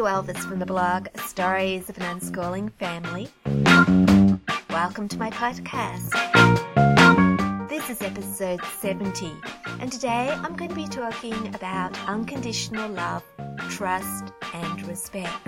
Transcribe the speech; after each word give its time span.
Sue 0.00 0.06
Elvis 0.06 0.38
from 0.38 0.58
the 0.58 0.64
blog 0.64 1.08
Stories 1.26 1.90
of 1.90 1.98
an 1.98 2.18
Unschooling 2.18 2.72
Family. 2.72 3.28
Welcome 4.70 5.08
to 5.08 5.18
my 5.18 5.28
podcast. 5.28 6.08
This 7.68 7.90
is 7.90 8.00
episode 8.00 8.62
70, 8.80 9.30
and 9.78 9.92
today 9.92 10.30
I'm 10.30 10.56
going 10.56 10.70
to 10.70 10.74
be 10.74 10.88
talking 10.88 11.54
about 11.54 11.98
unconditional 12.08 12.88
love, 12.88 13.22
trust, 13.68 14.32
and 14.54 14.88
respect. 14.88 15.46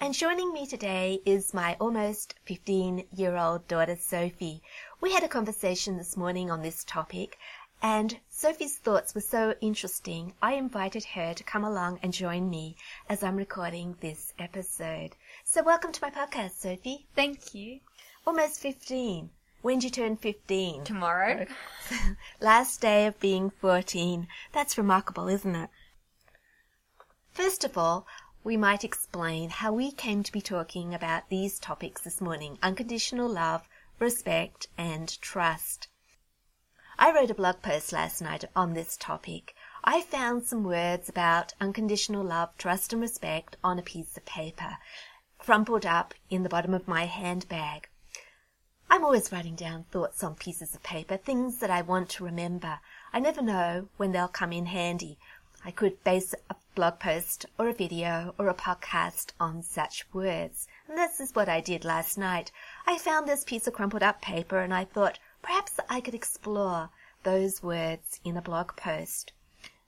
And 0.00 0.14
joining 0.14 0.52
me 0.52 0.68
today 0.68 1.18
is 1.26 1.52
my 1.52 1.76
almost 1.80 2.36
15 2.44 3.02
year 3.16 3.36
old 3.36 3.66
daughter 3.66 3.96
Sophie. 3.98 4.62
We 5.00 5.12
had 5.12 5.24
a 5.24 5.28
conversation 5.28 5.96
this 5.96 6.16
morning 6.16 6.52
on 6.52 6.62
this 6.62 6.84
topic, 6.84 7.36
and 7.82 8.16
Sophie's 8.38 8.76
thoughts 8.76 9.14
were 9.14 9.22
so 9.22 9.54
interesting, 9.62 10.34
I 10.42 10.52
invited 10.56 11.04
her 11.04 11.32
to 11.32 11.42
come 11.42 11.64
along 11.64 12.00
and 12.02 12.12
join 12.12 12.50
me 12.50 12.76
as 13.08 13.22
I'm 13.22 13.36
recording 13.36 13.96
this 14.00 14.34
episode. 14.38 15.16
So, 15.42 15.62
welcome 15.62 15.90
to 15.90 16.02
my 16.02 16.10
podcast, 16.10 16.50
Sophie. 16.50 17.06
Thank 17.14 17.54
you. 17.54 17.80
Almost 18.26 18.60
15. 18.60 19.30
When 19.62 19.78
did 19.78 19.84
you 19.84 19.90
turn 19.90 20.18
15? 20.18 20.84
Tomorrow. 20.84 21.46
Last 22.42 22.82
day 22.82 23.06
of 23.06 23.18
being 23.20 23.48
14. 23.48 24.28
That's 24.52 24.76
remarkable, 24.76 25.28
isn't 25.28 25.56
it? 25.56 25.70
First 27.32 27.64
of 27.64 27.78
all, 27.78 28.06
we 28.44 28.58
might 28.58 28.84
explain 28.84 29.48
how 29.48 29.72
we 29.72 29.90
came 29.90 30.22
to 30.22 30.30
be 30.30 30.42
talking 30.42 30.92
about 30.92 31.30
these 31.30 31.58
topics 31.58 32.02
this 32.02 32.20
morning 32.20 32.58
unconditional 32.62 33.30
love, 33.30 33.66
respect, 33.98 34.68
and 34.76 35.18
trust. 35.22 35.88
I 36.98 37.12
wrote 37.12 37.30
a 37.30 37.34
blog 37.34 37.60
post 37.60 37.92
last 37.92 38.22
night 38.22 38.46
on 38.56 38.72
this 38.72 38.96
topic. 38.96 39.54
I 39.84 40.00
found 40.00 40.44
some 40.44 40.64
words 40.64 41.10
about 41.10 41.52
unconditional 41.60 42.24
love, 42.24 42.56
trust, 42.56 42.94
and 42.94 43.02
respect 43.02 43.58
on 43.62 43.78
a 43.78 43.82
piece 43.82 44.16
of 44.16 44.24
paper, 44.24 44.78
crumpled 45.38 45.84
up 45.84 46.14
in 46.30 46.42
the 46.42 46.48
bottom 46.48 46.72
of 46.72 46.88
my 46.88 47.04
handbag. 47.04 47.90
I'm 48.88 49.04
always 49.04 49.30
writing 49.30 49.56
down 49.56 49.84
thoughts 49.90 50.24
on 50.24 50.36
pieces 50.36 50.74
of 50.74 50.82
paper, 50.82 51.18
things 51.18 51.58
that 51.58 51.70
I 51.70 51.82
want 51.82 52.08
to 52.10 52.24
remember. 52.24 52.80
I 53.12 53.20
never 53.20 53.42
know 53.42 53.88
when 53.98 54.12
they'll 54.12 54.26
come 54.26 54.52
in 54.54 54.64
handy. 54.64 55.18
I 55.66 55.72
could 55.72 56.02
base 56.02 56.34
a 56.48 56.54
blog 56.74 56.98
post 56.98 57.44
or 57.58 57.68
a 57.68 57.74
video 57.74 58.34
or 58.38 58.48
a 58.48 58.54
podcast 58.54 59.32
on 59.38 59.62
such 59.62 60.06
words. 60.14 60.66
And 60.88 60.96
this 60.96 61.20
is 61.20 61.34
what 61.34 61.48
I 61.48 61.60
did 61.60 61.84
last 61.84 62.16
night. 62.16 62.52
I 62.86 62.96
found 62.96 63.28
this 63.28 63.44
piece 63.44 63.66
of 63.66 63.74
crumpled 63.74 64.02
up 64.02 64.22
paper 64.22 64.60
and 64.60 64.72
I 64.72 64.84
thought, 64.84 65.18
Perhaps 65.46 65.78
I 65.88 66.00
could 66.00 66.14
explore 66.14 66.90
those 67.22 67.62
words 67.62 68.18
in 68.24 68.36
a 68.36 68.42
blog 68.42 68.74
post. 68.74 69.32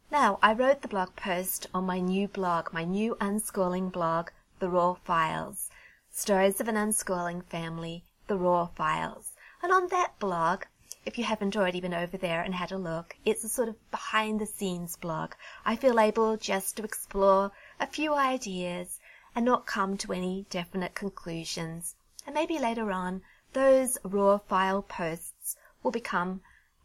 Now, 0.08 0.38
I 0.40 0.52
wrote 0.52 0.82
the 0.82 0.88
blog 0.88 1.16
post 1.16 1.66
on 1.74 1.84
my 1.84 1.98
new 1.98 2.28
blog, 2.28 2.72
my 2.72 2.84
new 2.84 3.16
unschooling 3.16 3.90
blog, 3.90 4.30
The 4.60 4.68
Raw 4.68 4.94
Files. 4.94 5.68
Stories 6.12 6.60
of 6.60 6.68
an 6.68 6.76
Unschooling 6.76 7.44
Family, 7.46 8.04
The 8.28 8.36
Raw 8.36 8.66
Files. 8.66 9.32
And 9.60 9.72
on 9.72 9.88
that 9.88 10.16
blog, 10.20 10.62
if 11.04 11.18
you 11.18 11.24
haven't 11.24 11.56
already 11.56 11.80
been 11.80 11.92
over 11.92 12.16
there 12.16 12.40
and 12.40 12.54
had 12.54 12.70
a 12.70 12.78
look, 12.78 13.16
it's 13.24 13.42
a 13.42 13.48
sort 13.48 13.68
of 13.68 13.90
behind 13.90 14.40
the 14.40 14.46
scenes 14.46 14.94
blog. 14.94 15.32
I 15.66 15.74
feel 15.74 15.98
able 15.98 16.36
just 16.36 16.76
to 16.76 16.84
explore 16.84 17.50
a 17.80 17.88
few 17.88 18.14
ideas 18.14 19.00
and 19.34 19.44
not 19.44 19.66
come 19.66 19.96
to 19.98 20.12
any 20.12 20.46
definite 20.50 20.94
conclusions. 20.94 21.96
And 22.24 22.34
maybe 22.34 22.60
later 22.60 22.92
on, 22.92 23.22
those 23.54 23.96
raw 24.04 24.36
file 24.36 24.82
posts 24.82 25.37
will 25.82 25.90
become 25.90 26.40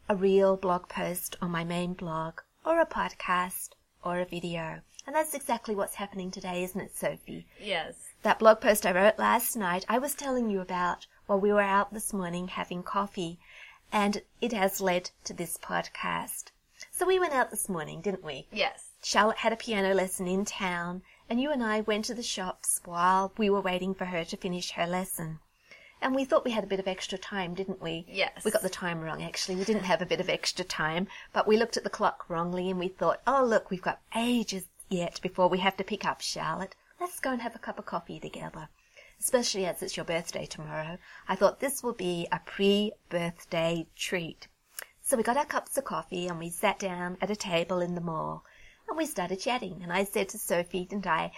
a 0.10 0.16
real 0.16 0.58
blog 0.58 0.88
post 0.88 1.36
on 1.42 1.52
my 1.52 1.64
main 1.64 1.94
blog, 1.94 2.42
or 2.66 2.80
a 2.80 2.86
podcast, 2.86 3.70
or 4.04 4.20
a 4.20 4.26
video. 4.26 4.82
And 5.06 5.16
that's 5.16 5.34
exactly 5.34 5.76
what's 5.76 5.96
happening 5.96 6.32
today, 6.32 6.64
isn't 6.64 6.80
it, 6.80 6.96
Sophie? 6.96 7.46
Yes. 7.60 7.96
That 8.22 8.40
blog 8.40 8.62
post 8.62 8.86
I 8.86 8.92
wrote 8.92 9.20
last 9.20 9.56
night, 9.56 9.86
I 9.90 9.98
was 9.98 10.16
telling 10.16 10.50
you 10.50 10.62
about 10.62 11.08
while 11.26 11.40
we 11.40 11.52
were 11.52 11.62
out 11.62 11.94
this 11.94 12.14
morning 12.14 12.48
having 12.48 12.84
coffee, 12.84 13.40
and 13.92 14.22
it 14.42 14.54
has 14.54 14.82
led 14.82 15.12
to 15.26 15.34
this 15.34 15.58
podcast. 15.58 16.52
So 16.92 17.06
we 17.06 17.20
went 17.20 17.34
out 17.34 17.50
this 17.50 17.70
morning, 17.70 18.02
didn't 18.02 18.24
we? 18.24 18.48
Yes. 18.52 18.90
Charlotte 19.02 19.40
had 19.40 19.54
a 19.54 19.58
piano 19.58 19.94
lesson 19.94 20.28
in 20.28 20.46
town, 20.46 21.02
and 21.30 21.42
you 21.42 21.52
and 21.52 21.64
I 21.64 21.82
went 21.82 22.06
to 22.06 22.14
the 22.14 22.24
shops 22.24 22.82
while 22.86 23.34
we 23.38 23.50
were 23.50 23.62
waiting 23.62 23.94
for 23.94 24.06
her 24.06 24.24
to 24.26 24.38
finish 24.38 24.72
her 24.72 24.88
lesson. 24.88 25.40
And 26.04 26.14
we 26.14 26.26
thought 26.26 26.44
we 26.44 26.52
had 26.52 26.66
a 26.66 26.68
bit 26.68 26.82
of 26.82 26.88
extra 26.88 27.18
time, 27.18 27.54
didn't 27.54 27.82
we? 27.82 28.06
Yes. 28.10 28.44
We 28.44 28.52
got 28.52 28.62
the 28.62 28.70
time 28.70 29.00
wrong, 29.00 29.24
actually. 29.24 29.56
We 29.56 29.64
didn't 29.64 29.86
have 29.86 30.02
a 30.02 30.06
bit 30.06 30.20
of 30.20 30.28
extra 30.28 30.66
time, 30.66 31.08
but 31.32 31.48
we 31.48 31.56
looked 31.56 31.78
at 31.78 31.86
the 31.86 31.90
clock 31.90 32.30
wrongly 32.30 32.70
and 32.70 32.78
we 32.78 32.90
thought, 32.90 33.22
oh, 33.26 33.46
look, 33.46 33.72
we've 33.72 33.82
got 33.82 34.02
ages 34.14 34.66
yet 34.90 35.22
before 35.22 35.48
we 35.48 35.60
have 35.60 35.78
to 35.78 35.84
pick 35.86 36.04
up 36.04 36.20
Charlotte. 36.20 36.76
Let's 37.00 37.22
go 37.22 37.32
and 37.32 37.42
have 37.42 37.56
a 37.56 37.60
cup 37.60 37.80
of 37.80 37.86
coffee 37.86 38.20
together. 38.20 38.68
Especially 39.18 39.66
as 39.66 39.82
it's 39.82 39.96
your 39.96 40.06
birthday 40.06 40.46
tomorrow. 40.46 40.98
I 41.30 41.38
thought 41.38 41.62
this 41.62 41.82
will 41.82 41.94
be 41.94 42.28
a 42.34 42.42
pre-birthday 42.46 43.88
treat. 43.96 44.50
So 45.02 45.16
we 45.16 45.24
got 45.24 45.38
our 45.38 45.46
cups 45.46 45.78
of 45.78 45.86
coffee 45.86 46.28
and 46.28 46.38
we 46.38 46.50
sat 46.50 46.80
down 46.80 47.18
at 47.22 47.32
a 47.32 47.36
table 47.38 47.80
in 47.80 47.96
the 47.96 48.02
mall 48.02 48.44
and 48.90 48.98
we 48.98 49.06
started 49.06 49.40
chatting. 49.40 49.80
And 49.82 49.94
I 49.94 50.04
said 50.04 50.28
to 50.30 50.38
Sophie, 50.38 50.84
didn't 50.84 51.08
I, 51.08 51.32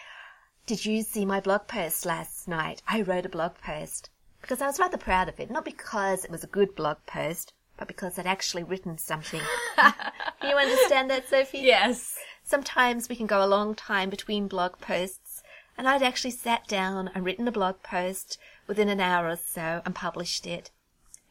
did 0.65 0.85
you 0.85 1.03
see 1.03 1.23
my 1.23 1.39
blog 1.39 1.67
post 1.67 2.03
last 2.03 2.47
night? 2.47 2.81
I 2.87 3.03
wrote 3.03 3.27
a 3.27 3.29
blog 3.29 3.59
post 3.63 4.09
because 4.45 4.61
I 4.61 4.67
was 4.67 4.79
rather 4.79 4.97
proud 4.97 5.27
of 5.27 5.39
it, 5.39 5.49
not 5.49 5.65
because 5.65 6.23
it 6.23 6.29
was 6.29 6.43
a 6.43 6.47
good 6.47 6.75
blog 6.75 6.97
post, 7.07 7.51
but 7.77 7.87
because 7.87 8.19
I'd 8.19 8.27
actually 8.27 8.61
written 8.61 8.99
something. 8.99 9.41
you 10.43 10.55
understand 10.55 11.09
that, 11.09 11.27
Sophie? 11.27 11.61
Yes. 11.61 12.15
Sometimes 12.43 13.09
we 13.09 13.15
can 13.15 13.25
go 13.25 13.43
a 13.43 13.47
long 13.47 13.73
time 13.73 14.11
between 14.11 14.47
blog 14.47 14.77
posts, 14.77 15.41
and 15.79 15.87
I'd 15.87 16.03
actually 16.03 16.29
sat 16.29 16.67
down 16.67 17.09
and 17.15 17.25
written 17.25 17.47
a 17.47 17.51
blog 17.51 17.81
post 17.81 18.37
within 18.67 18.87
an 18.87 18.99
hour 18.99 19.27
or 19.27 19.35
so 19.35 19.81
and 19.83 19.95
published 19.95 20.45
it. 20.45 20.69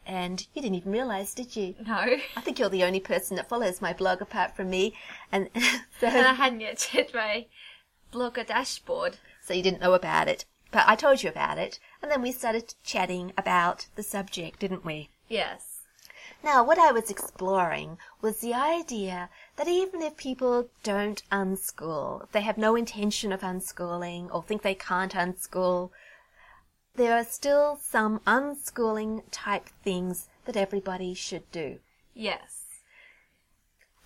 And 0.05 0.45
you 0.53 0.61
didn't 0.61 0.75
even 0.75 0.91
realize, 0.91 1.35
did 1.35 1.55
you? 1.55 1.77
No. 1.87 1.95
I 1.95 2.41
think 2.41 2.59
you're 2.59 2.69
the 2.69 2.83
only 2.83 2.99
person 2.99 3.37
that 3.37 3.49
follows 3.49 3.81
my 3.81 3.93
blog 3.93 4.21
apart 4.21 4.57
from 4.57 4.71
me, 4.71 4.93
and 5.31 5.51
so, 6.01 6.09
And 6.09 6.27
I 6.27 6.33
hadn't 6.33 6.63
yet 6.63 6.79
checked 6.79 7.15
my 7.15 7.47
blogger 8.13 8.45
dashboard. 8.45 9.19
so 9.41 9.55
you 9.55 9.63
didn't 9.63 9.81
know 9.81 9.95
about 9.95 10.27
it. 10.27 10.47
But 10.75 10.89
I 10.89 10.97
told 10.97 11.23
you 11.23 11.29
about 11.29 11.57
it, 11.57 11.79
and 12.03 12.11
then 12.11 12.21
we 12.21 12.33
started 12.33 12.75
chatting 12.83 13.33
about 13.39 13.87
the 13.95 14.03
subject, 14.03 14.59
didn't 14.59 14.85
we? 14.85 15.09
Yes. 15.29 15.83
Now, 16.43 16.65
what 16.65 16.81
I 16.81 16.91
was 16.91 17.13
exploring 17.13 17.97
was 18.21 18.41
the 18.41 18.55
idea 18.55 19.31
that 19.55 19.69
even 19.69 20.03
if 20.03 20.17
people 20.17 20.69
don't 20.83 21.23
unschool, 21.31 22.25
if 22.25 22.33
they 22.33 22.41
have 22.41 22.59
no 22.59 22.75
intention 22.75 23.31
of 23.31 23.43
unschooling 23.43 24.35
or 24.35 24.43
think 24.43 24.63
they 24.63 24.75
can't 24.75 25.13
unschool, 25.13 25.91
there 26.97 27.17
are 27.17 27.25
still 27.25 27.79
some 27.81 28.19
unschooling 28.27 29.23
type 29.31 29.69
things 29.85 30.29
that 30.45 30.57
everybody 30.57 31.15
should 31.15 31.49
do. 31.53 31.79
Yes. 32.15 32.65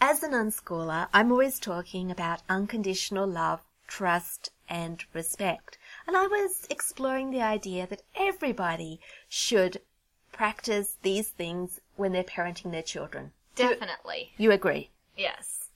As 0.02 0.22
an 0.22 0.32
unschooler, 0.32 1.08
I'm 1.14 1.32
always 1.32 1.58
talking 1.58 2.10
about 2.10 2.42
unconditional 2.46 3.26
love, 3.26 3.62
trust, 3.86 4.50
and 4.68 5.02
respect. 5.14 5.77
And 6.08 6.16
I 6.16 6.26
was 6.26 6.66
exploring 6.70 7.30
the 7.30 7.42
idea 7.42 7.86
that 7.86 8.00
everybody 8.16 8.98
should 9.28 9.82
practice 10.32 10.96
these 11.02 11.28
things 11.28 11.80
when 11.96 12.12
they're 12.12 12.24
parenting 12.24 12.70
their 12.70 12.82
children. 12.82 13.32
Definitely. 13.54 14.32
You 14.38 14.50
agree? 14.50 14.88
Yes. 15.18 15.68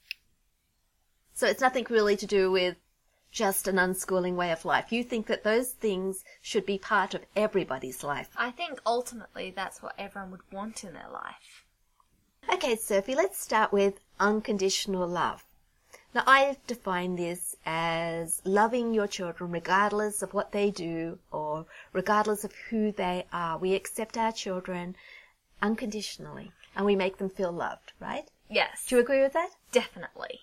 So 1.34 1.46
it's 1.46 1.60
nothing 1.60 1.86
really 1.90 2.16
to 2.16 2.26
do 2.26 2.50
with 2.50 2.76
just 3.30 3.68
an 3.68 3.76
unschooling 3.76 4.34
way 4.34 4.50
of 4.50 4.64
life. 4.64 4.90
You 4.90 5.04
think 5.04 5.26
that 5.26 5.44
those 5.44 5.72
things 5.72 6.24
should 6.40 6.64
be 6.64 6.78
part 6.78 7.12
of 7.12 7.26
everybody's 7.36 8.02
life. 8.02 8.30
I 8.34 8.52
think 8.52 8.80
ultimately 8.86 9.52
that's 9.54 9.82
what 9.82 9.94
everyone 9.98 10.30
would 10.30 10.50
want 10.50 10.82
in 10.82 10.94
their 10.94 11.10
life. 11.12 11.66
Okay, 12.50 12.76
Sophie, 12.76 13.14
let's 13.14 13.38
start 13.38 13.70
with 13.70 14.00
unconditional 14.18 15.06
love. 15.06 15.44
Now, 16.14 16.24
I 16.26 16.58
define 16.66 17.16
this 17.16 17.56
as 17.64 18.42
loving 18.44 18.92
your 18.92 19.06
children 19.06 19.50
regardless 19.50 20.22
of 20.22 20.34
what 20.34 20.52
they 20.52 20.70
do 20.70 21.18
or 21.30 21.64
regardless 21.92 22.44
of 22.44 22.52
who 22.68 22.92
they 22.92 23.26
are. 23.32 23.56
We 23.56 23.74
accept 23.74 24.18
our 24.18 24.32
children 24.32 24.94
unconditionally 25.62 26.52
and 26.76 26.84
we 26.84 26.96
make 26.96 27.16
them 27.16 27.30
feel 27.30 27.52
loved, 27.52 27.92
right? 27.98 28.28
Yes. 28.50 28.84
Do 28.86 28.96
you 28.96 29.00
agree 29.00 29.22
with 29.22 29.32
that? 29.32 29.50
Definitely. 29.70 30.40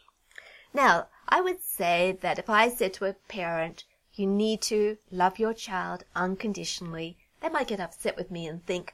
Now, 0.73 1.07
I 1.27 1.41
would 1.41 1.61
say 1.61 2.17
that 2.21 2.39
if 2.39 2.49
I 2.49 2.69
said 2.69 2.93
to 2.95 3.05
a 3.05 3.13
parent, 3.13 3.83
you 4.15 4.25
need 4.25 4.61
to 4.63 4.97
love 5.11 5.37
your 5.37 5.53
child 5.53 6.03
unconditionally, 6.15 7.17
they 7.41 7.49
might 7.49 7.67
get 7.67 7.79
upset 7.79 8.17
with 8.17 8.31
me 8.31 8.47
and 8.47 8.65
think, 8.65 8.93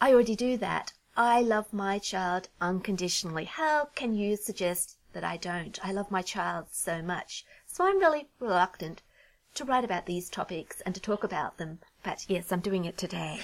I 0.00 0.12
already 0.12 0.36
do 0.36 0.58
that. 0.58 0.92
I 1.16 1.40
love 1.40 1.72
my 1.72 1.98
child 1.98 2.48
unconditionally. 2.60 3.44
How 3.44 3.86
can 3.94 4.14
you 4.14 4.36
suggest 4.36 4.98
that 5.16 5.24
I 5.24 5.38
don't? 5.38 5.78
I 5.82 5.92
love 5.92 6.10
my 6.10 6.20
child 6.20 6.66
so 6.70 7.00
much. 7.00 7.46
So 7.66 7.86
I'm 7.86 7.98
really 7.98 8.28
reluctant 8.38 9.00
to 9.54 9.64
write 9.64 9.82
about 9.82 10.04
these 10.04 10.28
topics 10.28 10.82
and 10.82 10.94
to 10.94 11.00
talk 11.00 11.24
about 11.24 11.56
them. 11.56 11.78
But 12.02 12.26
yes, 12.28 12.52
I'm 12.52 12.60
doing 12.60 12.84
it 12.84 12.98
today. 12.98 13.40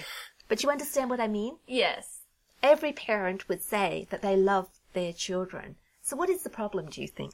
But 0.48 0.62
you 0.62 0.68
understand 0.68 1.08
what 1.08 1.18
I 1.18 1.28
mean? 1.28 1.56
Yes. 1.66 2.18
Every 2.62 2.92
parent 2.92 3.48
would 3.48 3.62
say 3.62 4.06
that 4.10 4.20
they 4.20 4.36
love 4.36 4.68
their 4.92 5.14
children. 5.14 5.76
So 6.02 6.14
what 6.14 6.28
is 6.28 6.42
the 6.42 6.50
problem, 6.50 6.90
do 6.90 7.00
you 7.00 7.08
think? 7.08 7.32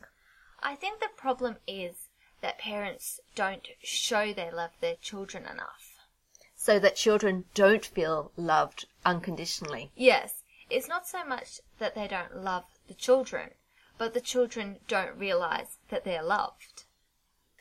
I 0.63 0.77
think 0.77 1.01
the 1.01 1.09
problem 1.17 1.57
is 1.67 2.07
that 2.41 2.61
parents 2.61 3.19
don't 3.35 3.67
show 3.83 4.33
they 4.33 4.53
love 4.53 4.71
their 4.81 4.95
children 5.03 5.47
enough. 5.47 5.97
So 6.55 6.79
that 6.79 6.95
children 6.95 7.47
don't 7.55 7.85
feel 7.85 8.31
loved 8.37 8.87
unconditionally. 9.05 9.91
Yes, 9.97 10.45
it's 10.71 10.87
not 10.87 11.09
so 11.09 11.25
much 11.25 11.61
that 11.81 11.97
they 11.97 12.07
don't 12.07 12.37
love 12.37 12.67
the 12.87 12.95
children, 12.95 13.51
but 13.99 14.15
the 14.15 14.21
children 14.21 14.79
don't 14.87 15.19
realize 15.19 15.77
that 15.91 16.05
they're 16.05 16.23
loved. 16.23 16.85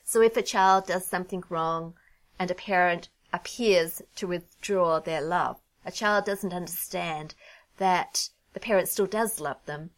So 0.03 0.21
if 0.21 0.37
a 0.37 0.41
child 0.41 0.85
does 0.87 1.05
something 1.05 1.43
wrong 1.49 1.95
and 2.39 2.49
a 2.49 2.55
parent 2.55 3.09
appears 3.33 4.01
to 4.15 4.27
withdraw 4.27 4.99
their 4.99 5.21
love, 5.21 5.59
a 5.85 5.91
child 5.91 6.25
doesn't 6.25 6.53
understand 6.53 7.35
that 7.77 8.29
the 8.53 8.59
parent 8.59 8.87
still 8.87 9.07
does 9.07 9.39
love 9.39 9.65
them. 9.65 9.91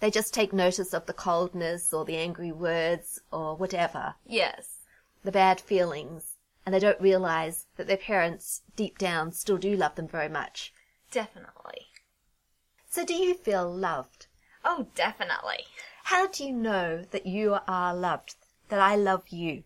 They 0.00 0.10
just 0.10 0.32
take 0.32 0.52
notice 0.52 0.94
of 0.94 1.06
the 1.06 1.12
coldness 1.12 1.92
or 1.92 2.04
the 2.04 2.16
angry 2.16 2.52
words 2.52 3.20
or 3.30 3.54
whatever, 3.54 4.14
Yes. 4.24 4.78
the 5.22 5.32
bad 5.32 5.60
feelings, 5.60 6.36
and 6.64 6.74
they 6.74 6.78
don't 6.78 7.00
realize 7.00 7.66
that 7.76 7.86
their 7.86 7.98
parents 7.98 8.62
deep 8.76 8.96
down 8.96 9.32
still 9.32 9.58
do 9.58 9.76
love 9.76 9.96
them 9.96 10.08
very 10.08 10.28
much. 10.28 10.72
Definitely. 11.10 11.88
So 12.88 13.04
do 13.04 13.14
you 13.14 13.34
feel 13.34 13.70
loved? 13.70 14.26
Oh, 14.64 14.86
definitely. 14.94 15.64
How 16.04 16.26
do 16.26 16.44
you 16.44 16.52
know 16.52 17.04
that 17.10 17.26
you 17.26 17.56
are 17.66 17.94
loved, 17.94 18.34
that 18.68 18.80
I 18.80 18.96
love 18.96 19.28
you? 19.28 19.64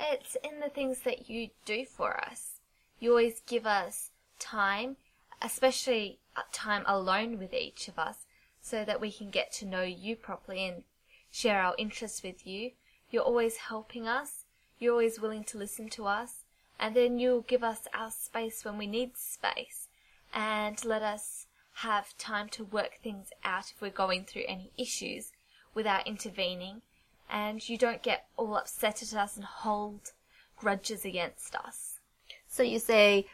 It's 0.00 0.36
in 0.44 0.60
the 0.60 0.68
things 0.68 1.00
that 1.00 1.28
you 1.28 1.50
do 1.64 1.84
for 1.84 2.18
us. 2.18 2.60
You 3.00 3.10
always 3.10 3.42
give 3.46 3.66
us 3.66 4.10
time, 4.38 4.96
especially 5.40 6.18
uh, 6.36 6.42
time 6.52 6.84
alone 6.86 7.38
with 7.38 7.54
each 7.54 7.88
of 7.88 7.98
us, 7.98 8.26
so 8.60 8.84
that 8.84 9.00
we 9.00 9.10
can 9.10 9.30
get 9.30 9.52
to 9.52 9.66
know 9.66 9.82
you 9.82 10.16
properly 10.16 10.66
and 10.66 10.82
share 11.30 11.62
our 11.62 11.74
interests 11.78 12.22
with 12.22 12.46
you. 12.46 12.72
You're 13.10 13.22
always 13.22 13.56
helping 13.56 14.06
us. 14.06 14.44
You're 14.78 14.92
always 14.92 15.20
willing 15.20 15.44
to 15.44 15.58
listen 15.58 15.88
to 15.90 16.06
us. 16.06 16.44
And 16.78 16.94
then 16.94 17.18
you'll 17.18 17.40
give 17.40 17.64
us 17.64 17.88
our 17.92 18.10
space 18.10 18.64
when 18.64 18.78
we 18.78 18.86
need 18.86 19.16
space 19.16 19.88
and 20.32 20.84
let 20.84 21.02
us 21.02 21.46
have 21.82 22.18
time 22.18 22.48
to 22.48 22.64
work 22.64 22.98
things 23.00 23.30
out 23.44 23.70
if 23.70 23.80
we're 23.80 23.90
going 23.90 24.24
through 24.24 24.42
any 24.48 24.72
issues 24.76 25.30
without 25.74 26.06
intervening. 26.08 26.82
And 27.30 27.66
you 27.68 27.78
don't 27.78 28.02
get 28.02 28.26
all 28.36 28.56
upset 28.56 29.00
at 29.02 29.14
us 29.14 29.36
and 29.36 29.44
hold 29.44 30.12
grudges 30.56 31.04
against 31.04 31.54
us. 31.54 32.00
So 32.48 32.64
you 32.64 32.80
say, 32.80 33.26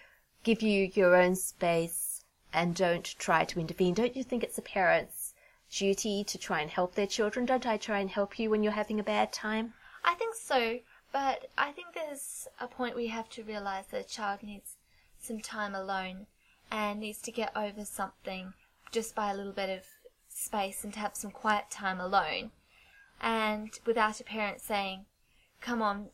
give 0.43 0.61
you 0.61 0.91
your 0.93 1.17
own 1.17 1.37
space 1.37 2.23
and 2.53 2.75
don't 2.75 3.15
try 3.19 3.45
to 3.45 3.61
intervene. 3.61 3.95
Don't 3.95 4.17
you 4.17 4.23
think 4.23 4.43
it's 4.43 4.59
a 4.59 4.63
parent's 4.63 5.33
duty 5.71 6.23
to 6.25 6.37
try 6.37 6.61
and 6.61 6.71
help 6.71 6.95
their 6.95 7.07
children? 7.07 7.47
Don't 7.47 7.67
I 7.67 7.79
try 7.79 8.01
and 8.01 8.11
help 8.11 8.39
you 8.39 8.51
when 8.51 8.63
you're 8.63 8.73
having 8.73 9.01
a 9.01 9.05
bad 9.05 9.33
time? 9.33 9.73
I 10.05 10.15
think 10.15 10.35
so, 10.35 10.81
but 11.13 11.49
I 11.57 11.73
think 11.73 11.95
there's 11.95 12.47
a 12.61 12.69
point 12.69 12.95
where 12.95 13.05
you 13.05 13.11
have 13.11 13.31
to 13.31 13.43
realize 13.43 13.87
that 13.87 14.05
a 14.05 14.09
child 14.09 14.43
needs 14.43 14.77
some 15.19 15.41
time 15.41 15.75
alone 15.75 16.27
and 16.75 16.99
needs 16.99 17.23
to 17.23 17.31
get 17.31 17.57
over 17.57 17.85
something 17.85 18.53
just 18.91 19.15
by 19.15 19.31
a 19.31 19.35
little 19.35 19.53
bit 19.53 19.71
of 19.71 19.85
space 20.29 20.83
and 20.83 20.93
to 20.93 20.99
have 20.99 21.15
some 21.15 21.31
quiet 21.31 21.71
time 21.71 22.01
alone. 22.01 22.51
And 23.21 23.71
without 23.87 24.21
a 24.21 24.25
parent 24.25 24.61
saying, 24.61 25.07
come 25.61 25.81
on, 25.81 26.09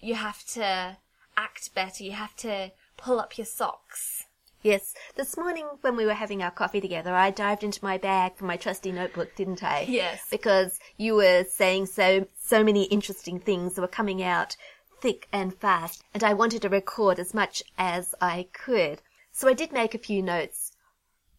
you 0.00 0.14
have 0.14 0.46
to 0.52 0.98
act 1.36 1.74
better, 1.74 2.04
you 2.04 2.12
have 2.12 2.36
to 2.36 2.70
pull 2.96 3.18
up 3.18 3.36
your 3.36 3.44
socks. 3.44 4.26
Yes, 4.62 4.94
this 5.16 5.36
morning 5.36 5.66
when 5.80 5.96
we 5.96 6.06
were 6.06 6.14
having 6.14 6.44
our 6.44 6.52
coffee 6.52 6.80
together, 6.80 7.12
I 7.12 7.30
dived 7.30 7.64
into 7.64 7.84
my 7.84 7.98
bag 7.98 8.36
for 8.36 8.44
my 8.44 8.56
trusty 8.56 8.92
notebook, 8.92 9.34
didn't 9.34 9.64
I? 9.64 9.84
Yes. 9.88 10.26
Because 10.30 10.78
you 10.96 11.16
were 11.16 11.44
saying 11.44 11.86
so 11.86 12.28
so 12.38 12.62
many 12.62 12.84
interesting 12.84 13.40
things 13.40 13.74
that 13.74 13.82
were 13.82 13.88
coming 13.88 14.22
out 14.22 14.56
thick 15.00 15.28
and 15.32 15.54
fast, 15.54 16.04
and 16.14 16.22
I 16.22 16.34
wanted 16.34 16.62
to 16.62 16.68
record 16.68 17.18
as 17.18 17.34
much 17.34 17.64
as 17.76 18.14
I 18.22 18.46
could. 18.54 19.02
So 19.36 19.48
I 19.48 19.52
did 19.52 19.72
make 19.72 19.96
a 19.96 19.98
few 19.98 20.22
notes. 20.22 20.70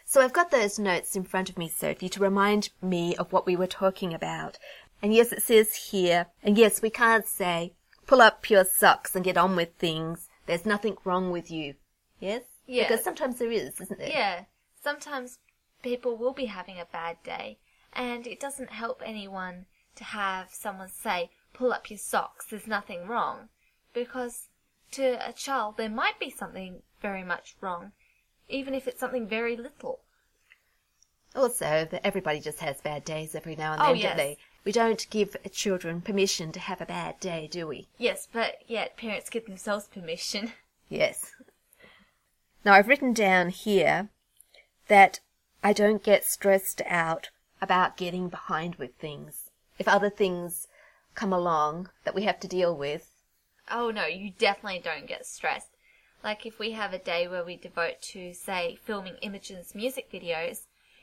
So 0.03 0.19
I've 0.19 0.33
got 0.33 0.51
those 0.51 0.77
notes 0.77 1.15
in 1.15 1.23
front 1.23 1.49
of 1.49 1.57
me, 1.57 1.69
Sophie, 1.69 2.09
to 2.09 2.19
remind 2.19 2.69
me 2.81 3.15
of 3.15 3.31
what 3.31 3.45
we 3.45 3.55
were 3.55 3.67
talking 3.67 4.13
about. 4.13 4.59
And 5.01 5.13
yes, 5.13 5.31
it 5.31 5.41
says 5.41 5.75
here, 5.91 6.27
and 6.43 6.57
yes, 6.57 6.81
we 6.81 6.89
can't 6.89 7.25
say, 7.25 7.71
pull 8.05 8.21
up 8.21 8.49
your 8.49 8.65
socks 8.65 9.15
and 9.15 9.23
get 9.23 9.37
on 9.37 9.55
with 9.55 9.75
things. 9.79 10.27
There's 10.45 10.65
nothing 10.65 10.97
wrong 11.05 11.31
with 11.31 11.49
you. 11.49 11.75
Yes? 12.19 12.43
Yes. 12.67 12.89
Because 12.89 13.03
sometimes 13.03 13.39
there 13.39 13.51
is, 13.51 13.79
isn't 13.79 13.97
there? 13.97 14.09
Yeah, 14.09 14.41
sometimes 14.83 15.39
people 15.81 16.17
will 16.17 16.33
be 16.33 16.47
having 16.47 16.77
a 16.77 16.85
bad 16.91 17.15
day, 17.23 17.59
and 17.93 18.27
it 18.27 18.41
doesn't 18.41 18.71
help 18.71 19.01
anyone 19.05 19.67
to 19.95 20.03
have 20.03 20.49
someone 20.51 20.89
say, 20.89 21.29
pull 21.53 21.71
up 21.71 21.89
your 21.89 21.97
socks, 21.97 22.47
there's 22.49 22.67
nothing 22.67 23.07
wrong. 23.07 23.47
Because 23.93 24.49
to 24.91 25.17
a 25.27 25.31
child, 25.31 25.77
there 25.77 25.89
might 25.89 26.19
be 26.19 26.29
something 26.29 26.81
very 27.05 27.23
much 27.23 27.55
wrong, 27.61 27.91
even 28.49 28.73
if 28.73 28.87
it's 28.87 28.99
something 28.99 29.27
very 29.27 29.55
little. 29.55 29.99
Also, 31.35 31.87
that 31.91 32.01
everybody 32.03 32.39
just 32.39 32.61
has 32.61 32.81
bad 32.81 33.03
days 33.05 33.35
every 33.35 33.55
now 33.55 33.73
and 33.73 33.81
Oh, 33.83 33.85
then, 33.87 33.97
yes. 33.97 34.07
don't 34.09 34.17
they? 34.17 34.37
We 34.63 34.71
don't 34.71 35.05
give 35.11 35.37
children 35.51 36.01
permission 36.01 36.51
to 36.53 36.59
have 36.59 36.81
a 36.81 36.85
bad 36.87 37.19
day, 37.19 37.47
do 37.51 37.67
we? 37.67 37.87
Yes, 37.99 38.27
but 38.33 38.55
yet 38.65 38.97
parents 38.97 39.29
give 39.29 39.45
themselves 39.45 39.87
permission. 39.87 40.51
Yes. 40.87 41.31
Now, 42.63 42.73
I've 42.73 42.87
written 42.87 43.11
down 43.11 43.49
here 43.49 44.09
that 44.87 45.19
I 45.63 45.73
don't 45.73 46.03
get 46.03 46.23
stressed 46.25 46.79
out 46.85 47.29
about 47.59 47.97
getting 47.97 48.29
behind 48.29 48.75
with 48.75 48.93
things. 48.97 49.49
If 49.79 49.87
other 49.87 50.11
things 50.11 50.67
come 51.15 51.33
along 51.33 51.89
that 52.03 52.13
we 52.13 52.21
have 52.25 52.39
to 52.41 52.47
deal 52.47 52.75
with, 52.77 53.09
Oh 53.71 53.89
no, 53.89 54.05
you 54.05 54.29
definitely 54.37 54.79
don't 54.79 55.07
get 55.07 55.25
stressed. 55.25 55.74
Like 56.25 56.47
if 56.47 56.57
we 56.57 56.71
have 56.71 56.91
a 56.91 56.97
day 56.97 57.27
where 57.27 57.45
we 57.45 57.55
devote 57.55 58.01
to, 58.13 58.33
say, 58.33 58.79
filming 58.83 59.17
Imogen's 59.21 59.75
music 59.75 60.11
videos, 60.11 60.61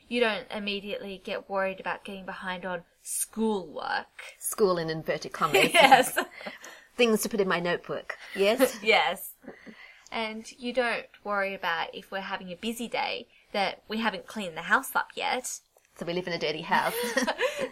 you 0.08 0.18
don't 0.18 0.50
immediately 0.50 1.22
get 1.24 1.48
worried 1.48 1.78
about 1.78 2.02
getting 2.04 2.26
behind 2.26 2.66
on 2.66 2.82
schoolwork. 3.04 4.34
school 4.40 4.78
in 4.78 4.90
inverted 4.90 5.32
commas, 5.32 5.70
yes. 5.72 6.18
things 6.96 7.22
to 7.22 7.28
put 7.28 7.40
in 7.40 7.46
my 7.46 7.60
notebook. 7.60 8.16
Yes? 8.34 8.76
yes. 8.82 9.34
And 10.10 10.50
you 10.58 10.72
don't 10.72 11.06
worry 11.22 11.54
about 11.54 11.94
if 11.94 12.10
we're 12.10 12.20
having 12.20 12.50
a 12.50 12.56
busy 12.56 12.88
day 12.88 13.28
that 13.52 13.84
we 13.86 13.98
haven't 13.98 14.26
cleaned 14.26 14.56
the 14.56 14.62
house 14.62 14.96
up 14.96 15.10
yet. 15.14 15.46
so 15.96 16.04
we 16.04 16.14
live 16.14 16.26
in 16.26 16.32
a 16.32 16.38
dirty 16.38 16.62
house. 16.62 16.94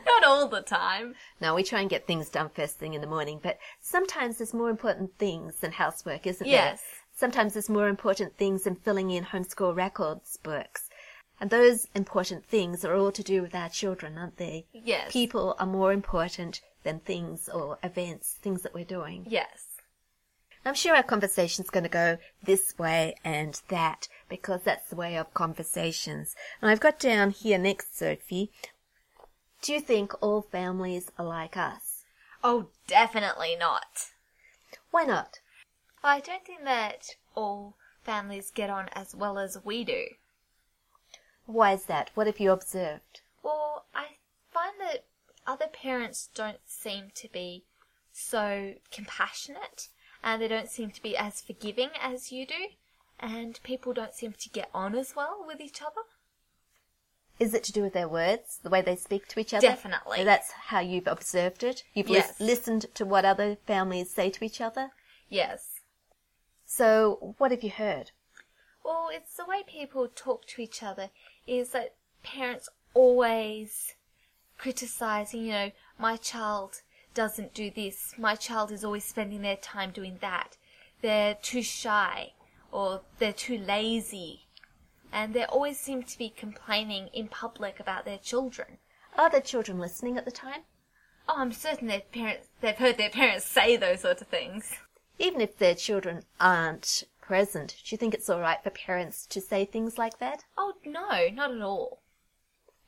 Not 0.07 0.25
all 0.25 0.47
the 0.47 0.62
time. 0.62 1.16
no, 1.40 1.57
we 1.57 1.64
try 1.64 1.80
and 1.80 1.90
get 1.90 2.07
things 2.07 2.28
done 2.28 2.50
first 2.54 2.78
thing 2.78 2.95
in 2.95 3.00
the 3.00 3.09
morning, 3.09 3.40
but 3.42 3.59
sometimes 3.80 4.38
there's 4.38 4.54
more 4.54 4.71
important 4.71 5.19
things 5.19 5.57
than 5.57 5.73
housework, 5.73 6.28
isn't 6.28 6.47
there? 6.47 6.54
Yes. 6.54 6.83
Sometimes 7.21 7.53
there's 7.53 7.69
more 7.69 7.87
important 7.87 8.39
things 8.39 8.62
than 8.62 8.77
filling 8.77 9.11
in 9.11 9.25
homeschool 9.27 9.77
records 9.77 10.39
books. 10.39 10.89
And 11.39 11.50
those 11.50 11.87
important 11.95 12.47
things 12.47 12.83
are 12.83 12.95
all 12.95 13.12
to 13.12 13.23
do 13.23 13.43
with 13.43 13.55
our 13.55 13.69
children, 13.69 14.17
aren't 14.17 14.39
they? 14.39 14.65
Yes. 14.73 15.12
People 15.12 15.55
are 15.59 15.67
more 15.67 15.93
important 15.93 16.62
than 16.83 17.00
things 17.00 17.47
or 17.47 17.79
events, 17.83 18.39
things 18.41 18.62
that 18.62 18.73
we're 18.73 18.87
doing. 18.87 19.27
Yes. 19.29 19.67
I'm 20.65 20.73
sure 20.73 20.97
our 20.97 21.03
conversation's 21.03 21.69
going 21.69 21.85
to 21.85 21.91
go 21.91 22.17
this 22.43 22.79
way 22.79 23.17
and 23.23 23.61
that 23.69 24.09
because 24.31 24.62
that's 24.62 24.89
the 24.89 24.97
way 24.97 25.19
of 25.19 25.35
conversations. 25.35 26.35
And 26.62 26.71
I've 26.71 26.81
got 26.81 26.99
down 26.99 27.33
here 27.33 27.59
next, 27.59 27.99
Sophie. 27.99 28.50
Do 29.61 29.75
you 29.75 29.81
think 29.81 30.15
all 30.23 30.41
families 30.41 31.11
are 31.19 31.27
like 31.27 31.59
us? 31.59 32.05
Oh, 32.43 32.69
definitely 32.87 33.57
not. 33.57 34.09
Why 34.91 35.05
not? 35.05 35.41
I 36.02 36.21
don't 36.21 36.45
think 36.45 36.64
that 36.64 37.16
all 37.35 37.76
families 38.02 38.50
get 38.50 38.71
on 38.71 38.88
as 38.92 39.14
well 39.14 39.38
as 39.38 39.59
we 39.64 39.85
do. 39.85 40.07
Why 41.47 41.73
is 41.73 41.85
that? 41.87 42.11
What 42.14 42.26
have 42.26 42.40
you 42.40 42.52
observed? 42.52 43.21
Well, 43.42 43.85
I 43.95 44.16
find 44.52 44.75
that 44.80 45.04
other 45.47 45.66
parents 45.66 46.28
don't 46.35 46.61
seem 46.66 47.11
to 47.16 47.28
be 47.28 47.64
so 48.12 48.75
compassionate 48.90 49.88
and 50.23 50.40
they 50.40 50.49
don't 50.49 50.71
seem 50.71 50.90
to 50.90 51.02
be 51.02 51.16
as 51.16 51.40
forgiving 51.40 51.90
as 52.00 52.30
you 52.30 52.47
do, 52.47 52.69
and 53.19 53.59
people 53.62 53.95
don't 53.95 54.14
seem 54.14 54.33
to 54.35 54.50
get 54.50 54.69
on 54.75 54.95
as 54.95 55.16
well 55.16 55.42
with 55.47 55.61
each 55.61 55.80
other. 55.80 56.02
Is 57.38 57.54
it 57.54 57.64
to 57.64 57.73
do 57.73 57.83
with 57.83 57.95
their 57.95 58.07
words, 58.09 58.59
the 58.62 58.69
way 58.69 58.83
they 58.83 58.97
speak 58.97 59.26
to 59.28 59.40
each 59.40 59.54
other? 59.54 59.66
Definitely. 59.66 60.19
So 60.19 60.25
that's 60.25 60.50
how 60.52 60.80
you've 60.80 61.07
observed 61.07 61.64
it. 61.64 61.85
You've 61.95 62.11
lis- 62.11 62.35
Yes. 62.38 62.40
listened 62.40 62.87
to 62.95 63.07
what 63.07 63.25
other 63.25 63.57
families 63.66 64.11
say 64.11 64.28
to 64.28 64.45
each 64.45 64.61
other. 64.61 64.90
Yes. 65.30 65.70
So 66.73 67.35
what 67.39 67.50
have 67.50 67.65
you 67.65 67.71
heard? 67.71 68.12
Well, 68.85 69.11
it's 69.12 69.35
the 69.35 69.45
way 69.45 69.65
people 69.67 70.07
talk 70.07 70.47
to 70.47 70.62
each 70.62 70.85
other 70.85 71.11
is 71.45 71.71
that 71.71 71.97
parents 72.23 72.69
always 72.95 73.97
criticizing, 74.57 75.47
you 75.47 75.53
know, 75.53 75.71
my 75.99 76.17
child 76.17 76.83
doesn't 77.12 77.55
do 77.55 77.73
this, 77.73 78.15
my 78.17 78.37
child 78.37 78.71
is 78.71 78.85
always 78.85 79.05
spending 79.05 79.43
their 79.43 79.57
time 79.57 79.91
doing 79.91 80.19
that, 80.21 80.59
they're 81.03 81.35
too 81.35 81.62
shy, 81.62 82.35
or 82.71 83.00
they're 83.19 83.33
too 83.33 83.59
lazy. 83.59 84.47
And 85.12 85.35
they 85.35 85.45
always 85.45 85.77
seem 85.77 86.05
to 86.05 86.19
be 86.19 86.31
complaining 86.31 87.09
in 87.09 87.27
public 87.27 87.81
about 87.81 88.05
their 88.05 88.19
children. 88.19 88.79
Are 89.19 89.29
the 89.29 89.41
children 89.41 89.81
listening 89.81 90.17
at 90.17 90.25
the 90.25 90.31
time? 90.31 90.62
Oh, 91.29 91.35
I'm 91.37 91.50
certain 91.50 91.89
their 91.89 92.03
parents, 92.12 92.47
they've 92.61 92.77
heard 92.77 92.97
their 92.97 93.11
parents 93.11 93.45
say 93.45 93.77
those 93.77 94.03
sort 94.03 94.21
of 94.21 94.29
things. 94.29 94.73
Even 95.21 95.43
if 95.43 95.59
their 95.59 95.75
children 95.75 96.25
aren't 96.41 97.05
present, 97.21 97.77
do 97.85 97.95
you 97.95 97.99
think 97.99 98.15
it's 98.15 98.31
all 98.31 98.41
right 98.41 98.62
for 98.62 98.71
parents 98.71 99.27
to 99.27 99.39
say 99.39 99.67
things 99.67 99.99
like 99.99 100.19
that? 100.19 100.45
Oh, 100.57 100.73
no, 100.85 101.29
not 101.29 101.53
at 101.53 101.61
all. 101.61 102.00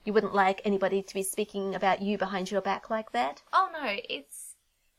You 0.05 0.15
wouldn't 0.15 0.35
like 0.35 0.63
anybody 0.65 1.03
to 1.03 1.15
be 1.15 1.23
speaking 1.23 1.75
about 1.75 2.01
you 2.01 2.17
behind 2.17 2.51
your 2.51 2.63
back 2.63 2.89
like 2.89 3.13
that? 3.13 3.43
Oh, 3.53 3.69
no, 3.71 3.97
it's, 4.09 4.55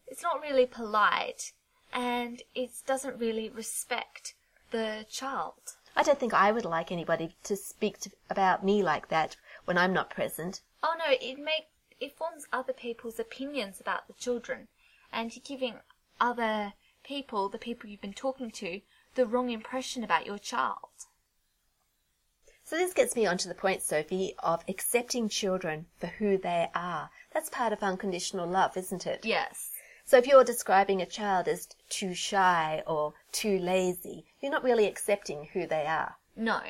it's 0.06 0.22
not 0.22 0.42
really 0.44 0.68
polite 0.68 1.54
and 1.92 2.44
it 2.54 2.70
doesn't 2.86 3.20
really 3.20 3.50
respect 3.50 4.36
the 4.70 5.06
child. 5.10 5.76
I 5.96 6.04
don't 6.04 6.20
think 6.20 6.36
I 6.36 6.52
would 6.52 6.66
like 6.66 6.92
anybody 6.92 7.36
to 7.46 7.56
speak 7.56 8.00
to, 8.02 8.12
about 8.30 8.64
me 8.64 8.84
like 8.84 9.10
that 9.10 9.38
when 9.66 9.78
I'm 9.80 9.94
not 9.94 10.12
present. 10.12 10.62
Oh 10.84 10.96
no, 10.98 11.16
it 11.20 11.40
make 11.40 11.68
it 12.00 12.18
forms 12.18 12.48
other 12.52 12.74
people's 12.74 13.20
opinions 13.20 13.80
about 13.80 14.08
the 14.08 14.14
children, 14.14 14.68
and 15.12 15.36
you're 15.36 15.44
giving 15.46 15.76
other 16.20 16.74
people, 17.04 17.50
the 17.50 17.58
people 17.58 17.90
you've 17.90 18.02
been 18.02 18.14
talking 18.14 18.52
to, 18.52 18.82
the 19.16 19.26
wrong 19.26 19.50
impression 19.50 20.04
about 20.04 20.26
your 20.26 20.38
child. 20.38 21.08
So 22.66 22.78
this 22.78 22.94
gets 22.94 23.16
me 23.16 23.26
onto 23.26 23.50
the 23.50 23.56
point, 23.56 23.82
Sophie, 23.82 24.36
of 24.40 24.64
accepting 24.68 25.28
children 25.28 25.88
for 25.98 26.08
who 26.08 26.38
they 26.38 26.70
are. 26.74 27.10
That's 27.34 27.50
part 27.50 27.74
of 27.74 27.84
unconditional 27.84 28.48
love, 28.48 28.78
isn't 28.78 29.06
it? 29.06 29.26
Yes. 29.26 29.70
So 30.06 30.18
if 30.18 30.28
you're 30.28 30.44
describing 30.44 31.02
a 31.02 31.06
child 31.06 31.48
as 31.48 31.68
too 31.90 32.14
shy 32.14 32.82
or 32.88 33.14
too 33.32 33.60
lazy, 33.60 34.26
you're 34.42 34.52
not 34.52 34.64
really 34.64 34.86
accepting 34.86 35.50
who 35.54 35.68
they 35.68 35.86
are. 35.86 36.16
No. 36.36 36.62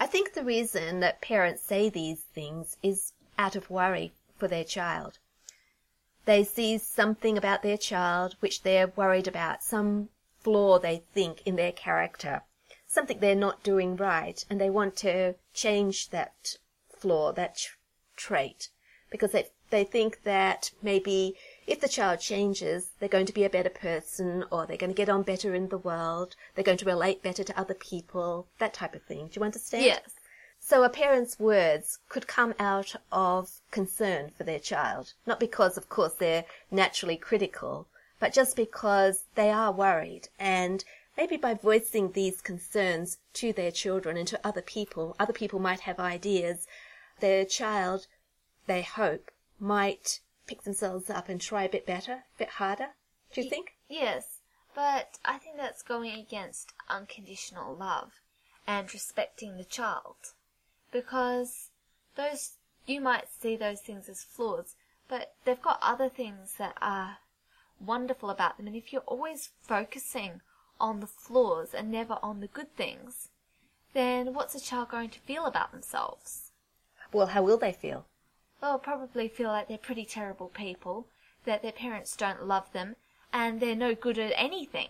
I 0.00 0.06
think 0.06 0.34
the 0.34 0.44
reason 0.44 1.00
that 1.00 1.20
parents 1.20 1.62
say 1.62 1.88
these 1.88 2.22
things 2.34 2.76
is 2.82 3.12
out 3.38 3.56
of 3.56 3.70
worry 3.70 4.12
for 4.36 4.46
their 4.48 4.64
child. 4.64 5.18
They 6.28 6.44
see 6.44 6.76
something 6.76 7.38
about 7.38 7.62
their 7.62 7.78
child 7.78 8.36
which 8.40 8.60
they're 8.62 8.88
worried 8.88 9.26
about, 9.26 9.62
some 9.62 10.10
flaw 10.40 10.78
they 10.78 11.02
think 11.14 11.40
in 11.46 11.56
their 11.56 11.72
character, 11.72 12.42
something 12.86 13.18
they're 13.18 13.34
not 13.34 13.62
doing 13.62 13.96
right, 13.96 14.44
and 14.50 14.60
they 14.60 14.68
want 14.68 14.94
to 14.96 15.36
change 15.54 16.10
that 16.10 16.58
flaw, 16.94 17.32
that 17.32 17.66
trait, 18.14 18.68
because 19.08 19.32
they 19.32 19.48
they 19.70 19.84
think 19.84 20.22
that 20.24 20.70
maybe 20.82 21.34
if 21.66 21.80
the 21.80 21.88
child 21.88 22.20
changes, 22.20 22.90
they're 22.98 23.08
going 23.08 23.24
to 23.24 23.32
be 23.32 23.44
a 23.44 23.50
better 23.50 23.70
person 23.70 24.44
or 24.50 24.66
they're 24.66 24.76
going 24.76 24.92
to 24.92 25.02
get 25.02 25.08
on 25.08 25.22
better 25.22 25.54
in 25.54 25.70
the 25.70 25.78
world, 25.78 26.36
they're 26.54 26.62
going 26.62 26.76
to 26.76 26.84
relate 26.84 27.22
better 27.22 27.42
to 27.42 27.58
other 27.58 27.72
people, 27.72 28.48
that 28.58 28.74
type 28.74 28.94
of 28.94 29.02
thing. 29.02 29.28
Do 29.28 29.40
you 29.40 29.44
understand? 29.44 29.84
Yes. 29.84 30.17
So 30.70 30.82
a 30.84 30.90
parent's 30.90 31.40
words 31.40 31.98
could 32.10 32.26
come 32.26 32.54
out 32.58 32.94
of 33.10 33.62
concern 33.70 34.32
for 34.36 34.44
their 34.44 34.58
child, 34.58 35.14
not 35.24 35.40
because, 35.40 35.78
of 35.78 35.88
course, 35.88 36.12
they're 36.12 36.44
naturally 36.70 37.16
critical, 37.16 37.88
but 38.20 38.34
just 38.34 38.54
because 38.54 39.24
they 39.34 39.50
are 39.50 39.72
worried 39.72 40.28
and 40.38 40.84
maybe 41.16 41.38
by 41.38 41.54
voicing 41.54 42.12
these 42.12 42.42
concerns 42.42 43.16
to 43.32 43.50
their 43.50 43.70
children 43.70 44.18
and 44.18 44.28
to 44.28 44.46
other 44.46 44.60
people, 44.60 45.16
other 45.18 45.32
people 45.32 45.58
might 45.58 45.80
have 45.80 45.98
ideas. 45.98 46.66
Their 47.20 47.46
child, 47.46 48.06
they 48.66 48.82
hope, 48.82 49.30
might 49.58 50.20
pick 50.46 50.64
themselves 50.64 51.08
up 51.08 51.30
and 51.30 51.40
try 51.40 51.62
a 51.62 51.70
bit 51.70 51.86
better, 51.86 52.12
a 52.12 52.38
bit 52.38 52.50
harder. 52.50 52.88
Do 53.32 53.40
you 53.40 53.48
think? 53.48 53.78
Yes, 53.88 54.42
but 54.74 55.16
I 55.24 55.38
think 55.38 55.56
that's 55.56 55.80
going 55.82 56.12
against 56.12 56.74
unconditional 56.90 57.74
love 57.74 58.20
and 58.66 58.92
respecting 58.92 59.56
the 59.56 59.64
child. 59.64 60.34
Because 60.90 61.70
those, 62.16 62.52
you 62.86 63.00
might 63.00 63.28
see 63.40 63.56
those 63.56 63.80
things 63.80 64.08
as 64.08 64.22
flaws, 64.22 64.74
but 65.08 65.34
they've 65.44 65.60
got 65.60 65.78
other 65.82 66.08
things 66.08 66.54
that 66.58 66.76
are 66.80 67.18
wonderful 67.84 68.30
about 68.30 68.56
them. 68.56 68.66
And 68.66 68.76
if 68.76 68.92
you're 68.92 69.02
always 69.02 69.50
focusing 69.60 70.40
on 70.80 71.00
the 71.00 71.06
flaws 71.06 71.74
and 71.74 71.90
never 71.90 72.18
on 72.22 72.40
the 72.40 72.46
good 72.46 72.74
things, 72.76 73.28
then 73.94 74.34
what's 74.34 74.54
a 74.54 74.60
child 74.60 74.90
going 74.90 75.10
to 75.10 75.20
feel 75.20 75.46
about 75.46 75.72
themselves? 75.72 76.50
Well, 77.12 77.28
how 77.28 77.42
will 77.42 77.58
they 77.58 77.72
feel? 77.72 78.06
they'll 78.60 78.78
probably 78.78 79.28
feel 79.28 79.50
like 79.50 79.68
they're 79.68 79.78
pretty 79.78 80.04
terrible 80.04 80.48
people, 80.48 81.06
that 81.44 81.62
their 81.62 81.72
parents 81.72 82.16
don't 82.16 82.46
love 82.46 82.72
them, 82.72 82.96
and 83.32 83.60
they're 83.60 83.76
no 83.76 83.94
good 83.94 84.18
at 84.18 84.32
anything. 84.36 84.88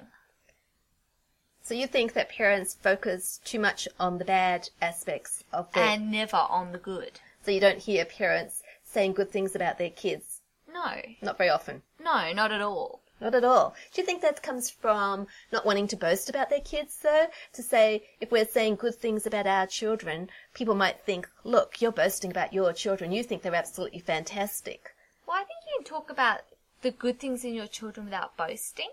So 1.68 1.74
you 1.74 1.86
think 1.86 2.14
that 2.14 2.30
parents 2.30 2.78
focus 2.80 3.42
too 3.44 3.58
much 3.58 3.86
on 4.00 4.16
the 4.16 4.24
bad 4.24 4.70
aspects 4.80 5.44
of 5.52 5.70
their... 5.72 5.84
And 5.84 6.10
never 6.10 6.38
on 6.38 6.72
the 6.72 6.78
good. 6.78 7.20
So 7.44 7.50
you 7.50 7.60
don't 7.60 7.82
hear 7.82 8.06
parents 8.06 8.62
saying 8.84 9.12
good 9.12 9.30
things 9.30 9.54
about 9.54 9.76
their 9.76 9.90
kids? 9.90 10.40
No. 10.72 10.94
Not 11.20 11.36
very 11.36 11.50
often? 11.50 11.82
No, 12.02 12.32
not 12.32 12.52
at 12.52 12.62
all. 12.62 13.02
Not 13.20 13.34
at 13.34 13.44
all. 13.44 13.74
Do 13.92 14.00
you 14.00 14.06
think 14.06 14.22
that 14.22 14.42
comes 14.42 14.70
from 14.70 15.26
not 15.52 15.66
wanting 15.66 15.88
to 15.88 15.96
boast 15.96 16.30
about 16.30 16.48
their 16.48 16.62
kids, 16.62 17.00
though? 17.02 17.26
To 17.52 17.62
say, 17.62 18.04
if 18.18 18.30
we're 18.30 18.46
saying 18.46 18.76
good 18.76 18.94
things 18.94 19.26
about 19.26 19.46
our 19.46 19.66
children, 19.66 20.30
people 20.54 20.74
might 20.74 21.02
think, 21.02 21.28
look, 21.44 21.82
you're 21.82 21.92
boasting 21.92 22.30
about 22.30 22.54
your 22.54 22.72
children. 22.72 23.12
You 23.12 23.22
think 23.22 23.42
they're 23.42 23.54
absolutely 23.54 24.00
fantastic. 24.00 24.94
Well, 25.26 25.36
I 25.36 25.44
think 25.44 25.58
you 25.66 25.76
can 25.76 25.84
talk 25.84 26.10
about 26.10 26.40
the 26.80 26.92
good 26.92 27.20
things 27.20 27.44
in 27.44 27.52
your 27.52 27.66
children 27.66 28.06
without 28.06 28.38
boasting. 28.38 28.88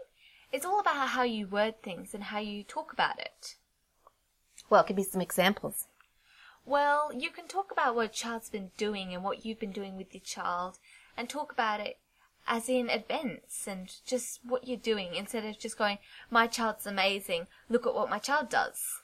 It's 0.52 0.66
all 0.66 0.80
about 0.80 1.10
how 1.10 1.24
you 1.24 1.48
word 1.48 1.82
things 1.82 2.14
and 2.14 2.26
how 2.26 2.40
you 2.40 2.64
talk 2.64 2.94
about 2.94 3.20
it. 3.20 3.56
Well, 4.70 4.84
give 4.84 4.98
me 4.98 5.04
some 5.04 5.22
examples. 5.22 5.88
Well, 6.66 7.12
you 7.14 7.30
can 7.30 7.48
talk 7.48 7.72
about 7.72 7.96
what 7.96 8.06
a 8.06 8.10
child's 8.10 8.50
been 8.50 8.72
doing 8.78 9.14
and 9.14 9.24
what 9.24 9.46
you've 9.46 9.60
been 9.60 9.72
doing 9.72 9.98
with 9.98 10.14
your 10.14 10.22
child 10.22 10.80
and 11.16 11.30
talk 11.30 11.52
about 11.52 11.80
it 11.80 12.00
as 12.48 12.70
in 12.70 12.90
events 12.90 13.68
and 13.68 13.92
just 14.06 14.40
what 14.44 14.68
you're 14.68 14.78
doing 14.78 15.16
instead 15.16 15.46
of 15.46 15.60
just 15.60 15.78
going, 15.78 15.98
my 16.30 16.48
child's 16.48 16.86
amazing, 16.86 17.48
look 17.70 17.86
at 17.86 17.94
what 17.94 18.10
my 18.10 18.20
child 18.20 18.50
does. 18.50 19.02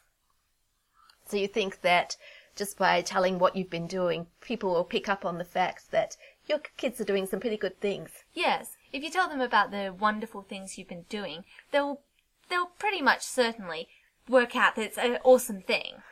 So 1.26 1.38
you 1.38 1.48
think 1.48 1.82
that 1.82 2.18
just 2.56 2.78
by 2.78 3.02
telling 3.02 3.40
what 3.40 3.56
you've 3.56 3.70
been 3.70 3.88
doing, 3.88 4.28
people 4.42 4.74
will 4.74 4.84
pick 4.84 5.08
up 5.08 5.26
on 5.26 5.38
the 5.38 5.46
fact 5.46 5.92
that 5.92 6.18
your 6.48 6.60
kids 6.78 7.00
are 7.00 7.06
doing 7.06 7.26
some 7.26 7.40
pretty 7.40 7.58
good 7.58 7.80
things. 7.80 8.10
Yes, 8.34 8.76
if 8.92 9.04
you 9.04 9.10
tell 9.10 9.30
them 9.30 9.42
about 9.42 9.72
the 9.72 9.94
wonderful 9.98 10.42
things 10.42 10.78
you've 10.78 10.88
been 10.88 11.06
doing, 11.10 11.46
they'll 11.72 12.02
they'll 12.50 12.72
pretty 12.80 13.02
much 13.02 13.22
certainly 13.22 13.88
work 14.28 14.56
out 14.56 14.76
that 14.76 14.86
it's 14.86 14.98
an 14.98 15.18
awesome 15.24 15.62
thing. 15.62 16.04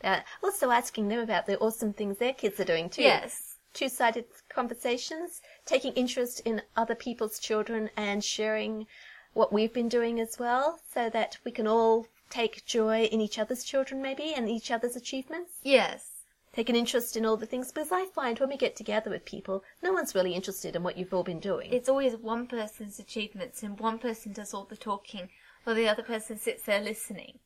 They're 0.00 0.24
also 0.42 0.70
asking 0.70 1.08
them 1.08 1.20
about 1.20 1.46
the 1.46 1.58
awesome 1.58 1.92
things 1.92 2.18
their 2.18 2.34
kids 2.34 2.60
are 2.60 2.64
doing 2.64 2.90
too. 2.90 3.02
Yes 3.02 3.54
two 3.74 3.88
sided 3.88 4.24
conversations, 4.48 5.42
taking 5.66 5.92
interest 5.94 6.40
in 6.44 6.62
other 6.76 6.94
people's 6.94 7.38
children 7.38 7.90
and 7.96 8.24
sharing 8.24 8.86
what 9.34 9.52
we've 9.52 9.72
been 9.72 9.88
doing 9.88 10.20
as 10.20 10.38
well, 10.38 10.78
so 10.92 11.10
that 11.10 11.36
we 11.44 11.50
can 11.50 11.66
all 11.66 12.06
take 12.30 12.64
joy 12.64 13.02
in 13.04 13.20
each 13.20 13.38
other's 13.38 13.64
children, 13.64 14.00
maybe, 14.00 14.32
and 14.32 14.48
each 14.48 14.70
other's 14.70 14.96
achievements. 14.96 15.58
Yes. 15.64 16.13
Take 16.54 16.68
an 16.68 16.76
interest 16.76 17.16
in 17.16 17.26
all 17.26 17.36
the 17.36 17.46
things, 17.46 17.72
because 17.72 17.90
I 17.90 18.06
find 18.06 18.38
when 18.38 18.48
we 18.48 18.56
get 18.56 18.76
together 18.76 19.10
with 19.10 19.24
people, 19.24 19.64
no 19.82 19.92
one's 19.92 20.14
really 20.14 20.34
interested 20.34 20.76
in 20.76 20.84
what 20.84 20.96
you've 20.96 21.12
all 21.12 21.24
been 21.24 21.40
doing. 21.40 21.72
It's 21.72 21.88
always 21.88 22.14
one 22.14 22.46
person's 22.46 23.00
achievements, 23.00 23.64
and 23.64 23.80
one 23.80 23.98
person 23.98 24.32
does 24.32 24.54
all 24.54 24.64
the 24.64 24.76
talking, 24.76 25.30
while 25.64 25.74
the 25.74 25.88
other 25.88 26.04
person 26.04 26.38
sits 26.38 26.62
there 26.62 26.80
listening. 26.80 27.40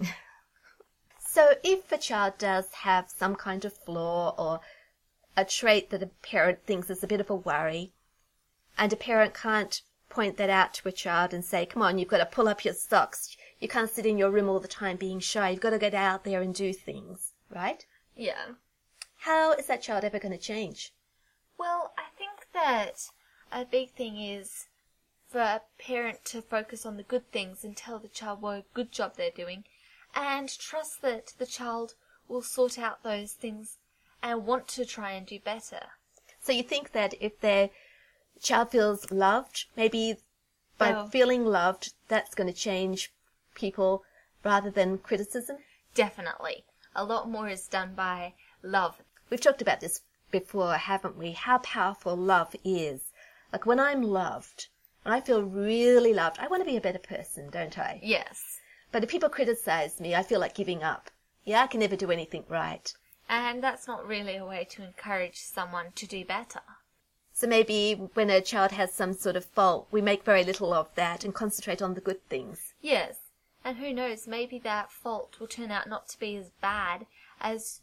so 1.20 1.50
if 1.62 1.92
a 1.92 1.98
child 1.98 2.38
does 2.38 2.72
have 2.72 3.10
some 3.10 3.36
kind 3.36 3.66
of 3.66 3.76
flaw 3.76 4.34
or 4.38 4.60
a 5.36 5.44
trait 5.44 5.90
that 5.90 6.02
a 6.02 6.06
parent 6.06 6.64
thinks 6.64 6.88
is 6.88 7.04
a 7.04 7.06
bit 7.06 7.20
of 7.20 7.28
a 7.28 7.36
worry, 7.36 7.92
and 8.78 8.90
a 8.90 8.96
parent 8.96 9.34
can't 9.34 9.82
point 10.08 10.38
that 10.38 10.48
out 10.48 10.72
to 10.72 10.88
a 10.88 10.92
child 10.92 11.34
and 11.34 11.44
say, 11.44 11.66
come 11.66 11.82
on, 11.82 11.98
you've 11.98 12.08
got 12.08 12.18
to 12.18 12.26
pull 12.26 12.48
up 12.48 12.64
your 12.64 12.72
socks. 12.72 13.36
You 13.60 13.68
can't 13.68 13.90
sit 13.90 14.06
in 14.06 14.16
your 14.16 14.30
room 14.30 14.48
all 14.48 14.60
the 14.60 14.66
time 14.66 14.96
being 14.96 15.20
shy. 15.20 15.50
You've 15.50 15.60
got 15.60 15.70
to 15.70 15.78
get 15.78 15.92
out 15.92 16.24
there 16.24 16.40
and 16.40 16.54
do 16.54 16.72
things, 16.72 17.32
right? 17.54 17.84
Yeah. 18.16 18.54
How 19.18 19.52
is 19.52 19.66
that 19.66 19.82
child 19.82 20.04
ever 20.04 20.18
going 20.18 20.32
to 20.32 20.38
change? 20.38 20.92
Well, 21.58 21.92
I 21.98 22.04
think 22.16 22.48
that 22.52 23.10
a 23.52 23.64
big 23.64 23.90
thing 23.92 24.18
is 24.18 24.66
for 25.28 25.40
a 25.40 25.62
parent 25.78 26.24
to 26.26 26.42
focus 26.42 26.86
on 26.86 26.96
the 26.96 27.02
good 27.02 27.30
things 27.30 27.64
and 27.64 27.76
tell 27.76 27.98
the 27.98 28.08
child 28.08 28.40
what 28.40 28.58
a 28.58 28.64
good 28.74 28.90
job 28.92 29.16
they're 29.16 29.30
doing 29.30 29.64
and 30.14 30.48
trust 30.58 31.02
that 31.02 31.34
the 31.38 31.46
child 31.46 31.94
will 32.28 32.42
sort 32.42 32.78
out 32.78 33.02
those 33.02 33.32
things 33.32 33.78
and 34.22 34.46
want 34.46 34.66
to 34.68 34.84
try 34.84 35.12
and 35.12 35.26
do 35.26 35.38
better. 35.38 35.80
So 36.40 36.52
you 36.52 36.62
think 36.62 36.92
that 36.92 37.14
if 37.20 37.40
their 37.40 37.70
child 38.40 38.70
feels 38.70 39.10
loved, 39.10 39.66
maybe 39.76 40.16
by 40.78 40.92
well, 40.92 41.08
feeling 41.08 41.44
loved, 41.44 41.92
that's 42.08 42.34
going 42.34 42.52
to 42.52 42.58
change 42.58 43.12
people 43.54 44.04
rather 44.44 44.70
than 44.70 44.98
criticism? 44.98 45.58
Definitely. 45.94 46.64
A 46.98 47.04
lot 47.04 47.28
more 47.28 47.46
is 47.46 47.68
done 47.68 47.94
by 47.94 48.32
love. 48.62 49.02
We've 49.28 49.38
talked 49.40 49.60
about 49.60 49.80
this 49.80 50.00
before, 50.30 50.76
haven't 50.76 51.18
we? 51.18 51.32
How 51.32 51.58
powerful 51.58 52.16
love 52.16 52.56
is. 52.64 53.12
Like 53.52 53.66
when 53.66 53.78
I'm 53.78 54.02
loved, 54.02 54.68
when 55.02 55.12
I 55.12 55.20
feel 55.20 55.42
really 55.42 56.14
loved, 56.14 56.38
I 56.38 56.48
want 56.48 56.62
to 56.62 56.70
be 56.70 56.78
a 56.78 56.80
better 56.80 56.98
person, 56.98 57.50
don't 57.50 57.78
I? 57.78 58.00
Yes. 58.02 58.60
But 58.92 59.04
if 59.04 59.10
people 59.10 59.28
criticize 59.28 60.00
me, 60.00 60.14
I 60.14 60.22
feel 60.22 60.40
like 60.40 60.54
giving 60.54 60.82
up. 60.82 61.10
Yeah, 61.44 61.62
I 61.62 61.66
can 61.66 61.80
never 61.80 61.96
do 61.96 62.10
anything 62.10 62.44
right. 62.48 62.90
And 63.28 63.62
that's 63.62 63.86
not 63.86 64.06
really 64.06 64.36
a 64.36 64.46
way 64.46 64.66
to 64.70 64.82
encourage 64.82 65.36
someone 65.36 65.92
to 65.96 66.06
do 66.06 66.24
better. 66.24 66.62
So 67.34 67.46
maybe 67.46 67.92
when 68.14 68.30
a 68.30 68.40
child 68.40 68.72
has 68.72 68.94
some 68.94 69.12
sort 69.12 69.36
of 69.36 69.44
fault, 69.44 69.88
we 69.90 70.00
make 70.00 70.24
very 70.24 70.44
little 70.44 70.72
of 70.72 70.88
that 70.94 71.24
and 71.24 71.34
concentrate 71.34 71.82
on 71.82 71.92
the 71.92 72.00
good 72.00 72.26
things. 72.30 72.72
Yes. 72.80 73.18
And 73.66 73.78
who 73.78 73.92
knows, 73.92 74.28
maybe 74.28 74.60
that 74.60 74.92
fault 74.92 75.40
will 75.40 75.48
turn 75.48 75.72
out 75.72 75.88
not 75.88 76.08
to 76.10 76.20
be 76.20 76.36
as 76.36 76.50
bad 76.60 77.04
as 77.40 77.80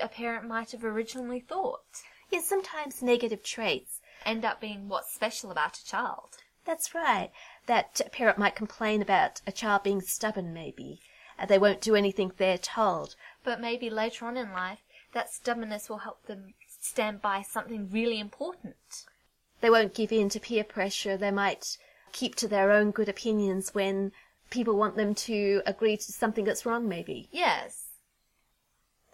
a 0.00 0.08
parent 0.08 0.48
might 0.48 0.70
have 0.70 0.82
originally 0.82 1.40
thought. 1.40 1.84
Yes, 2.30 2.48
sometimes 2.48 3.02
negative 3.02 3.42
traits. 3.42 4.00
End 4.24 4.46
up 4.46 4.62
being 4.62 4.88
what's 4.88 5.12
special 5.12 5.50
about 5.50 5.76
a 5.76 5.84
child. 5.84 6.38
That's 6.64 6.94
right. 6.94 7.30
That 7.66 8.00
a 8.06 8.08
parent 8.08 8.38
might 8.38 8.56
complain 8.56 9.02
about 9.02 9.42
a 9.46 9.52
child 9.52 9.82
being 9.82 10.00
stubborn, 10.00 10.54
maybe. 10.54 11.02
and 11.38 11.50
they 11.50 11.58
won't 11.58 11.82
do 11.82 11.94
anything 11.94 12.32
they're 12.38 12.56
told. 12.56 13.14
But 13.44 13.60
maybe 13.60 13.90
later 13.90 14.24
on 14.24 14.38
in 14.38 14.52
life, 14.52 14.80
that 15.12 15.30
stubbornness 15.30 15.90
will 15.90 15.98
help 15.98 16.24
them 16.24 16.54
stand 16.66 17.20
by 17.20 17.42
something 17.42 17.90
really 17.90 18.18
important. 18.18 19.04
They 19.60 19.68
won't 19.68 19.94
give 19.94 20.12
in 20.12 20.30
to 20.30 20.40
peer 20.40 20.64
pressure. 20.64 21.18
They 21.18 21.30
might 21.30 21.76
keep 22.10 22.36
to 22.36 22.48
their 22.48 22.70
own 22.70 22.90
good 22.90 23.10
opinions 23.10 23.74
when 23.74 24.12
people 24.50 24.76
want 24.76 24.96
them 24.96 25.14
to 25.14 25.62
agree 25.66 25.96
to 25.96 26.12
something 26.12 26.44
that's 26.44 26.66
wrong, 26.66 26.88
maybe. 26.88 27.28
Yes. 27.30 27.86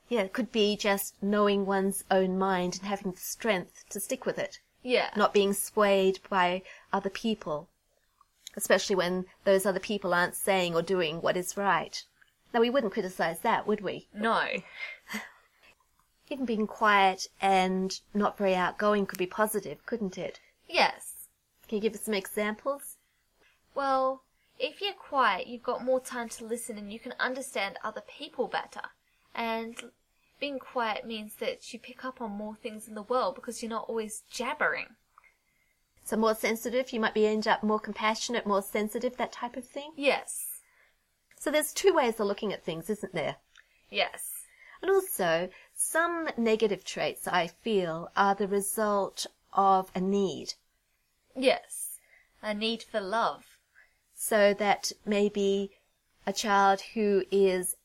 Yeah, 0.09 0.21
it 0.23 0.33
could 0.33 0.53
be 0.53 0.77
just 0.77 1.15
knowing 1.23 1.67
one's 1.67 2.05
own 2.11 2.39
mind 2.39 2.77
and 2.79 2.89
having 2.89 3.13
the 3.13 3.21
strength 3.21 3.85
to 3.91 4.01
stick 4.01 4.25
with 4.25 4.39
it, 4.39 4.61
Yeah. 4.83 5.11
not 5.17 5.35
being 5.35 5.53
swayed 5.53 6.21
by 6.31 6.63
other 6.93 7.11
people, 7.11 7.69
especially 8.57 8.97
when 8.97 9.27
those 9.45 9.67
other 9.67 9.81
people 9.81 10.15
aren't 10.15 10.37
saying 10.37 10.75
or 10.75 10.83
doing 10.83 11.21
what 11.21 11.37
is 11.37 11.57
right. 11.57 12.03
Now, 12.55 12.61
we 12.61 12.71
wouldn't 12.71 12.93
criticize 12.93 13.41
that, 13.41 13.67
would 13.67 13.81
we? 13.81 14.09
No. 14.15 14.47
Even 16.29 16.47
being 16.47 16.67
quiet 16.67 17.29
and 17.41 18.01
not 18.15 18.39
very 18.39 18.55
outgoing 18.55 19.07
could 19.07 19.19
be 19.19 19.27
positive, 19.27 19.85
couldn't 19.87 20.17
it? 20.17 20.41
Yes. 20.69 21.27
Can 21.69 21.77
you 21.77 21.83
give 21.83 21.95
us 21.95 22.03
some 22.03 22.15
examples? 22.15 22.97
Well, 23.75 24.23
if 24.59 24.81
you're 24.81 24.93
quiet, 24.95 25.47
you've 25.47 25.63
got 25.63 25.85
more 25.85 26.01
time 26.01 26.29
to 26.31 26.45
listen 26.45 26.79
and 26.79 26.93
you 26.93 26.99
can 26.99 27.15
understand 27.19 27.79
other 27.83 28.03
people 28.03 28.49
better. 28.49 28.83
And 29.35 29.77
being 30.41 30.59
quiet 30.59 31.07
means 31.07 31.37
that 31.37 31.73
you 31.73 31.79
pick 31.79 32.05
up 32.05 32.21
on 32.21 32.31
more 32.31 32.55
things 32.55 32.89
in 32.89 32.95
the 32.95 33.03
world 33.03 33.35
because 33.35 33.63
you're 33.63 33.71
not 33.71 33.89
always 33.89 34.23
jabbering. 34.31 34.97
So 36.05 36.17
more 36.17 36.35
sensitive, 36.35 36.93
you 36.93 37.01
might 37.01 37.15
be 37.15 37.27
end 37.27 37.49
up 37.49 37.63
more 37.63 37.81
compassionate, 37.81 38.47
more 38.47 38.63
sensitive, 38.63 39.17
that 39.17 39.33
type 39.33 39.57
of 39.57 39.65
thing. 39.65 39.91
Yes. 39.97 40.61
So 41.39 41.51
there's 41.51 41.73
two 41.73 41.93
ways 41.93 42.21
of 42.21 42.27
looking 42.27 42.53
at 42.53 42.65
things, 42.65 42.89
isn't 42.89 43.13
there? 43.13 43.37
Yes. 43.91 44.33
And 44.83 44.91
also, 44.91 45.49
some 45.75 46.29
negative 46.37 46.85
traits 46.85 47.27
I 47.27 47.49
feel 47.49 48.11
are 48.17 48.35
the 48.35 48.47
result 48.47 49.27
of 49.53 49.91
a 49.95 50.01
need. 50.01 50.55
Yes. 51.35 51.99
A 52.43 52.55
need 52.55 52.83
for 52.83 53.01
love. 53.01 53.56
So 54.19 54.55
that 54.55 54.93
maybe 55.05 55.77
a 56.27 56.33
child 56.33 56.81
who 56.95 57.25
is 57.31 57.77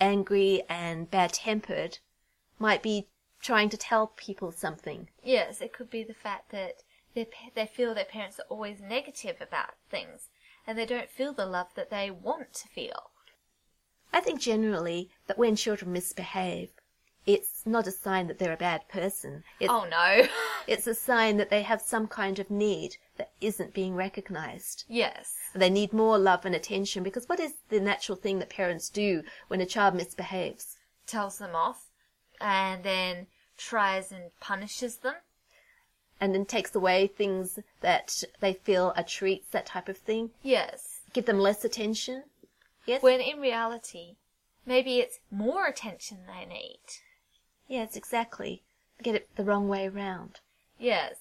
angry 0.00 0.62
and 0.68 1.10
bad 1.10 1.32
tempered 1.32 1.98
might 2.58 2.82
be 2.82 3.08
trying 3.40 3.68
to 3.70 3.76
tell 3.76 4.06
people 4.06 4.52
something. 4.52 5.08
Yes, 5.22 5.60
it 5.60 5.72
could 5.72 5.90
be 5.90 6.04
the 6.04 6.14
fact 6.14 6.50
that 6.50 6.84
they 7.14 7.26
they 7.54 7.66
feel 7.66 7.92
their 7.92 8.04
parents 8.04 8.38
are 8.38 8.46
always 8.48 8.80
negative 8.80 9.40
about 9.40 9.74
things 9.90 10.28
and 10.64 10.78
they 10.78 10.86
don't 10.86 11.10
feel 11.10 11.32
the 11.32 11.44
love 11.44 11.74
that 11.74 11.90
they 11.90 12.10
want 12.10 12.54
to 12.54 12.68
feel. 12.68 13.10
I 14.12 14.20
think 14.20 14.40
generally 14.40 15.10
that 15.26 15.38
when 15.38 15.56
children 15.56 15.92
misbehave, 15.92 16.70
it's 17.26 17.66
not 17.66 17.86
a 17.88 17.92
sign 17.92 18.28
that 18.28 18.38
they're 18.38 18.52
a 18.52 18.56
bad 18.56 18.88
person. 18.88 19.42
It's, 19.58 19.70
Oh 19.70 19.86
no. 19.90 20.28
it's 20.66 20.86
a 20.86 20.94
sign 20.94 21.36
that 21.38 21.50
they 21.50 21.62
have 21.62 21.82
some 21.82 22.06
kind 22.06 22.38
of 22.38 22.50
need 22.50 22.96
that 23.20 23.32
isn't 23.42 23.74
being 23.74 23.94
recognized. 23.94 24.84
yes. 24.88 25.34
They 25.54 25.68
need 25.68 25.92
more 25.92 26.16
love 26.16 26.46
and 26.46 26.54
attention 26.54 27.02
because 27.02 27.28
what 27.28 27.38
is 27.40 27.54
the 27.68 27.80
natural 27.80 28.16
thing 28.16 28.38
that 28.38 28.48
parents 28.48 28.88
do 28.88 29.24
when 29.48 29.60
a 29.60 29.66
child 29.66 29.94
misbehaves? 29.94 30.78
Tells 31.06 31.36
them 31.38 31.54
off 31.54 31.86
and 32.40 32.82
then 32.82 33.26
tries 33.58 34.10
and 34.10 34.30
punishes 34.40 34.98
them. 34.98 35.16
And 36.20 36.32
then 36.34 36.46
takes 36.46 36.74
away 36.74 37.08
things 37.08 37.58
that 37.80 38.22
they 38.40 38.54
feel 38.54 38.92
are 38.96 39.02
treats, 39.02 39.50
that 39.50 39.66
type 39.66 39.88
of 39.88 39.98
thing. 39.98 40.30
Yes. 40.42 41.00
Give 41.12 41.26
them 41.26 41.40
less 41.40 41.62
attention. 41.64 42.22
Yes? 42.86 43.02
When 43.02 43.20
in 43.20 43.40
reality, 43.40 44.16
maybe 44.64 45.00
it's 45.00 45.18
more 45.30 45.66
attention 45.66 46.18
they 46.26 46.46
need. 46.46 46.78
yes, 47.68 47.96
exactly. 47.96 48.62
Get 49.02 49.14
it 49.16 49.28
the 49.36 49.44
wrong 49.44 49.68
way 49.68 49.88
round. 49.88 50.40
Yes. 50.78 51.16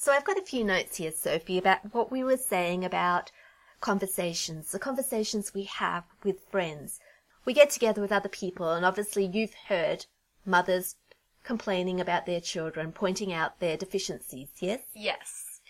So 0.00 0.12
I've 0.12 0.24
got 0.24 0.38
a 0.38 0.42
few 0.42 0.62
notes 0.62 0.98
here, 0.98 1.10
Sophie, 1.10 1.58
about 1.58 1.92
what 1.92 2.08
we 2.08 2.22
were 2.22 2.36
saying 2.36 2.84
about 2.84 3.32
conversations, 3.80 4.70
the 4.70 4.78
conversations 4.78 5.52
we 5.52 5.64
have 5.64 6.04
with 6.22 6.48
friends. 6.52 7.00
We 7.44 7.52
get 7.52 7.70
together 7.70 8.00
with 8.00 8.12
other 8.12 8.28
people, 8.28 8.70
and 8.70 8.86
obviously 8.86 9.26
you've 9.26 9.54
heard 9.66 10.06
mothers 10.46 10.94
complaining 11.42 12.00
about 12.00 12.26
their 12.26 12.40
children, 12.40 12.92
pointing 12.92 13.32
out 13.32 13.58
their 13.58 13.76
deficiencies, 13.76 14.50
yes? 14.60 14.82
Yes. 14.94 15.60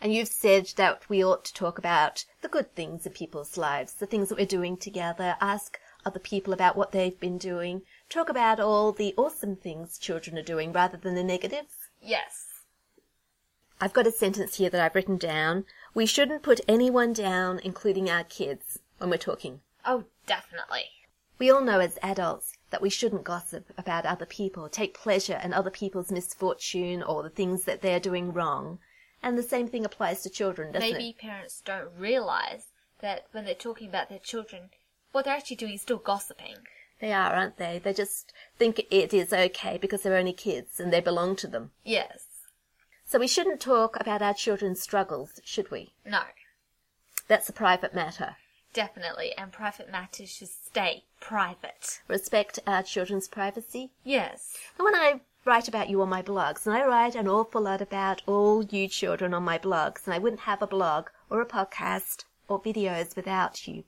And 0.00 0.12
you've 0.12 0.26
said 0.26 0.72
that 0.74 1.08
we 1.08 1.24
ought 1.24 1.44
to 1.44 1.54
talk 1.54 1.78
about 1.78 2.24
the 2.42 2.48
good 2.48 2.74
things 2.74 3.06
in 3.06 3.12
people's 3.12 3.56
lives, 3.56 3.94
the 3.94 4.06
things 4.06 4.30
that 4.30 4.38
we're 4.38 4.46
doing 4.46 4.76
together, 4.76 5.36
ask 5.40 5.78
other 6.04 6.18
people 6.18 6.52
about 6.52 6.74
what 6.74 6.90
they've 6.90 7.20
been 7.20 7.38
doing, 7.38 7.82
talk 8.08 8.28
about 8.28 8.58
all 8.58 8.90
the 8.90 9.14
awesome 9.16 9.54
things 9.54 9.96
children 9.96 10.36
are 10.36 10.42
doing 10.42 10.72
rather 10.72 10.96
than 10.96 11.14
the 11.14 11.22
negatives. 11.22 11.76
Yes. 12.02 12.47
I've 13.80 13.92
got 13.92 14.06
a 14.06 14.12
sentence 14.12 14.56
here 14.56 14.70
that 14.70 14.80
I've 14.80 14.94
written 14.94 15.16
down. 15.16 15.64
We 15.94 16.06
shouldn't 16.06 16.42
put 16.42 16.60
anyone 16.66 17.12
down, 17.12 17.60
including 17.60 18.10
our 18.10 18.24
kids, 18.24 18.80
when 18.98 19.10
we're 19.10 19.18
talking. 19.18 19.60
Oh, 19.86 20.04
definitely. 20.26 20.86
We 21.38 21.50
all 21.50 21.60
know 21.60 21.78
as 21.78 21.98
adults 22.02 22.54
that 22.70 22.82
we 22.82 22.90
shouldn't 22.90 23.24
gossip 23.24 23.70
about 23.78 24.04
other 24.04 24.26
people, 24.26 24.68
take 24.68 24.94
pleasure 24.94 25.40
in 25.42 25.52
other 25.52 25.70
people's 25.70 26.10
misfortune 26.10 27.02
or 27.02 27.22
the 27.22 27.30
things 27.30 27.64
that 27.64 27.80
they're 27.80 28.00
doing 28.00 28.32
wrong. 28.32 28.80
And 29.22 29.38
the 29.38 29.42
same 29.42 29.68
thing 29.68 29.84
applies 29.84 30.22
to 30.22 30.30
children, 30.30 30.72
doesn't 30.72 30.88
it? 30.88 30.92
Maybe 30.92 31.10
it? 31.10 31.18
parents 31.18 31.62
don't 31.64 31.90
realize 31.96 32.66
that 33.00 33.26
when 33.30 33.44
they're 33.44 33.54
talking 33.54 33.88
about 33.88 34.08
their 34.08 34.18
children, 34.18 34.70
what 35.12 35.24
they're 35.24 35.34
actually 35.36 35.56
doing 35.56 35.74
is 35.74 35.82
still 35.82 35.98
gossiping. 35.98 36.56
They 37.00 37.12
are, 37.12 37.32
aren't 37.32 37.58
they? 37.58 37.80
They 37.82 37.92
just 37.92 38.32
think 38.58 38.80
it 38.90 39.14
is 39.14 39.32
okay 39.32 39.78
because 39.78 40.02
they're 40.02 40.16
only 40.16 40.32
kids 40.32 40.80
and 40.80 40.92
they 40.92 41.00
belong 41.00 41.36
to 41.36 41.46
them. 41.46 41.70
Yes. 41.84 42.24
So 43.08 43.18
we 43.18 43.26
shouldn't 43.26 43.62
talk 43.62 43.96
about 43.98 44.20
our 44.20 44.34
children's 44.34 44.82
struggles, 44.82 45.40
should 45.42 45.70
we? 45.70 45.94
No. 46.04 46.20
That's 47.26 47.48
a 47.48 47.54
private 47.54 47.94
matter. 47.94 48.36
Definitely. 48.74 49.32
And 49.38 49.50
private 49.50 49.90
matters 49.90 50.28
should 50.28 50.50
stay 50.50 51.04
private. 51.18 52.02
Respect 52.06 52.58
our 52.66 52.82
children's 52.82 53.26
privacy. 53.26 53.92
Yes. 54.04 54.58
And 54.76 54.84
when 54.84 54.94
I 54.94 55.22
write 55.46 55.68
about 55.68 55.88
you 55.88 56.02
on 56.02 56.10
my 56.10 56.20
blogs, 56.20 56.66
and 56.66 56.76
I 56.76 56.86
write 56.86 57.14
an 57.14 57.28
awful 57.28 57.62
lot 57.62 57.80
about 57.80 58.20
all 58.26 58.62
you 58.62 58.88
children 58.88 59.32
on 59.32 59.42
my 59.42 59.56
blogs, 59.56 60.04
and 60.04 60.12
I 60.12 60.18
wouldn't 60.18 60.42
have 60.42 60.60
a 60.60 60.66
blog 60.66 61.08
or 61.30 61.40
a 61.40 61.46
podcast 61.46 62.24
or 62.46 62.60
videos 62.60 63.16
without 63.16 63.66
you. 63.66 63.84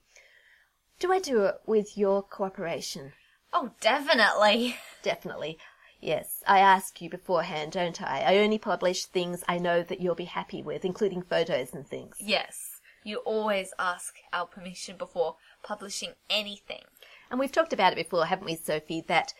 Do 0.99 1.13
I 1.13 1.19
do 1.19 1.45
it 1.45 1.57
with 1.67 1.99
your 1.99 2.23
cooperation? 2.23 3.13
Oh, 3.53 3.73
definitely. 3.81 4.77
Definitely. 5.03 5.59
Yes, 6.01 6.43
I 6.47 6.61
ask 6.61 7.01
you 7.03 7.11
beforehand, 7.11 7.73
don't 7.73 8.01
I? 8.01 8.23
I 8.23 8.39
only 8.39 8.59
publish 8.59 9.05
things 9.05 9.45
I 9.49 9.59
know 9.59 9.83
that 9.83 10.01
you'll 10.01 10.15
be 10.15 10.25
happy 10.25 10.63
with, 10.63 10.85
including 10.85 11.23
photos 11.23 11.75
and 11.75 11.87
things. 11.87 12.17
Yes. 12.19 12.81
You 13.05 13.19
always 13.19 13.73
ask 13.79 14.15
our 14.33 14.47
permission 14.47 14.97
before 14.97 15.37
publishing 15.63 16.13
anything. 16.29 16.83
And 17.31 17.39
we've 17.39 17.53
talked 17.53 17.73
about 17.73 17.93
it 17.93 17.97
before, 17.97 18.27
haven't 18.27 18.47
we, 18.47 18.57
Sophie, 18.57 19.05
that 19.09 19.35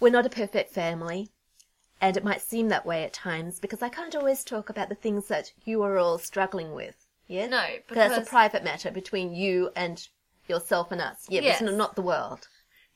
we're 0.00 0.10
not 0.12 0.26
a 0.26 0.30
perfect 0.30 0.72
family. 0.72 1.30
And 2.00 2.16
it 2.16 2.24
might 2.24 2.42
seem 2.42 2.68
that 2.68 2.84
way 2.86 3.04
at 3.04 3.12
times 3.12 3.58
because 3.58 3.82
I 3.82 3.88
can't 3.88 4.14
always 4.14 4.44
talk 4.44 4.68
about 4.68 4.88
the 4.88 4.94
things 4.94 5.28
that 5.28 5.52
you 5.64 5.82
are 5.82 5.98
all 5.98 6.18
struggling 6.18 6.72
with. 6.72 7.06
Yeah? 7.26 7.46
No, 7.46 7.64
because. 7.88 8.10
That's 8.10 8.26
a 8.26 8.30
private 8.30 8.62
matter 8.62 8.90
between 8.90 9.34
you 9.34 9.70
and 9.74 10.06
yourself 10.46 10.92
and 10.92 11.00
us. 11.00 11.26
Yeah, 11.28 11.40
Yes. 11.40 11.60
it's 11.60 11.72
not 11.72 11.96
the 11.96 12.02
world. 12.02 12.48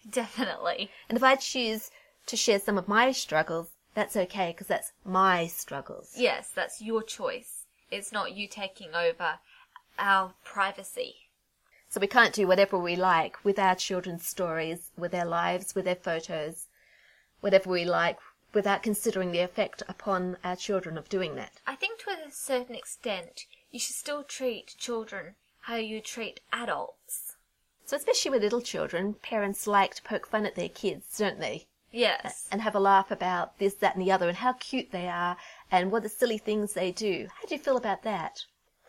Definitely. 0.08 0.90
And 1.08 1.16
if 1.16 1.24
I 1.24 1.36
choose 1.36 1.90
to 2.30 2.36
share 2.36 2.58
some 2.58 2.78
of 2.78 2.88
my 2.88 3.12
struggles, 3.12 3.70
that's 3.94 4.16
okay 4.16 4.52
because 4.52 4.68
that's 4.68 4.92
my 5.04 5.46
struggles. 5.46 6.14
Yes, 6.16 6.50
that's 6.54 6.80
your 6.80 7.02
choice. 7.02 7.66
It's 7.90 8.12
not 8.12 8.32
you 8.32 8.46
taking 8.46 8.94
over 8.94 9.40
our 9.98 10.34
privacy. 10.44 11.28
So 11.88 12.00
we 12.00 12.06
can't 12.06 12.32
do 12.32 12.46
whatever 12.46 12.78
we 12.78 12.94
like 12.94 13.44
with 13.44 13.58
our 13.58 13.74
children's 13.74 14.26
stories, 14.26 14.92
with 14.96 15.10
their 15.10 15.24
lives, 15.24 15.74
with 15.74 15.86
their 15.86 15.96
photos, 15.96 16.66
whatever 17.40 17.68
we 17.68 17.84
like, 17.84 18.18
without 18.52 18.82
considering 18.82 19.32
the 19.32 19.40
effect 19.40 19.82
upon 19.88 20.36
our 20.44 20.54
children 20.54 20.96
of 20.96 21.08
doing 21.08 21.34
that. 21.34 21.60
I 21.66 21.74
think 21.74 21.98
to 22.00 22.10
a 22.10 22.30
certain 22.30 22.76
extent, 22.76 23.46
you 23.72 23.80
should 23.80 23.96
still 23.96 24.22
treat 24.22 24.76
children 24.78 25.34
how 25.62 25.76
you 25.76 26.00
treat 26.00 26.40
adults. 26.52 27.36
So 27.86 27.96
especially 27.96 28.30
with 28.30 28.42
little 28.44 28.60
children, 28.60 29.14
parents 29.14 29.66
like 29.66 29.96
to 29.96 30.02
poke 30.02 30.28
fun 30.28 30.46
at 30.46 30.54
their 30.54 30.68
kids, 30.68 31.18
don't 31.18 31.40
they? 31.40 31.66
Yes. 31.92 32.48
and 32.52 32.62
have 32.62 32.74
a 32.74 32.80
laugh 32.80 33.10
about 33.10 33.58
this, 33.58 33.74
that, 33.74 33.96
and 33.96 34.02
the 34.04 34.12
other, 34.12 34.28
and 34.28 34.38
how 34.38 34.52
cute 34.54 34.90
they 34.92 35.08
are, 35.08 35.36
and 35.70 35.90
what 35.90 36.02
the 36.02 36.08
silly 36.08 36.38
things 36.38 36.72
they 36.72 36.92
do. 36.92 37.28
How 37.40 37.46
do 37.46 37.54
you 37.54 37.60
feel 37.60 37.76
about 37.76 38.02
that? 38.04 38.44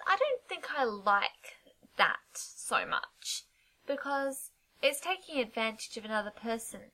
I 0.08 0.18
don't 0.18 0.42
think 0.48 0.68
I 0.78 0.84
like 0.84 1.58
that 1.98 2.20
so 2.34 2.86
much 2.86 3.44
because 3.88 4.52
it's 4.82 5.00
taking 5.00 5.40
advantage 5.40 5.98
of 5.98 6.06
another 6.06 6.32
person. 6.32 6.92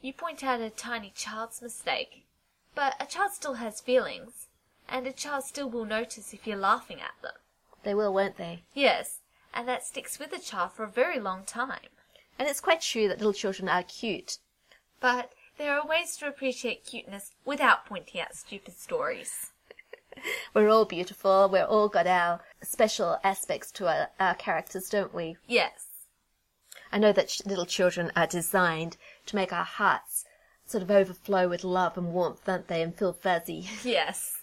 You 0.00 0.12
point 0.12 0.44
out 0.44 0.60
a 0.60 0.70
tiny 0.70 1.12
child's 1.14 1.62
mistake, 1.62 2.26
but 2.74 2.94
a 3.00 3.06
child 3.06 3.32
still 3.32 3.54
has 3.54 3.80
feelings, 3.80 4.48
and 4.88 5.06
a 5.06 5.12
child 5.12 5.44
still 5.44 5.68
will 5.68 5.84
notice 5.84 6.34
if 6.34 6.46
you're 6.46 6.56
laughing 6.56 7.00
at 7.00 7.20
them. 7.22 7.34
They 7.82 7.94
will, 7.94 8.12
won't 8.12 8.36
they? 8.36 8.62
Yes, 8.74 9.20
and 9.52 9.68
that 9.68 9.84
sticks 9.84 10.18
with 10.18 10.32
a 10.32 10.38
child 10.38 10.72
for 10.72 10.84
a 10.84 10.90
very 10.90 11.20
long 11.20 11.44
time. 11.44 11.88
And 12.38 12.48
it's 12.48 12.60
quite 12.60 12.80
true 12.80 13.08
that 13.08 13.18
little 13.18 13.32
children 13.32 13.68
are 13.68 13.82
cute. 13.82 14.38
But 15.04 15.34
there 15.58 15.78
are 15.78 15.86
ways 15.86 16.16
to 16.16 16.26
appreciate 16.26 16.86
cuteness 16.86 17.32
without 17.44 17.84
pointing 17.84 18.22
out 18.22 18.34
stupid 18.34 18.72
stories. 18.74 19.50
We're 20.54 20.70
all 20.70 20.86
beautiful. 20.86 21.46
We're 21.46 21.66
all 21.66 21.90
got 21.90 22.06
our 22.06 22.40
special 22.62 23.18
aspects 23.22 23.70
to 23.72 23.86
our, 23.86 24.08
our 24.18 24.34
characters, 24.34 24.88
don't 24.88 25.12
we? 25.12 25.36
Yes. 25.46 25.88
I 26.90 26.96
know 26.96 27.12
that 27.12 27.28
ch- 27.28 27.44
little 27.44 27.66
children 27.66 28.12
are 28.16 28.26
designed 28.26 28.96
to 29.26 29.36
make 29.36 29.52
our 29.52 29.66
hearts 29.66 30.24
sort 30.64 30.82
of 30.82 30.90
overflow 30.90 31.48
with 31.48 31.64
love 31.64 31.98
and 31.98 32.14
warmth, 32.14 32.48
aren't 32.48 32.68
they, 32.68 32.80
and 32.80 32.96
feel 32.96 33.12
fuzzy. 33.12 33.68
Yes. 33.84 34.38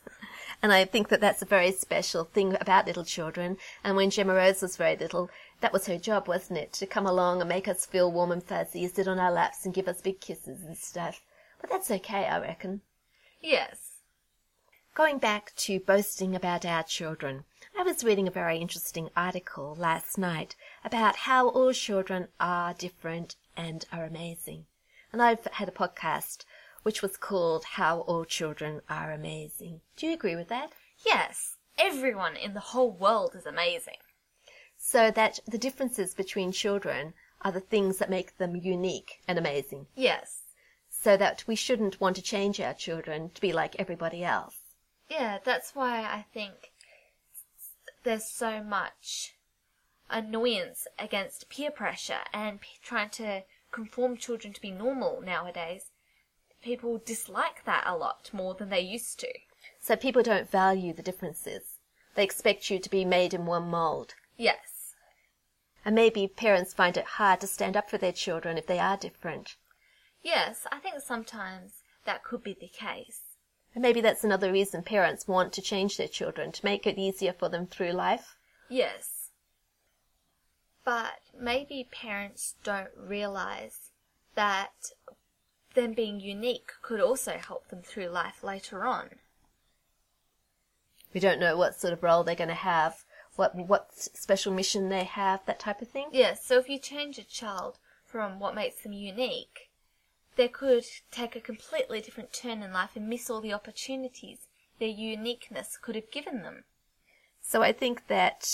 And 0.62 0.72
I 0.72 0.86
think 0.86 1.10
that 1.10 1.22
that's 1.22 1.42
a 1.42 1.46
very 1.46 1.72
special 1.72 2.24
thing 2.24 2.56
about 2.62 2.86
little 2.86 3.04
children. 3.04 3.58
And 3.84 3.96
when 3.96 4.12
Gemma 4.12 4.36
Rose 4.36 4.62
was 4.62 4.78
very 4.78 4.96
little, 4.96 5.32
that 5.62 5.72
was 5.72 5.88
her 5.88 5.98
job, 5.98 6.28
wasn't 6.28 6.60
it? 6.60 6.74
To 6.74 6.86
come 6.86 7.06
along 7.06 7.40
and 7.40 7.48
make 7.48 7.68
us 7.68 7.86
feel 7.86 8.12
warm 8.12 8.32
and 8.32 8.44
fuzzy, 8.44 8.88
sit 8.88 9.08
on 9.08 9.20
our 9.20 9.32
laps 9.32 9.64
and 9.66 9.74
give 9.74 9.88
us 9.88 10.02
big 10.02 10.20
kisses 10.20 10.64
and 10.64 10.78
stuff. 10.78 11.22
But 11.60 11.70
that's 11.70 11.92
okay, 11.92 12.26
I 12.26 12.40
reckon. 12.40 12.82
Yes. 13.40 14.02
Going 14.94 15.20
back 15.20 15.54
to 15.56 15.80
boasting 15.80 16.36
about 16.36 16.66
our 16.66 16.84
children, 16.84 17.46
I 17.80 17.84
was 17.84 18.04
reading 18.04 18.28
a 18.28 18.32
very 18.32 18.58
interesting 18.58 19.10
article 19.16 19.76
last 19.80 20.18
night 20.18 20.56
about 20.84 21.16
how 21.16 21.48
all 21.48 21.72
children 21.72 22.28
are 22.40 22.74
different 22.74 23.36
and 23.56 23.86
are 23.92 24.04
amazing. 24.04 24.66
And 25.14 25.22
I've 25.22 25.46
had 25.54 25.70
a 25.70 25.72
podcast 25.72 26.44
which 26.84 27.02
was 27.02 27.16
called 27.16 27.64
How 27.64 28.00
All 28.02 28.26
Children 28.26 28.82
Are 28.90 29.12
Amazing. 29.12 29.82
Do 29.96 30.08
you 30.08 30.14
agree 30.14 30.36
with 30.36 30.50
that? 30.50 30.72
Yes. 31.06 31.58
Everyone 31.78 32.36
in 32.36 32.54
the 32.54 32.60
whole 32.60 32.92
world 32.92 33.36
is 33.36 33.46
amazing. 33.46 33.98
So 34.84 35.12
that 35.12 35.40
the 35.48 35.60
differences 35.60 36.16
between 36.16 36.52
children 36.52 37.14
are 37.42 37.52
the 37.52 37.60
things 37.60 38.00
that 38.00 38.10
make 38.10 38.38
them 38.38 38.56
unique 38.56 39.22
and 39.28 39.38
amazing. 39.38 39.86
Yes. 39.96 40.42
So 40.90 41.16
that 41.18 41.46
we 41.48 41.56
shouldn't 41.56 42.02
want 42.02 42.16
to 42.18 42.22
change 42.22 42.60
our 42.60 42.74
children 42.74 43.30
to 43.30 43.42
be 43.42 43.54
like 43.54 43.76
everybody 43.78 44.24
else. 44.24 44.58
Yeah, 45.08 45.38
that's 45.44 45.76
why 45.76 46.00
I 46.02 46.26
think 46.34 46.72
there's 48.04 48.26
so 48.26 48.64
much 48.64 49.36
annoyance 50.10 50.88
against 50.98 51.48
peer 51.50 51.72
pressure 51.72 52.26
and 52.34 52.60
p- 52.60 52.70
trying 52.82 53.12
to 53.12 53.44
conform 53.72 54.18
children 54.18 54.52
to 54.52 54.62
be 54.62 54.72
normal 54.72 55.22
nowadays. 55.22 55.92
People 56.62 56.98
dislike 56.98 57.64
that 57.66 57.84
a 57.86 57.96
lot 57.96 58.30
more 58.34 58.56
than 58.56 58.70
they 58.70 58.82
used 58.82 59.20
to. 59.20 59.32
So 59.80 59.96
people 59.96 60.24
don't 60.24 60.50
value 60.50 60.92
the 60.92 61.04
differences. 61.04 61.78
They 62.16 62.24
expect 62.24 62.70
you 62.70 62.80
to 62.80 62.90
be 62.90 63.06
made 63.06 63.34
in 63.34 63.46
one 63.46 63.70
mold. 63.70 64.16
Yes. 64.38 64.71
And 65.84 65.96
maybe 65.96 66.28
parents 66.28 66.74
find 66.74 66.96
it 66.96 67.06
hard 67.06 67.42
to 67.42 67.48
stand 67.48 67.76
up 67.76 67.90
for 67.90 67.98
their 67.98 68.12
children 68.12 68.58
if 68.58 68.68
they 68.68 68.80
are 68.80 68.98
different. 68.98 69.56
Yes, 70.22 70.68
I 70.72 70.78
think 70.78 71.02
sometimes 71.02 71.82
that 72.06 72.24
could 72.24 72.44
be 72.44 72.54
the 72.60 72.68
case. 72.68 73.22
And 73.74 73.82
maybe 73.82 74.02
that's 74.02 74.24
another 74.24 74.52
reason 74.52 74.84
parents 74.84 75.28
want 75.28 75.54
to 75.54 75.62
change 75.62 75.98
their 75.98 76.08
children, 76.08 76.52
to 76.52 76.66
make 76.66 76.86
it 76.86 77.00
easier 77.00 77.34
for 77.34 77.50
them 77.50 77.66
through 77.66 77.94
life. 77.94 78.36
Yes. 78.70 79.30
But 80.84 81.20
maybe 81.40 81.88
parents 81.92 82.56
don't 82.64 82.90
realize 82.98 83.92
that 84.36 84.92
them 85.74 85.94
being 85.94 86.20
unique 86.20 86.72
could 86.82 87.00
also 87.00 87.38
help 87.38 87.70
them 87.70 87.82
through 87.82 88.10
life 88.10 88.44
later 88.44 88.84
on. 88.84 89.10
We 91.14 91.20
don't 91.20 91.40
know 91.40 91.58
what 91.58 91.80
sort 91.80 91.94
of 91.94 92.04
role 92.04 92.24
they're 92.24 92.36
going 92.36 92.48
to 92.50 92.54
have, 92.54 93.04
what 93.36 93.56
what 93.56 93.92
special 93.94 94.54
mission 94.54 94.90
they 94.90 95.04
have, 95.04 95.46
that 95.46 95.60
type 95.60 95.82
of 95.82 95.88
thing. 95.90 96.10
Yes, 96.12 96.46
so 96.46 96.58
if 96.60 96.70
you 96.70 96.80
change 96.80 97.18
a 97.18 97.24
child 97.24 97.78
from 98.06 98.40
what 98.40 98.56
makes 98.56 98.82
them 98.84 98.94
unique, 98.94 99.70
they 100.36 100.48
could 100.48 100.86
take 101.12 101.36
a 101.36 101.42
completely 101.42 102.02
different 102.02 102.34
turn 102.34 102.62
in 102.62 102.74
life 102.74 102.92
and 102.96 103.08
miss 103.08 103.30
all 103.30 103.42
the 103.42 103.54
opportunities 103.54 104.48
their 104.80 104.90
uniqueness 104.90 105.78
could 105.82 105.96
have 105.96 106.12
given 106.12 106.42
them. 106.42 106.64
So 107.42 107.62
I 107.62 107.72
think 107.72 108.08
that 108.08 108.46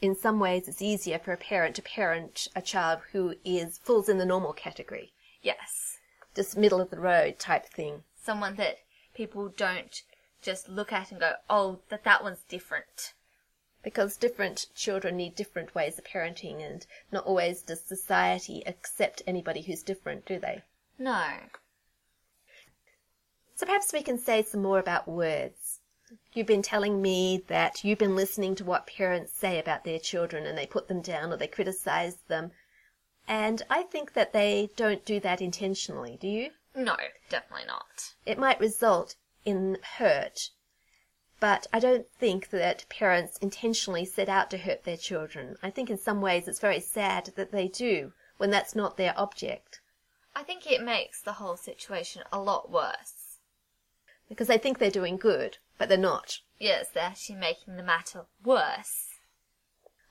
in 0.00 0.14
some 0.16 0.40
ways 0.40 0.66
it's 0.66 0.82
easier 0.82 1.18
for 1.18 1.32
a 1.32 1.36
parent 1.36 1.76
to 1.76 1.82
parent 1.82 2.48
a 2.56 2.62
child 2.62 3.00
who 3.12 3.34
is 3.44 3.78
falls 3.78 4.08
in 4.08 4.18
the 4.18 4.26
normal 4.26 4.52
category, 4.52 5.12
Yes, 5.42 5.98
just 6.34 6.56
middle 6.56 6.80
of 6.80 6.90
the 6.90 6.98
road 7.00 7.38
type 7.38 7.66
thing. 7.66 8.02
someone 8.20 8.56
that 8.56 8.78
people 9.14 9.48
don't 9.48 10.02
just 10.40 10.68
look 10.68 10.92
at 10.92 11.10
and 11.12 11.20
go, 11.20 11.34
oh, 11.48 11.80
that 11.88 12.04
that 12.04 12.22
one's 12.22 12.42
different. 12.48 13.12
Because 13.82 14.16
different 14.16 14.66
children 14.74 15.16
need 15.16 15.34
different 15.34 15.74
ways 15.74 15.98
of 15.98 16.04
parenting, 16.04 16.64
and 16.64 16.86
not 17.10 17.26
always 17.26 17.62
does 17.62 17.80
society 17.80 18.62
accept 18.66 19.22
anybody 19.26 19.62
who's 19.62 19.82
different, 19.82 20.24
do 20.24 20.38
they? 20.38 20.62
No. 20.98 21.26
So 23.56 23.66
perhaps 23.66 23.92
we 23.92 24.02
can 24.02 24.18
say 24.18 24.42
some 24.42 24.62
more 24.62 24.78
about 24.78 25.08
words. 25.08 25.80
You've 26.32 26.46
been 26.46 26.62
telling 26.62 27.00
me 27.00 27.42
that 27.48 27.84
you've 27.84 27.98
been 27.98 28.16
listening 28.16 28.54
to 28.56 28.64
what 28.64 28.86
parents 28.86 29.32
say 29.32 29.58
about 29.58 29.84
their 29.84 29.98
children 29.98 30.46
and 30.46 30.56
they 30.56 30.66
put 30.66 30.88
them 30.88 31.00
down 31.00 31.32
or 31.32 31.36
they 31.36 31.46
criticize 31.46 32.16
them. 32.28 32.52
And 33.26 33.62
I 33.70 33.82
think 33.82 34.12
that 34.14 34.32
they 34.32 34.70
don't 34.76 35.04
do 35.04 35.20
that 35.20 35.40
intentionally, 35.40 36.18
do 36.20 36.28
you? 36.28 36.50
No, 36.74 36.96
definitely 37.28 37.66
not. 37.66 38.14
It 38.26 38.38
might 38.38 38.60
result 38.60 39.14
in 39.44 39.78
hurt, 39.96 40.50
but 41.42 41.66
I 41.72 41.80
don't 41.80 42.06
think 42.08 42.50
that 42.50 42.88
parents 42.88 43.36
intentionally 43.38 44.04
set 44.04 44.28
out 44.28 44.48
to 44.50 44.58
hurt 44.58 44.84
their 44.84 44.96
children. 44.96 45.56
I 45.60 45.70
think 45.70 45.90
in 45.90 45.98
some 45.98 46.20
ways 46.20 46.46
it's 46.46 46.60
very 46.60 46.78
sad 46.78 47.32
that 47.34 47.50
they 47.50 47.66
do 47.66 48.12
when 48.36 48.52
that's 48.52 48.76
not 48.76 48.96
their 48.96 49.12
object. 49.16 49.80
I 50.36 50.44
think 50.44 50.70
it 50.70 50.84
makes 50.84 51.20
the 51.20 51.32
whole 51.32 51.56
situation 51.56 52.22
a 52.32 52.38
lot 52.38 52.70
worse. 52.70 53.38
Because 54.28 54.46
they 54.46 54.56
think 54.56 54.78
they're 54.78 54.88
doing 54.88 55.16
good, 55.16 55.58
but 55.78 55.88
they're 55.88 55.98
not. 55.98 56.38
Yes, 56.60 56.90
they're 56.94 57.02
actually 57.02 57.40
making 57.40 57.74
the 57.74 57.82
matter 57.82 58.26
worse. 58.44 59.08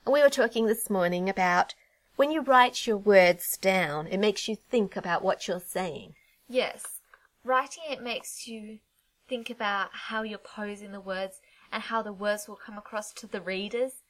And 0.04 0.12
we 0.12 0.20
were 0.20 0.28
talking 0.28 0.66
this 0.66 0.90
morning 0.90 1.30
about 1.30 1.74
when 2.16 2.30
you 2.30 2.42
write 2.42 2.86
your 2.86 2.98
words 2.98 3.56
down, 3.56 4.06
it 4.06 4.20
makes 4.20 4.48
you 4.48 4.54
think 4.54 4.96
about 4.96 5.24
what 5.24 5.48
you're 5.48 5.60
saying. 5.60 6.14
Yes, 6.46 7.00
writing 7.42 7.84
it 7.88 8.02
makes 8.02 8.46
you 8.46 8.80
think 9.28 9.50
about 9.50 9.90
how 9.92 10.22
you're 10.22 10.38
posing 10.38 10.92
the 10.92 11.00
words 11.00 11.40
and 11.70 11.82
how 11.84 12.02
the 12.02 12.12
words 12.12 12.48
will 12.48 12.56
come 12.56 12.76
across 12.76 13.12
to 13.14 13.26
the 13.26 13.40
readers 13.40 14.02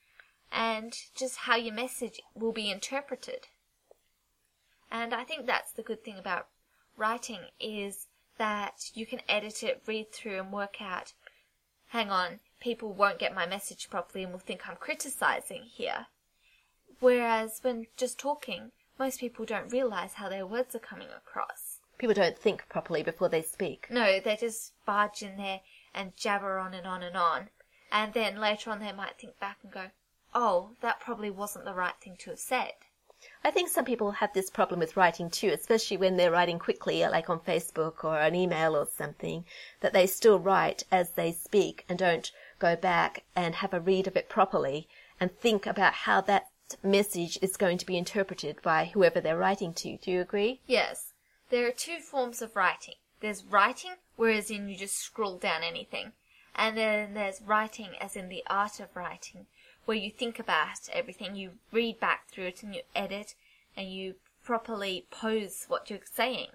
and 0.50 0.94
just 1.14 1.38
how 1.38 1.56
your 1.56 1.74
message 1.74 2.20
will 2.34 2.52
be 2.52 2.70
interpreted. 2.70 3.48
And 4.90 5.14
I 5.14 5.24
think 5.24 5.46
that's 5.46 5.72
the 5.72 5.82
good 5.82 6.04
thing 6.04 6.18
about 6.18 6.48
writing 6.96 7.40
is 7.58 8.08
that 8.38 8.90
you 8.94 9.06
can 9.06 9.20
edit 9.28 9.62
it, 9.62 9.82
read 9.86 10.12
through 10.12 10.38
and 10.38 10.52
work 10.52 10.80
out, 10.80 11.12
hang 11.88 12.10
on, 12.10 12.40
people 12.60 12.92
won't 12.92 13.18
get 13.18 13.34
my 13.34 13.46
message 13.46 13.88
properly 13.88 14.24
and 14.24 14.32
will 14.32 14.40
think 14.40 14.68
I'm 14.68 14.76
criticizing 14.76 15.62
here. 15.64 16.06
Whereas 17.00 17.60
when 17.62 17.86
just 17.96 18.18
talking, 18.18 18.72
most 18.98 19.20
people 19.20 19.44
don't 19.44 19.72
realize 19.72 20.14
how 20.14 20.28
their 20.28 20.46
words 20.46 20.74
are 20.74 20.80
coming 20.80 21.08
across. 21.16 21.61
People 22.02 22.14
don't 22.14 22.36
think 22.36 22.68
properly 22.68 23.04
before 23.04 23.28
they 23.28 23.42
speak. 23.42 23.86
No, 23.88 24.18
they 24.18 24.34
just 24.34 24.72
barge 24.84 25.22
in 25.22 25.36
there 25.36 25.60
and 25.94 26.16
jabber 26.16 26.58
on 26.58 26.74
and 26.74 26.84
on 26.84 27.00
and 27.00 27.16
on. 27.16 27.50
And 27.92 28.12
then 28.12 28.40
later 28.40 28.72
on 28.72 28.80
they 28.80 28.90
might 28.90 29.20
think 29.20 29.38
back 29.38 29.58
and 29.62 29.70
go, 29.70 29.84
oh, 30.34 30.70
that 30.80 30.98
probably 30.98 31.30
wasn't 31.30 31.64
the 31.64 31.74
right 31.74 31.94
thing 32.00 32.16
to 32.18 32.30
have 32.30 32.40
said. 32.40 32.72
I 33.44 33.52
think 33.52 33.68
some 33.68 33.84
people 33.84 34.10
have 34.10 34.32
this 34.32 34.50
problem 34.50 34.80
with 34.80 34.96
writing 34.96 35.30
too, 35.30 35.50
especially 35.50 35.96
when 35.96 36.16
they're 36.16 36.32
writing 36.32 36.58
quickly, 36.58 37.06
like 37.06 37.30
on 37.30 37.38
Facebook 37.38 38.02
or 38.02 38.18
an 38.18 38.34
email 38.34 38.74
or 38.74 38.88
something, 38.92 39.44
that 39.78 39.92
they 39.92 40.08
still 40.08 40.40
write 40.40 40.82
as 40.90 41.10
they 41.10 41.30
speak 41.30 41.84
and 41.88 42.00
don't 42.00 42.32
go 42.58 42.74
back 42.74 43.22
and 43.36 43.54
have 43.54 43.72
a 43.72 43.78
read 43.78 44.08
of 44.08 44.16
it 44.16 44.28
properly 44.28 44.88
and 45.20 45.30
think 45.38 45.68
about 45.68 45.92
how 45.94 46.20
that 46.22 46.48
message 46.82 47.38
is 47.40 47.56
going 47.56 47.78
to 47.78 47.86
be 47.86 47.96
interpreted 47.96 48.60
by 48.60 48.86
whoever 48.86 49.20
they're 49.20 49.38
writing 49.38 49.72
to. 49.74 49.98
Do 49.98 50.10
you 50.10 50.20
agree? 50.20 50.58
Yes, 50.66 51.11
there 51.52 51.68
are 51.68 51.70
two 51.70 51.98
forms 51.98 52.40
of 52.40 52.56
writing. 52.56 52.94
There's 53.20 53.44
writing, 53.44 53.96
whereas 54.16 54.50
in 54.50 54.70
you 54.70 54.76
just 54.76 54.96
scroll 54.96 55.36
down 55.36 55.62
anything. 55.62 56.12
And 56.56 56.78
then 56.78 57.12
there's 57.12 57.42
writing 57.42 57.90
as 58.00 58.16
in 58.16 58.30
the 58.30 58.42
art 58.46 58.80
of 58.80 58.96
writing, 58.96 59.44
where 59.84 59.96
you 59.96 60.10
think 60.10 60.38
about 60.38 60.88
everything, 60.90 61.36
you 61.36 61.50
read 61.70 62.00
back 62.00 62.26
through 62.28 62.46
it 62.46 62.62
and 62.62 62.74
you 62.74 62.80
edit 62.96 63.34
and 63.76 63.92
you 63.92 64.14
properly 64.42 65.04
pose 65.10 65.66
what 65.68 65.90
you're 65.90 66.00
saying. 66.10 66.48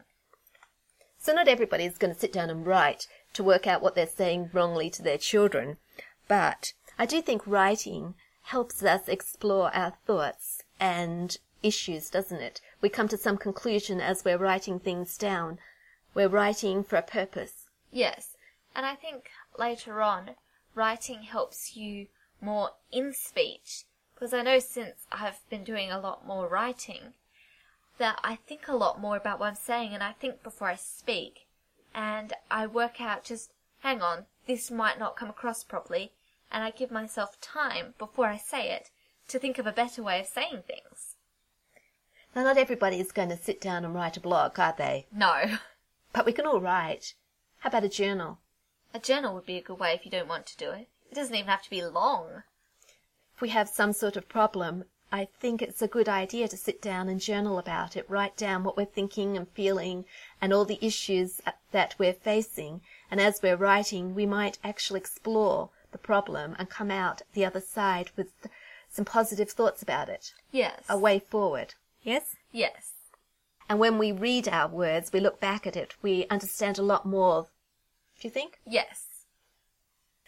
So 1.20 1.32
not 1.32 1.48
everybody 1.48 1.86
is 1.86 2.00
going 2.00 2.14
to 2.16 2.20
sit 2.20 2.34
down 2.34 2.50
and 2.50 2.66
write 2.66 3.06
to 3.34 3.44
work 3.44 3.68
out 3.68 3.84
what 3.84 3.94
they're 3.94 4.08
saying 4.08 4.50
wrongly 4.52 4.90
to 4.90 5.04
their 5.04 5.20
children, 5.20 5.78
but 6.28 6.74
I 6.98 7.06
do 7.06 7.22
think 7.22 7.44
writing 7.46 8.16
helps 8.46 8.82
us 8.82 9.08
explore 9.08 9.70
our 9.76 9.94
thoughts 10.08 10.64
and 10.80 11.38
issues, 11.62 12.10
doesn't 12.10 12.42
it? 12.42 12.62
We 12.80 12.90
come 12.90 13.08
to 13.08 13.18
some 13.18 13.38
conclusion 13.38 14.00
as 14.00 14.24
we're 14.24 14.38
writing 14.38 14.80
things 14.80 15.18
down. 15.18 15.60
We're 16.14 16.28
writing 16.28 16.84
for 16.84 16.96
a 16.96 17.02
purpose. 17.02 17.66
Yes, 17.92 18.38
and 18.76 18.86
I 18.86 18.96
think 18.96 19.30
later 19.58 20.02
on, 20.02 20.32
writing 20.76 21.24
helps 21.24 21.76
you 21.76 22.08
more 22.40 22.72
in 22.92 23.14
speech 23.14 23.86
because 24.14 24.34
I 24.34 24.44
know 24.44 24.60
since 24.60 25.08
I've 25.12 25.48
been 25.50 25.64
doing 25.64 25.92
a 25.92 26.00
lot 26.00 26.26
more 26.26 26.48
writing 26.48 27.14
that 27.98 28.20
I 28.24 28.36
think 28.36 28.68
a 28.68 28.76
lot 28.76 29.02
more 29.02 29.18
about 29.18 29.40
what 29.40 29.48
I'm 29.48 29.56
saying 29.56 29.94
and 29.94 30.04
I 30.04 30.12
think 30.12 30.44
before 30.44 30.68
I 30.68 30.76
speak 30.76 31.48
and 31.96 32.34
I 32.52 32.68
work 32.68 33.02
out 33.02 33.24
just 33.24 33.52
hang 33.80 34.02
on, 34.02 34.26
this 34.46 34.70
might 34.70 35.00
not 35.00 35.16
come 35.16 35.30
across 35.30 35.64
properly 35.64 36.12
and 36.52 36.64
I 36.64 36.72
give 36.72 36.92
myself 36.92 37.42
time 37.42 37.96
before 37.98 38.28
I 38.28 38.38
say 38.38 38.72
it 38.72 38.90
to 39.30 39.40
think 39.40 39.58
of 39.58 39.68
a 39.68 39.72
better 39.72 40.04
way 40.04 40.20
of 40.20 40.28
saying 40.28 40.64
things. 40.68 41.16
Now, 42.36 42.44
not 42.44 42.58
everybody 42.58 43.00
is 43.00 43.12
going 43.12 43.30
to 43.30 43.38
sit 43.38 43.60
down 43.60 43.84
and 43.84 43.96
write 43.96 44.18
a 44.18 44.20
blog, 44.20 44.60
are 44.60 44.76
they? 44.78 45.08
No. 45.12 45.58
But 46.14 46.26
we 46.26 46.34
can 46.34 46.46
all 46.46 46.62
write. 46.62 47.14
How 47.60 47.70
about 47.70 47.84
a 47.84 47.90
journal? 47.90 48.40
A 48.94 49.00
journal 49.00 49.34
would 49.34 49.46
be 49.46 49.58
a 49.58 49.62
good 49.62 49.80
way 49.80 49.94
if 49.94 50.06
you 50.06 50.12
don't 50.12 50.28
want 50.28 50.46
to 50.48 50.58
do 50.58 50.72
it. 50.72 50.88
It 51.12 51.16
doesn't 51.16 51.36
even 51.36 51.48
have 51.48 51.64
to 51.64 51.70
be 51.70 51.84
long. 51.84 52.44
If 53.36 53.42
we 53.42 53.50
have 53.50 53.70
some 53.70 53.94
sort 53.94 54.18
of 54.18 54.30
problem, 54.30 54.86
I 55.12 55.30
think 55.40 55.62
it's 55.62 55.82
a 55.82 55.88
good 55.88 56.10
idea 56.10 56.48
to 56.48 56.58
sit 56.58 56.82
down 56.82 57.08
and 57.08 57.20
journal 57.20 57.58
about 57.58 57.96
it, 57.96 58.10
write 58.10 58.36
down 58.36 58.64
what 58.64 58.76
we're 58.76 58.86
thinking 58.86 59.38
and 59.38 59.48
feeling 59.50 60.06
and 60.42 60.52
all 60.52 60.66
the 60.66 60.86
issues 60.86 61.42
that 61.72 61.96
we're 61.98 62.14
facing. 62.14 62.82
And 63.10 63.22
as 63.22 63.42
we're 63.42 63.56
writing, 63.56 64.14
we 64.14 64.26
might 64.26 64.58
actually 64.64 65.00
explore 65.00 65.70
the 65.92 65.98
problem 65.98 66.56
and 66.60 66.70
come 66.70 66.92
out 66.92 67.22
the 67.34 67.46
other 67.46 67.62
side 67.62 68.12
with 68.18 68.28
some 68.90 69.06
positive 69.06 69.50
thoughts 69.52 69.82
about 69.82 70.10
it. 70.10 70.34
Yes. 70.52 70.84
A 70.90 70.98
way 70.98 71.20
forward. 71.20 71.76
Yes? 72.08 72.38
Yes. 72.54 72.94
And 73.68 73.80
when 73.80 73.98
we 73.98 74.14
read 74.14 74.48
our 74.48 74.70
words, 74.70 75.12
we 75.12 75.20
look 75.20 75.42
back 75.42 75.68
at 75.68 75.76
it, 75.76 75.94
we 76.02 76.26
understand 76.30 76.78
a 76.78 76.82
lot 76.82 77.06
more. 77.06 77.48
Do 78.22 78.26
you 78.26 78.30
think? 78.30 78.60
Yes. 78.66 79.26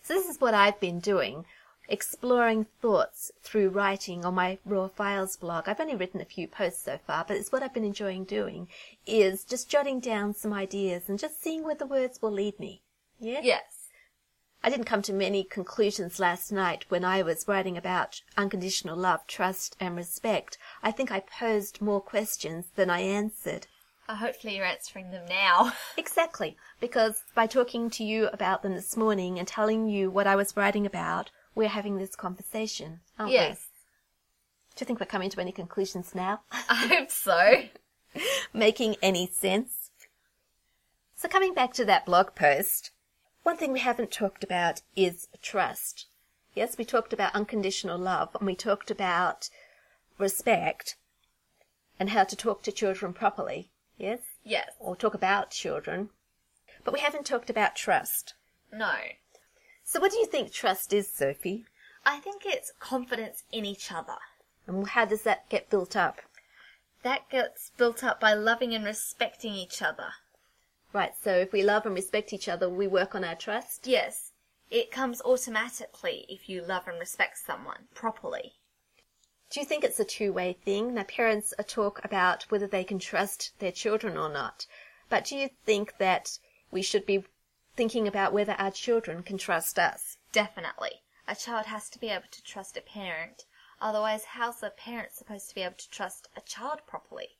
So 0.04 0.14
this 0.14 0.28
is 0.28 0.42
what 0.42 0.54
I've 0.54 0.82
been 0.82 1.00
doing, 1.00 1.46
exploring 1.88 2.66
thoughts 2.82 3.32
through 3.42 3.70
writing 3.70 4.26
on 4.26 4.36
my 4.36 4.58
Raw 4.66 4.90
Files 4.90 5.38
blog. 5.38 5.70
I've 5.70 5.80
only 5.80 5.96
written 5.96 6.20
a 6.20 6.26
few 6.26 6.50
posts 6.50 6.84
so 6.84 7.00
far, 7.08 7.24
but 7.26 7.38
it's 7.38 7.50
what 7.50 7.64
I've 7.64 7.74
been 7.74 7.86
enjoying 7.86 8.26
doing, 8.26 8.68
is 9.08 9.46
just 9.46 9.70
jotting 9.70 10.02
down 10.02 10.34
some 10.34 10.52
ideas 10.52 11.08
and 11.08 11.18
just 11.18 11.42
seeing 11.42 11.64
where 11.64 11.76
the 11.76 11.86
words 11.86 12.22
will 12.22 12.34
lead 12.34 12.60
me. 12.60 12.82
Yeah? 13.22 13.40
Yes. 13.42 13.79
I 14.62 14.70
didn't 14.70 14.86
come 14.86 15.02
to 15.04 15.14
many 15.14 15.46
conclusions 15.46 16.20
last 16.20 16.52
night 16.52 16.86
when 16.90 17.06
I 17.06 17.22
was 17.22 17.48
writing 17.48 17.78
about 17.78 18.22
unconditional 18.36 18.98
love, 18.98 19.26
trust, 19.26 19.78
and 19.80 19.96
respect. 19.96 20.58
I 20.84 20.92
think 20.92 21.12
I 21.12 21.22
posed 21.22 21.82
more 21.82 22.02
questions 22.02 22.66
than 22.76 22.90
I 22.90 23.00
answered. 23.00 23.68
Uh, 24.10 24.16
hopefully, 24.16 24.58
you're 24.58 24.66
answering 24.66 25.12
them 25.12 25.26
now. 25.30 25.72
Exactly, 25.98 26.58
because 26.82 27.24
by 27.36 27.48
talking 27.48 27.90
to 27.92 28.04
you 28.04 28.28
about 28.34 28.62
them 28.62 28.74
this 28.74 28.98
morning 28.98 29.40
and 29.40 29.48
telling 29.48 29.88
you 29.88 30.10
what 30.10 30.28
I 30.28 30.36
was 30.36 30.58
writing 30.58 30.86
about, 30.86 31.32
we're 31.56 31.70
having 31.70 31.98
this 31.98 32.16
conversation, 32.16 33.00
aren't 33.18 33.32
yes. 33.32 33.68
we? 34.72 34.76
Do 34.76 34.84
you 34.84 34.88
think 34.88 35.00
we're 35.00 35.06
coming 35.06 35.30
to 35.30 35.40
any 35.40 35.52
conclusions 35.52 36.14
now? 36.14 36.42
I 36.52 36.88
hope 36.88 37.12
so. 37.12 37.64
Making 38.54 38.96
any 39.02 39.28
sense? 39.28 39.92
So, 41.16 41.28
coming 41.30 41.54
back 41.54 41.74
to 41.74 41.86
that 41.86 42.06
blog 42.06 42.34
post, 42.34 42.92
one 43.50 43.58
thing 43.58 43.72
we 43.72 43.80
haven't 43.80 44.12
talked 44.12 44.44
about 44.44 44.84
is 44.96 45.28
trust. 45.42 46.06
Yes, 46.54 46.78
we 46.78 46.86
talked 46.86 47.14
about 47.14 47.34
unconditional 47.34 47.98
love 47.98 48.30
and 48.36 48.46
we 48.46 48.54
talked 48.54 48.92
about 48.92 49.50
respect 50.20 50.98
and 52.00 52.12
how 52.12 52.26
to 52.26 52.36
talk 52.36 52.62
to 52.62 52.72
children 52.72 53.12
properly. 53.12 53.72
Yes? 53.98 54.20
Yes. 54.44 54.70
Or 54.80 54.96
talk 54.96 55.16
about 55.16 55.50
children. 55.50 56.10
But 56.84 56.94
we 56.94 57.00
haven't 57.00 57.26
talked 57.26 57.50
about 57.50 57.76
trust. 57.76 58.36
No. 58.72 58.94
So, 59.84 60.00
what 60.00 60.12
do 60.12 60.20
you 60.20 60.28
think 60.28 60.52
trust 60.52 60.94
is, 60.94 61.12
Sophie? 61.12 61.66
I 62.06 62.20
think 62.20 62.44
it's 62.46 62.72
confidence 62.80 63.46
in 63.52 63.66
each 63.66 63.92
other. 63.92 64.20
And 64.68 64.90
how 64.90 65.06
does 65.06 65.24
that 65.24 65.50
get 65.50 65.72
built 65.72 65.96
up? 65.96 66.22
That 67.02 67.28
gets 67.32 67.72
built 67.76 68.04
up 68.04 68.20
by 68.20 68.36
loving 68.36 68.76
and 68.76 68.86
respecting 68.86 69.56
each 69.56 69.82
other. 69.82 70.10
Right, 70.92 71.14
so 71.22 71.32
if 71.36 71.52
we 71.52 71.62
love 71.62 71.86
and 71.86 71.94
respect 71.94 72.34
each 72.34 72.50
other, 72.50 72.70
we 72.70 72.88
work 72.88 73.14
on 73.14 73.24
our 73.24 73.36
trust? 73.36 73.86
Yes. 73.86 74.32
It 74.72 74.92
comes 74.92 75.22
automatically 75.22 76.26
if 76.30 76.50
you 76.50 76.62
love 76.62 76.88
and 76.88 77.00
respect 77.00 77.38
someone 77.38 77.88
properly. 77.94 78.54
Do 79.50 79.60
you 79.60 79.66
think 79.66 79.84
it's 79.84 80.00
a 80.00 80.06
two 80.06 80.32
way 80.32 80.54
thing? 80.54 80.94
Now, 80.94 81.04
parents 81.04 81.54
talk 81.68 82.04
about 82.06 82.44
whether 82.50 82.68
they 82.68 82.84
can 82.84 83.00
trust 83.00 83.54
their 83.60 83.72
children 83.72 84.16
or 84.16 84.30
not. 84.30 84.68
But 85.10 85.26
do 85.26 85.36
you 85.36 85.50
think 85.66 85.98
that 85.98 86.38
we 86.70 86.84
should 86.84 87.06
be 87.06 87.26
thinking 87.76 88.08
about 88.08 88.32
whether 88.34 88.54
our 88.54 88.70
children 88.70 89.24
can 89.24 89.40
trust 89.40 89.80
us? 89.80 90.18
Definitely. 90.32 91.02
A 91.28 91.36
child 91.36 91.66
has 91.66 91.90
to 91.90 92.00
be 92.00 92.10
able 92.10 92.30
to 92.30 92.44
trust 92.44 92.78
a 92.78 92.82
parent. 92.82 93.46
Otherwise, 93.82 94.26
how's 94.26 94.62
a 94.62 94.70
parent 94.70 95.14
supposed 95.14 95.50
to 95.50 95.56
be 95.56 95.62
able 95.62 95.78
to 95.78 95.90
trust 95.90 96.28
a 96.36 96.42
child 96.42 96.82
properly? 96.86 97.38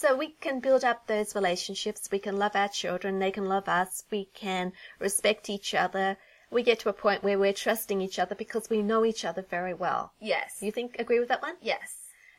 So 0.00 0.16
we 0.16 0.28
can 0.40 0.60
build 0.60 0.82
up 0.82 1.06
those 1.06 1.34
relationships. 1.34 2.08
We 2.10 2.20
can 2.20 2.38
love 2.38 2.56
our 2.56 2.70
children. 2.70 3.18
They 3.18 3.30
can 3.30 3.44
love 3.44 3.68
us. 3.68 4.02
We 4.10 4.30
can 4.32 4.72
respect 4.98 5.50
each 5.50 5.74
other. 5.74 6.16
We 6.50 6.62
get 6.62 6.78
to 6.80 6.88
a 6.88 6.94
point 6.94 7.22
where 7.22 7.38
we're 7.38 7.52
trusting 7.52 8.00
each 8.00 8.18
other 8.18 8.34
because 8.34 8.70
we 8.70 8.80
know 8.80 9.04
each 9.04 9.26
other 9.26 9.42
very 9.42 9.74
well. 9.74 10.14
Yes. 10.18 10.56
You 10.62 10.72
think, 10.72 10.96
agree 10.98 11.18
with 11.18 11.28
that 11.28 11.42
one? 11.42 11.56
Yes. 11.60 11.96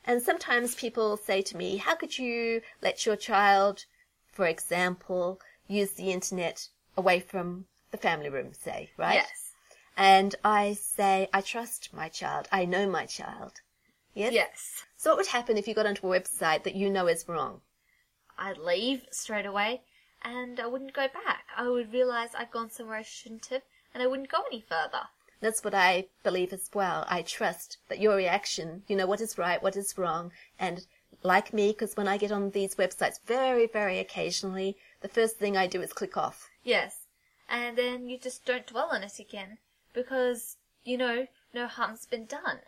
And 0.08 0.24
sometimes 0.24 0.74
people 0.74 1.18
say 1.18 1.44
to 1.44 1.56
me, 1.56 1.78
how 1.78 1.94
could 1.94 2.18
you 2.18 2.62
let 2.82 3.06
your 3.06 3.16
child, 3.16 3.86
for 4.32 4.48
example, 4.48 5.40
use 5.68 5.92
the 5.92 6.12
internet 6.12 6.68
away 6.98 7.20
from 7.20 7.66
the 7.92 7.98
family 7.98 8.30
room, 8.30 8.54
say, 8.54 8.90
right? 8.98 9.22
Yes. 9.22 9.52
And 9.96 10.34
I 10.44 10.74
say, 10.74 11.30
I 11.32 11.42
trust 11.42 11.94
my 11.94 12.10
child. 12.10 12.48
I 12.52 12.66
know 12.66 12.90
my 12.90 13.06
child. 13.06 13.62
Yes? 14.16 14.34
Yes. 14.34 14.84
So 15.02 15.10
what 15.10 15.18
would 15.18 15.28
happen 15.30 15.58
if 15.58 15.68
you 15.68 15.74
got 15.74 15.88
onto 15.88 16.06
a 16.14 16.20
website 16.20 16.62
that 16.62 16.76
you 16.76 16.88
know 16.88 17.08
is 17.08 17.28
wrong? 17.28 17.62
I'd 18.38 18.60
leave 18.60 19.08
straight 19.10 19.48
away 19.48 19.82
and 20.22 20.60
I 20.60 20.68
wouldn't 20.68 20.94
go 20.94 21.08
back. 21.08 21.46
I 21.58 21.70
would 21.70 21.92
realize 21.92 22.36
I'd 22.38 22.52
gone 22.52 22.70
somewhere 22.70 22.98
I 22.98 23.02
shouldn't 23.02 23.48
have 23.48 23.64
and 23.96 24.04
I 24.04 24.06
wouldn't 24.06 24.30
go 24.30 24.44
any 24.46 24.62
further. 24.62 25.08
That's 25.40 25.64
what 25.64 25.74
I 25.74 26.06
believe 26.22 26.54
as 26.54 26.70
well. 26.72 27.08
I 27.10 27.24
trust 27.24 27.78
that 27.90 28.00
your 28.00 28.16
reaction, 28.16 28.84
you 28.88 28.96
know 28.96 29.08
what 29.08 29.22
is 29.22 29.40
right, 29.40 29.64
what 29.64 29.76
is 29.76 29.98
wrong, 29.98 30.34
and 30.60 30.86
like 31.24 31.52
me, 31.52 31.72
because 31.72 31.98
when 31.98 32.08
I 32.08 32.18
get 32.18 32.32
on 32.32 32.52
these 32.52 32.76
websites 32.76 33.20
very, 33.26 33.66
very 33.66 33.98
occasionally, 33.98 34.78
the 35.02 35.10
first 35.10 35.38
thing 35.38 35.58
I 35.58 35.66
do 35.66 35.82
is 35.82 35.94
click 35.94 36.16
off. 36.16 36.52
Yes. 36.64 37.08
And 37.50 37.76
then 37.76 38.08
you 38.08 38.20
just 38.20 38.46
don't 38.46 38.68
dwell 38.68 38.90
on 38.92 39.02
it 39.02 39.18
again 39.18 39.58
because, 39.94 40.58
you 40.84 40.96
know, 40.96 41.26
no 41.56 41.66
harm's 41.66 42.06
been 42.06 42.26
done. 42.26 42.60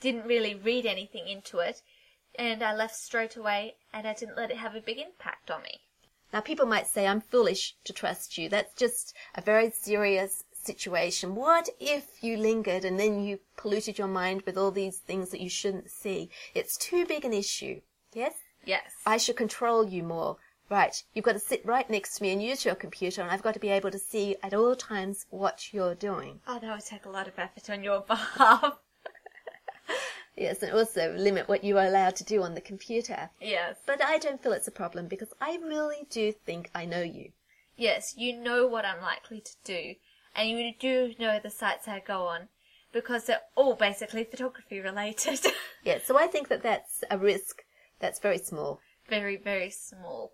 Didn't 0.00 0.26
really 0.26 0.54
read 0.54 0.86
anything 0.86 1.28
into 1.28 1.58
it 1.58 1.82
and 2.38 2.62
I 2.62 2.74
left 2.74 2.96
straight 2.96 3.36
away 3.36 3.74
and 3.92 4.06
I 4.06 4.14
didn't 4.14 4.36
let 4.36 4.50
it 4.50 4.56
have 4.56 4.74
a 4.74 4.80
big 4.80 4.98
impact 4.98 5.50
on 5.50 5.62
me. 5.62 5.80
Now, 6.32 6.40
people 6.40 6.66
might 6.66 6.86
say, 6.86 7.06
I'm 7.06 7.20
foolish 7.20 7.74
to 7.84 7.92
trust 7.92 8.38
you. 8.38 8.48
That's 8.48 8.74
just 8.74 9.14
a 9.34 9.40
very 9.40 9.70
serious 9.70 10.44
situation. 10.52 11.34
What 11.34 11.68
if 11.80 12.22
you 12.22 12.36
lingered 12.36 12.84
and 12.84 13.00
then 13.00 13.24
you 13.24 13.40
polluted 13.56 13.98
your 13.98 14.06
mind 14.06 14.42
with 14.42 14.56
all 14.56 14.70
these 14.70 14.98
things 14.98 15.30
that 15.30 15.40
you 15.40 15.50
shouldn't 15.50 15.90
see? 15.90 16.30
It's 16.54 16.76
too 16.76 17.04
big 17.04 17.24
an 17.24 17.32
issue. 17.32 17.80
Yes? 18.12 18.34
Yes. 18.64 18.92
I 19.04 19.16
should 19.16 19.36
control 19.36 19.88
you 19.88 20.04
more. 20.04 20.36
Right. 20.68 21.02
You've 21.14 21.24
got 21.24 21.32
to 21.32 21.40
sit 21.40 21.66
right 21.66 21.90
next 21.90 22.14
to 22.16 22.22
me 22.22 22.30
and 22.30 22.40
use 22.40 22.64
your 22.64 22.76
computer, 22.76 23.22
and 23.22 23.30
I've 23.30 23.42
got 23.42 23.54
to 23.54 23.60
be 23.60 23.70
able 23.70 23.90
to 23.90 23.98
see 23.98 24.36
at 24.40 24.54
all 24.54 24.76
times 24.76 25.26
what 25.30 25.74
you're 25.74 25.96
doing. 25.96 26.40
Oh, 26.46 26.60
that 26.60 26.70
would 26.72 26.86
take 26.86 27.06
a 27.06 27.10
lot 27.10 27.26
of 27.26 27.38
effort 27.40 27.68
on 27.70 27.82
your 27.82 28.00
behalf. 28.08 28.78
Yes, 30.40 30.62
and 30.62 30.72
also 30.72 31.12
limit 31.18 31.48
what 31.50 31.62
you 31.62 31.76
are 31.76 31.84
allowed 31.84 32.16
to 32.16 32.24
do 32.24 32.42
on 32.42 32.54
the 32.54 32.62
computer. 32.62 33.28
yes. 33.42 33.76
But 33.84 34.02
I 34.02 34.16
don't 34.16 34.42
feel 34.42 34.52
it's 34.52 34.66
a 34.66 34.70
problem 34.72 35.06
because 35.06 35.34
I 35.38 35.58
really 35.62 36.06
do 36.08 36.32
think 36.32 36.70
I 36.74 36.86
know 36.86 37.02
you. 37.02 37.32
Yes, 37.76 38.14
you 38.16 38.34
know 38.34 38.66
what 38.66 38.86
I'm 38.86 39.02
likely 39.02 39.42
to 39.42 39.52
do, 39.64 39.96
and 40.34 40.48
you 40.48 40.72
do 40.78 41.12
know 41.18 41.38
the 41.38 41.50
sites 41.50 41.86
I 41.86 42.00
go 42.00 42.22
on 42.22 42.48
because 42.90 43.26
they're 43.26 43.42
all 43.54 43.74
basically 43.74 44.24
photography 44.24 44.80
related. 44.80 45.40
Yeah, 45.84 45.98
so 46.04 46.18
I 46.18 46.26
think 46.26 46.48
that 46.48 46.62
that's 46.62 47.04
a 47.10 47.16
risk 47.18 47.62
that's 48.00 48.18
very 48.18 48.38
small. 48.38 48.80
very, 49.08 49.36
very 49.36 49.70
small. 49.70 50.32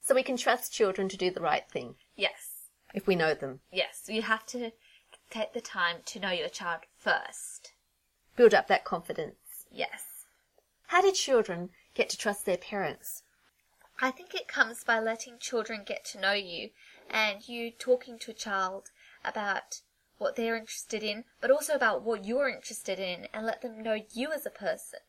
So 0.00 0.12
we 0.14 0.22
can 0.24 0.36
trust 0.36 0.72
children 0.72 1.08
to 1.08 1.16
do 1.16 1.30
the 1.30 1.40
right 1.40 1.68
thing 1.70 1.94
Yes. 2.16 2.68
if 2.94 3.06
we 3.06 3.14
know 3.14 3.32
them. 3.34 3.60
Yes, 3.72 4.04
you 4.08 4.22
have 4.22 4.44
to 4.46 4.72
take 5.30 5.52
the 5.54 5.60
time 5.60 5.98
to 6.06 6.18
know 6.20 6.30
your 6.30 6.48
child 6.48 6.80
first. 6.96 7.72
Build 8.36 8.54
up 8.54 8.68
that 8.68 8.84
confidence. 8.84 9.66
Yes. 9.70 10.26
How 10.88 11.00
did 11.00 11.14
children 11.14 11.70
get 11.94 12.08
to 12.10 12.18
trust 12.18 12.44
their 12.44 12.58
parents? 12.58 13.22
I 13.98 14.10
think 14.10 14.34
it 14.34 14.46
comes 14.46 14.84
by 14.84 15.00
letting 15.00 15.38
children 15.38 15.82
get 15.84 16.04
to 16.06 16.20
know 16.20 16.32
you 16.32 16.70
and 17.08 17.48
you 17.48 17.70
talking 17.70 18.18
to 18.18 18.30
a 18.30 18.34
child 18.34 18.90
about 19.24 19.80
what 20.18 20.36
they're 20.36 20.56
interested 20.56 21.02
in, 21.02 21.24
but 21.40 21.50
also 21.50 21.74
about 21.74 22.02
what 22.02 22.26
you're 22.26 22.48
interested 22.48 22.98
in 22.98 23.28
and 23.32 23.46
let 23.46 23.62
them 23.62 23.82
know 23.82 24.02
you 24.12 24.32
as 24.32 24.44
a 24.44 24.50
person 24.50 25.00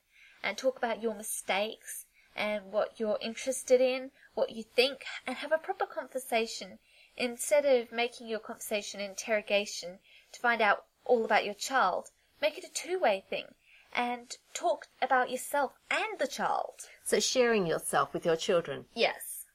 and 0.42 0.58
talk 0.58 0.78
about 0.78 1.02
your 1.02 1.14
mistakes 1.14 2.06
and 2.36 2.72
what 2.72 3.00
you're 3.00 3.20
interested 3.22 3.82
in, 3.82 4.12
what 4.36 4.52
you 4.52 4.64
think, 4.64 5.04
and 5.26 5.38
have 5.38 5.52
a 5.52 5.58
proper 5.58 5.86
conversation 5.86 6.80
instead 7.18 7.66
of 7.66 7.92
making 7.92 8.28
your 8.28 8.40
conversation 8.40 9.02
interrogation 9.02 10.00
to 10.32 10.40
find 10.40 10.62
out 10.62 10.86
all 11.04 11.26
about 11.26 11.44
your 11.44 11.54
child. 11.54 12.12
Make 12.42 12.58
it 12.58 12.64
a 12.64 12.74
two 12.74 13.00
way 13.00 13.24
thing 13.30 13.46
and 13.94 14.38
talk 14.54 14.86
about 15.02 15.32
yourself 15.32 15.74
and 15.90 16.20
the 16.20 16.28
child. 16.28 16.88
So 17.04 17.20
sharing 17.20 17.66
yourself 17.66 18.14
with 18.14 18.26
your 18.26 18.36
children. 18.36 18.86
Yes. 18.94 19.46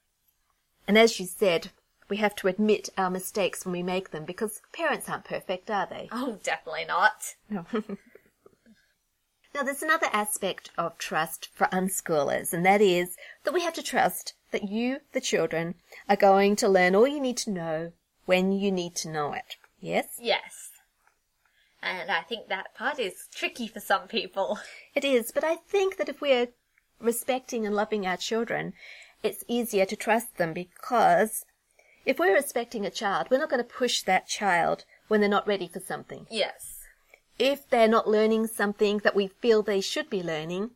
And 0.88 0.99
as 0.99 1.21
you 1.21 1.27
said, 1.27 1.71
we 2.09 2.16
have 2.18 2.35
to 2.37 2.49
admit 2.49 2.90
our 2.99 3.09
mistakes 3.09 3.64
when 3.64 3.73
we 3.73 3.83
make 3.83 4.11
them 4.11 4.25
because 4.25 4.61
parents 4.73 5.09
aren't 5.09 5.25
perfect, 5.25 5.71
are 5.71 5.87
they? 5.87 6.09
Oh, 6.11 6.38
definitely 6.42 6.85
not. 6.85 7.37
No. 7.49 7.64
now, 9.55 9.62
there's 9.62 9.83
another 9.83 10.09
aspect 10.12 10.71
of 10.77 10.99
trust 10.99 11.49
for 11.55 11.68
unschoolers, 11.68 12.53
and 12.53 12.66
that 12.66 12.83
is 12.83 13.16
that 13.45 13.55
we 13.55 13.62
have 13.62 13.75
to 13.75 13.83
trust 13.83 14.35
that 14.51 14.68
you, 14.68 14.99
the 15.12 15.21
children, 15.21 15.77
are 16.09 16.16
going 16.16 16.57
to 16.57 16.68
learn 16.68 16.95
all 16.95 17.07
you 17.07 17.21
need 17.21 17.38
to 17.38 17.51
know 17.51 17.92
when 18.27 18.53
you 18.53 18.71
need 18.71 18.95
to 18.97 19.09
know 19.09 19.33
it. 19.33 19.57
Yes? 19.81 20.18
Yes. 20.21 20.71
And 21.83 22.11
I 22.11 22.23
think 22.23 22.49
that 22.49 22.75
part 22.75 22.99
is 22.99 23.29
tricky 23.35 23.66
for 23.66 23.81
some 23.81 24.07
people. 24.09 24.59
It 24.95 25.05
is, 25.07 25.33
but 25.33 25.42
I 25.42 25.57
think 25.57 25.97
that 25.97 26.11
if 26.11 26.21
we're 26.21 26.49
respecting 27.01 27.64
and 27.64 27.75
loving 27.75 28.07
our 28.07 28.18
children, 28.18 28.75
it's 29.23 29.42
easier 29.49 29.87
to 29.87 29.97
trust 29.97 30.37
them 30.37 30.53
because 30.53 31.47
if 32.05 32.18
we're 32.18 32.35
respecting 32.35 32.85
a 32.85 32.90
child, 32.90 33.29
we're 33.31 33.38
not 33.38 33.49
going 33.49 33.62
to 33.62 33.79
push 33.79 34.03
that 34.03 34.29
child 34.29 34.85
when 35.09 35.21
they're 35.21 35.31
not 35.31 35.47
ready 35.47 35.66
for 35.66 35.81
something. 35.81 36.27
Yes. 36.31 36.81
If 37.38 37.68
they're 37.71 37.88
not 37.88 38.07
learning 38.07 38.49
something 38.49 38.99
that 38.99 39.16
we 39.16 39.29
feel 39.29 39.62
they 39.62 39.81
should 39.81 40.11
be 40.11 40.23
learning, 40.23 40.73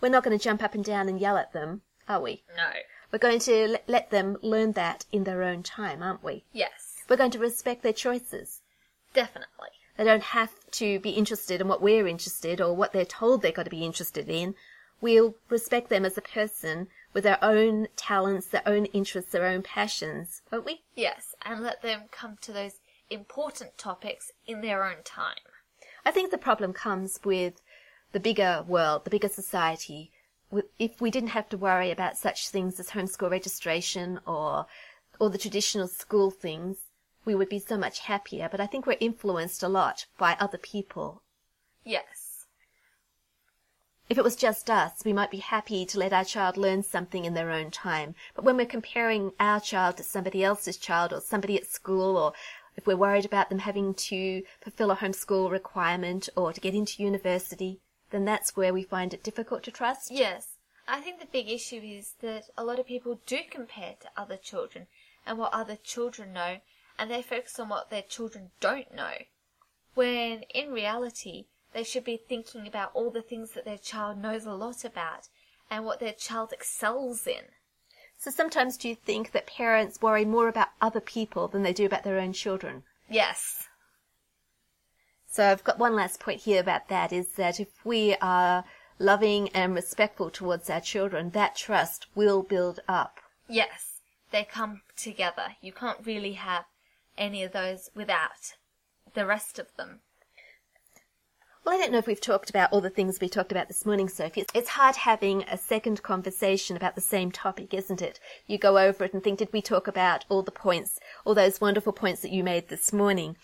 we're 0.00 0.10
not 0.10 0.24
going 0.24 0.38
to 0.38 0.44
jump 0.44 0.62
up 0.62 0.74
and 0.74 0.84
down 0.84 1.08
and 1.08 1.18
yell 1.18 1.38
at 1.38 1.54
them, 1.54 1.82
are 2.06 2.20
we? 2.20 2.42
No. 2.54 2.70
We're 3.10 3.18
going 3.18 3.40
to 3.40 3.78
let 3.86 4.10
them 4.10 4.36
learn 4.42 4.72
that 4.72 5.06
in 5.10 5.24
their 5.24 5.42
own 5.42 5.62
time, 5.62 6.02
aren't 6.02 6.22
we? 6.22 6.44
Yes. 6.52 6.96
We're 7.08 7.16
going 7.16 7.30
to 7.30 7.38
respect 7.38 7.82
their 7.82 7.92
choices. 7.92 8.60
Definitely. 9.14 9.70
They 9.96 10.04
don't 10.04 10.22
have 10.22 10.52
to 10.72 10.98
be 11.00 11.10
interested 11.10 11.60
in 11.60 11.68
what 11.68 11.82
we're 11.82 12.06
interested 12.06 12.60
or 12.60 12.74
what 12.74 12.92
they're 12.92 13.04
told 13.04 13.42
they've 13.42 13.54
got 13.54 13.64
to 13.64 13.70
be 13.70 13.84
interested 13.84 14.28
in. 14.28 14.54
We'll 15.00 15.36
respect 15.48 15.88
them 15.88 16.04
as 16.04 16.18
a 16.18 16.22
person 16.22 16.88
with 17.12 17.24
their 17.24 17.42
own 17.42 17.88
talents, 17.94 18.46
their 18.46 18.66
own 18.66 18.86
interests, 18.86 19.32
their 19.32 19.46
own 19.46 19.62
passions, 19.62 20.42
won't 20.50 20.64
we? 20.64 20.82
Yes, 20.94 21.34
and 21.44 21.62
let 21.62 21.82
them 21.82 22.04
come 22.10 22.38
to 22.40 22.52
those 22.52 22.80
important 23.10 23.76
topics 23.78 24.32
in 24.46 24.60
their 24.60 24.84
own 24.84 25.02
time. 25.04 25.36
I 26.04 26.10
think 26.10 26.30
the 26.30 26.38
problem 26.38 26.72
comes 26.72 27.20
with 27.24 27.60
the 28.12 28.20
bigger 28.20 28.64
world, 28.66 29.04
the 29.04 29.10
bigger 29.10 29.28
society. 29.28 30.10
If 30.78 31.00
we 31.00 31.10
didn't 31.10 31.30
have 31.30 31.48
to 31.50 31.58
worry 31.58 31.90
about 31.90 32.16
such 32.16 32.48
things 32.48 32.80
as 32.80 32.90
homeschool 32.90 33.30
registration 33.30 34.20
or 34.26 34.66
or 35.20 35.30
the 35.30 35.38
traditional 35.38 35.86
school 35.86 36.30
things, 36.30 36.76
we 37.24 37.34
would 37.34 37.48
be 37.48 37.58
so 37.58 37.76
much 37.76 38.00
happier. 38.00 38.48
But 38.50 38.60
I 38.60 38.66
think 38.66 38.86
we're 38.86 38.96
influenced 39.00 39.62
a 39.62 39.68
lot 39.68 40.06
by 40.18 40.36
other 40.38 40.58
people. 40.58 41.22
Yes. 41.84 42.46
If 44.08 44.18
it 44.18 44.24
was 44.24 44.36
just 44.36 44.68
us, 44.68 45.02
we 45.04 45.14
might 45.14 45.30
be 45.30 45.38
happy 45.38 45.86
to 45.86 45.98
let 45.98 46.12
our 46.12 46.24
child 46.24 46.58
learn 46.58 46.82
something 46.82 47.24
in 47.24 47.32
their 47.32 47.50
own 47.50 47.70
time. 47.70 48.14
But 48.34 48.44
when 48.44 48.56
we're 48.56 48.66
comparing 48.66 49.32
our 49.40 49.60
child 49.60 49.96
to 49.96 50.02
somebody 50.02 50.44
else's 50.44 50.76
child 50.76 51.12
or 51.12 51.20
somebody 51.20 51.56
at 51.56 51.66
school 51.66 52.16
or 52.18 52.34
if 52.76 52.86
we're 52.86 52.96
worried 52.96 53.24
about 53.24 53.48
them 53.48 53.60
having 53.60 53.94
to 53.94 54.42
fulfill 54.60 54.90
a 54.90 54.96
homeschool 54.96 55.50
requirement 55.50 56.28
or 56.36 56.52
to 56.52 56.60
get 56.60 56.74
into 56.74 57.02
university, 57.02 57.80
then 58.10 58.24
that's 58.24 58.56
where 58.56 58.74
we 58.74 58.82
find 58.82 59.14
it 59.14 59.22
difficult 59.22 59.62
to 59.62 59.70
trust. 59.70 60.10
Yes. 60.10 60.56
I 60.86 61.00
think 61.00 61.18
the 61.18 61.26
big 61.26 61.48
issue 61.48 61.80
is 61.82 62.14
that 62.20 62.50
a 62.58 62.64
lot 62.64 62.78
of 62.78 62.86
people 62.86 63.20
do 63.26 63.38
compare 63.50 63.94
to 64.00 64.10
other 64.16 64.36
children 64.36 64.86
and 65.26 65.38
what 65.38 65.54
other 65.54 65.76
children 65.76 66.34
know 66.34 66.58
and 66.98 67.10
they 67.10 67.22
focus 67.22 67.58
on 67.58 67.68
what 67.68 67.90
their 67.90 68.02
children 68.02 68.50
don't 68.60 68.94
know. 68.94 69.14
When 69.94 70.42
in 70.54 70.72
reality, 70.72 71.46
they 71.72 71.84
should 71.84 72.04
be 72.04 72.16
thinking 72.16 72.66
about 72.66 72.90
all 72.94 73.10
the 73.10 73.22
things 73.22 73.52
that 73.52 73.64
their 73.64 73.78
child 73.78 74.18
knows 74.18 74.46
a 74.46 74.52
lot 74.52 74.84
about 74.84 75.28
and 75.70 75.84
what 75.84 76.00
their 76.00 76.12
child 76.12 76.52
excels 76.52 77.26
in. 77.26 77.44
So 78.16 78.30
sometimes 78.30 78.76
do 78.76 78.88
you 78.88 78.94
think 78.94 79.32
that 79.32 79.46
parents 79.46 80.00
worry 80.00 80.24
more 80.24 80.48
about 80.48 80.68
other 80.80 81.00
people 81.00 81.48
than 81.48 81.62
they 81.62 81.72
do 81.72 81.84
about 81.84 82.04
their 82.04 82.18
own 82.18 82.32
children? 82.32 82.84
Yes. 83.08 83.68
So 85.28 85.50
I've 85.50 85.64
got 85.64 85.78
one 85.78 85.96
last 85.96 86.20
point 86.20 86.42
here 86.42 86.60
about 86.60 86.88
that 86.88 87.12
is 87.12 87.32
that 87.32 87.58
if 87.58 87.84
we 87.84 88.14
are 88.22 88.64
loving 89.00 89.48
and 89.48 89.74
respectful 89.74 90.30
towards 90.30 90.70
our 90.70 90.80
children, 90.80 91.30
that 91.30 91.56
trust 91.56 92.06
will 92.14 92.42
build 92.42 92.80
up. 92.88 93.18
Yes. 93.48 94.00
They 94.30 94.44
come 94.44 94.82
together. 94.96 95.56
You 95.60 95.72
can't 95.72 96.06
really 96.06 96.32
have 96.34 96.64
any 97.16 97.42
of 97.42 97.52
those 97.52 97.90
without 97.94 98.54
the 99.14 99.26
rest 99.26 99.58
of 99.58 99.74
them. 99.76 100.00
Well, 101.64 101.74
I 101.74 101.78
don't 101.78 101.92
know 101.92 101.98
if 101.98 102.06
we've 102.06 102.20
talked 102.20 102.50
about 102.50 102.72
all 102.72 102.82
the 102.82 102.90
things 102.90 103.20
we 103.20 103.28
talked 103.30 103.50
about 103.50 103.68
this 103.68 103.86
morning, 103.86 104.08
Sophie. 104.10 104.44
It's 104.52 104.68
hard 104.68 104.96
having 104.96 105.44
a 105.44 105.56
second 105.56 106.02
conversation 106.02 106.76
about 106.76 106.94
the 106.94 107.00
same 107.00 107.32
topic, 107.32 107.72
isn't 107.72 108.02
it? 108.02 108.20
You 108.46 108.58
go 108.58 108.76
over 108.76 109.04
it 109.04 109.14
and 109.14 109.24
think, 109.24 109.38
did 109.38 109.50
we 109.50 109.62
talk 109.62 109.86
about 109.88 110.26
all 110.28 110.42
the 110.42 110.50
points, 110.50 111.00
all 111.24 111.34
those 111.34 111.62
wonderful 111.62 111.94
points 111.94 112.20
that 112.20 112.32
you 112.32 112.44
made 112.44 112.68
this 112.68 112.92
morning? 112.92 113.36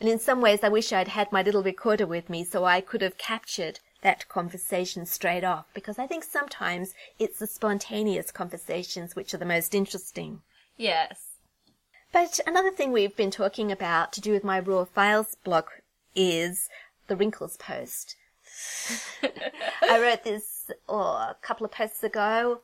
And 0.00 0.08
in 0.10 0.18
some 0.18 0.42
ways, 0.42 0.60
I 0.62 0.68
wish 0.68 0.92
I'd 0.92 1.08
had 1.08 1.32
my 1.32 1.42
little 1.42 1.62
recorder 1.62 2.06
with 2.06 2.28
me 2.28 2.44
so 2.44 2.64
I 2.64 2.82
could 2.82 3.00
have 3.00 3.16
captured 3.16 3.80
that 4.02 4.28
conversation 4.28 5.06
straight 5.06 5.44
off 5.44 5.64
because 5.72 5.98
I 5.98 6.06
think 6.06 6.24
sometimes 6.24 6.92
it's 7.18 7.38
the 7.38 7.46
spontaneous 7.46 8.30
conversations 8.30 9.16
which 9.16 9.32
are 9.32 9.38
the 9.38 9.46
most 9.46 9.74
interesting. 9.74 10.42
Yes. 10.76 11.31
But 12.12 12.40
another 12.46 12.70
thing 12.70 12.92
we've 12.92 13.16
been 13.16 13.30
talking 13.30 13.72
about 13.72 14.12
to 14.12 14.20
do 14.20 14.32
with 14.32 14.44
my 14.44 14.60
raw 14.60 14.84
files 14.84 15.34
blog 15.42 15.64
is 16.14 16.68
the 17.08 17.16
wrinkles 17.16 17.56
post. 17.56 18.16
I 19.82 19.98
wrote 19.98 20.22
this 20.22 20.70
oh, 20.88 21.00
a 21.00 21.36
couple 21.40 21.64
of 21.64 21.72
posts 21.72 22.04
ago. 22.04 22.60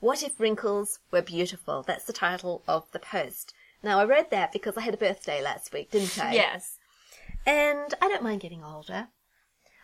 What 0.00 0.22
if 0.22 0.40
wrinkles 0.40 1.00
were 1.10 1.20
beautiful? 1.20 1.82
That's 1.82 2.04
the 2.04 2.12
title 2.14 2.62
of 2.66 2.90
the 2.92 2.98
post. 2.98 3.52
Now 3.82 3.98
I 3.98 4.06
wrote 4.06 4.30
that 4.30 4.52
because 4.52 4.76
I 4.76 4.82
had 4.82 4.94
a 4.94 4.98
birthday 4.98 5.42
last 5.42 5.72
week, 5.72 5.90
didn't 5.90 6.18
I? 6.18 6.32
Yes. 6.32 6.78
And 7.44 7.94
I 8.00 8.08
don't 8.08 8.22
mind 8.22 8.40
getting 8.40 8.64
older. 8.64 9.08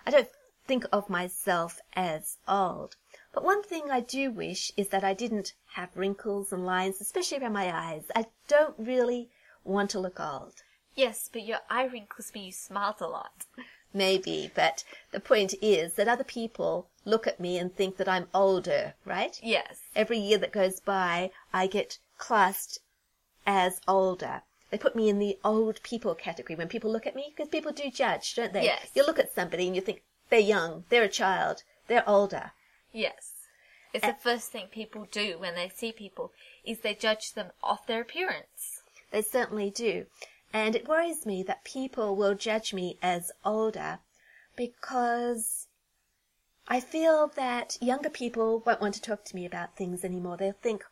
I 0.07 0.11
don't 0.11 0.29
think 0.67 0.87
of 0.93 1.11
myself 1.11 1.81
as 1.95 2.39
old. 2.49 2.97
But 3.35 3.45
one 3.45 3.65
thing 3.65 3.91
I 3.91 3.99
do 4.01 4.31
wish 4.31 4.71
is 4.77 4.89
that 4.89 5.03
I 5.03 5.13
didn't 5.13 5.55
have 5.73 5.97
wrinkles 5.97 6.53
and 6.53 6.65
lines, 6.65 7.01
especially 7.01 7.39
around 7.39 7.53
my 7.55 7.77
eyes. 7.77 8.05
I 8.15 8.27
don't 8.47 8.77
really 8.79 9.29
want 9.65 9.91
to 9.91 9.99
look 9.99 10.21
old. 10.21 10.63
Yes, 10.95 11.29
but 11.33 11.45
your 11.45 11.59
eye 11.69 11.87
wrinkles 11.87 12.31
mean 12.33 12.45
you 12.45 12.53
smiled 12.53 13.01
a 13.01 13.09
lot. 13.09 13.47
Maybe, 13.93 14.53
but 14.55 14.85
the 15.11 15.19
point 15.19 15.55
is 15.61 15.95
that 15.95 16.07
other 16.07 16.25
people 16.25 16.89
look 17.05 17.27
at 17.27 17.41
me 17.41 17.59
and 17.59 17.75
think 17.75 17.97
that 17.97 18.09
I'm 18.09 18.29
older, 18.33 18.95
right? 19.05 19.39
Yes. 19.43 19.79
Every 19.97 20.19
year 20.19 20.39
that 20.39 20.53
goes 20.53 20.79
by, 20.79 21.33
I 21.53 21.67
get 21.67 21.99
classed 22.19 22.79
as 23.47 23.81
older. 23.89 24.43
They 24.71 24.79
put 24.79 24.95
me 24.95 25.09
in 25.09 25.19
the 25.19 25.39
old 25.45 25.83
people 25.83 26.15
category 26.15 26.57
when 26.57 26.69
people 26.69 26.91
look 26.91 27.07
at 27.07 27.17
me, 27.17 27.33
because 27.35 27.49
people 27.49 27.73
do 27.73 27.91
judge, 27.91 28.35
don't 28.37 28.53
they? 28.53 28.65
Yes. 28.65 28.91
You 28.95 29.05
look 29.05 29.19
at 29.19 29.35
somebody 29.35 29.67
and 29.67 29.75
you 29.75 29.83
think, 29.83 30.03
they're 30.31 30.41
young, 30.41 30.85
they're 30.89 31.03
a 31.03 31.09
child, 31.09 31.63
they're 31.89 32.09
older. 32.09 32.53
Yes. 32.95 33.33
It's 33.93 34.07
the 34.07 34.15
first 34.15 34.51
thing 34.51 34.69
people 34.69 35.07
do 35.11 35.39
when 35.39 35.55
they 35.55 35.69
see 35.69 35.93
people 35.93 36.33
is 36.65 36.81
they 36.81 36.95
judge 36.95 37.33
them 37.33 37.51
off 37.63 37.87
their 37.87 38.01
appearance. 38.01 38.83
They 39.11 39.23
certainly 39.23 39.71
do. 39.71 40.07
And 40.53 40.75
it 40.75 40.89
worries 40.89 41.27
me 41.27 41.43
that 41.43 41.65
people 41.65 42.17
will 42.17 42.35
judge 42.35 42.73
me 42.73 42.99
as 43.03 43.31
older 43.45 43.99
because 44.57 45.67
I 46.67 46.81
feel 46.81 47.29
that 47.37 47.77
younger 47.81 48.11
people 48.11 48.63
won't 48.65 48.81
want 48.81 48.95
to 48.95 49.03
talk 49.03 49.25
to 49.27 49.37
me 49.37 49.45
about 49.45 49.77
things 49.77 50.05
anymore. 50.05 50.37
They'll 50.37 50.53
think, 50.53 50.85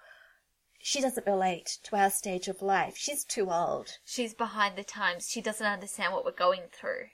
she 0.81 1.01
doesn't 1.01 1.27
relate 1.27 1.79
to 1.85 1.97
our 1.97 2.11
stage 2.11 2.49
of 2.49 2.61
life. 2.61 2.97
She's 2.97 3.25
too 3.25 3.51
old. 3.51 3.99
She's 4.05 4.35
behind 4.35 4.77
the 4.77 4.85
times. 4.85 5.29
She 5.29 5.41
doesn't 5.41 5.67
understand 5.67 6.13
what 6.13 6.25
we're 6.25 6.33
going 6.33 6.63
through. 6.73 7.07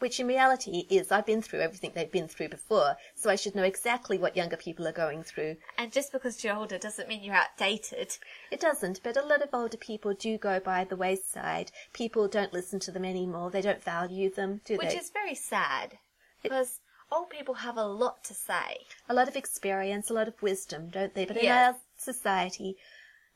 Which 0.00 0.18
in 0.18 0.26
reality 0.26 0.86
is 0.90 1.12
I've 1.12 1.24
been 1.24 1.40
through 1.40 1.60
everything 1.60 1.92
they've 1.94 2.10
been 2.10 2.28
through 2.28 2.48
before, 2.48 2.96
so 3.14 3.30
I 3.30 3.36
should 3.36 3.54
know 3.54 3.62
exactly 3.62 4.18
what 4.18 4.36
younger 4.36 4.56
people 4.56 4.86
are 4.88 4.92
going 4.92 5.22
through. 5.22 5.56
And 5.78 5.92
just 5.92 6.12
because 6.12 6.42
you're 6.42 6.56
older 6.56 6.78
doesn't 6.78 7.08
mean 7.08 7.22
you're 7.22 7.34
outdated. 7.34 8.18
It 8.50 8.60
doesn't, 8.60 9.02
but 9.02 9.16
a 9.16 9.24
lot 9.24 9.40
of 9.42 9.50
older 9.52 9.76
people 9.76 10.12
do 10.12 10.36
go 10.36 10.58
by 10.60 10.84
the 10.84 10.96
wayside. 10.96 11.70
People 11.92 12.28
don't 12.28 12.52
listen 12.52 12.80
to 12.80 12.90
them 12.90 13.04
anymore. 13.04 13.50
They 13.50 13.62
don't 13.62 13.82
value 13.82 14.30
them, 14.30 14.60
do 14.64 14.74
Which 14.74 14.88
they? 14.88 14.94
Which 14.94 15.02
is 15.04 15.10
very 15.10 15.34
sad. 15.34 15.98
Because 16.42 16.80
old 17.12 17.30
people 17.30 17.54
have 17.54 17.76
a 17.76 17.86
lot 17.86 18.24
to 18.24 18.34
say. 18.34 18.86
a 19.08 19.14
lot 19.14 19.28
of 19.28 19.36
experience, 19.36 20.10
a 20.10 20.14
lot 20.14 20.28
of 20.28 20.42
wisdom, 20.42 20.90
don't 20.90 21.14
they? 21.14 21.24
But 21.24 21.36
in 21.36 21.44
Yes. 21.44 21.74
our 21.74 21.80
society, 21.96 22.76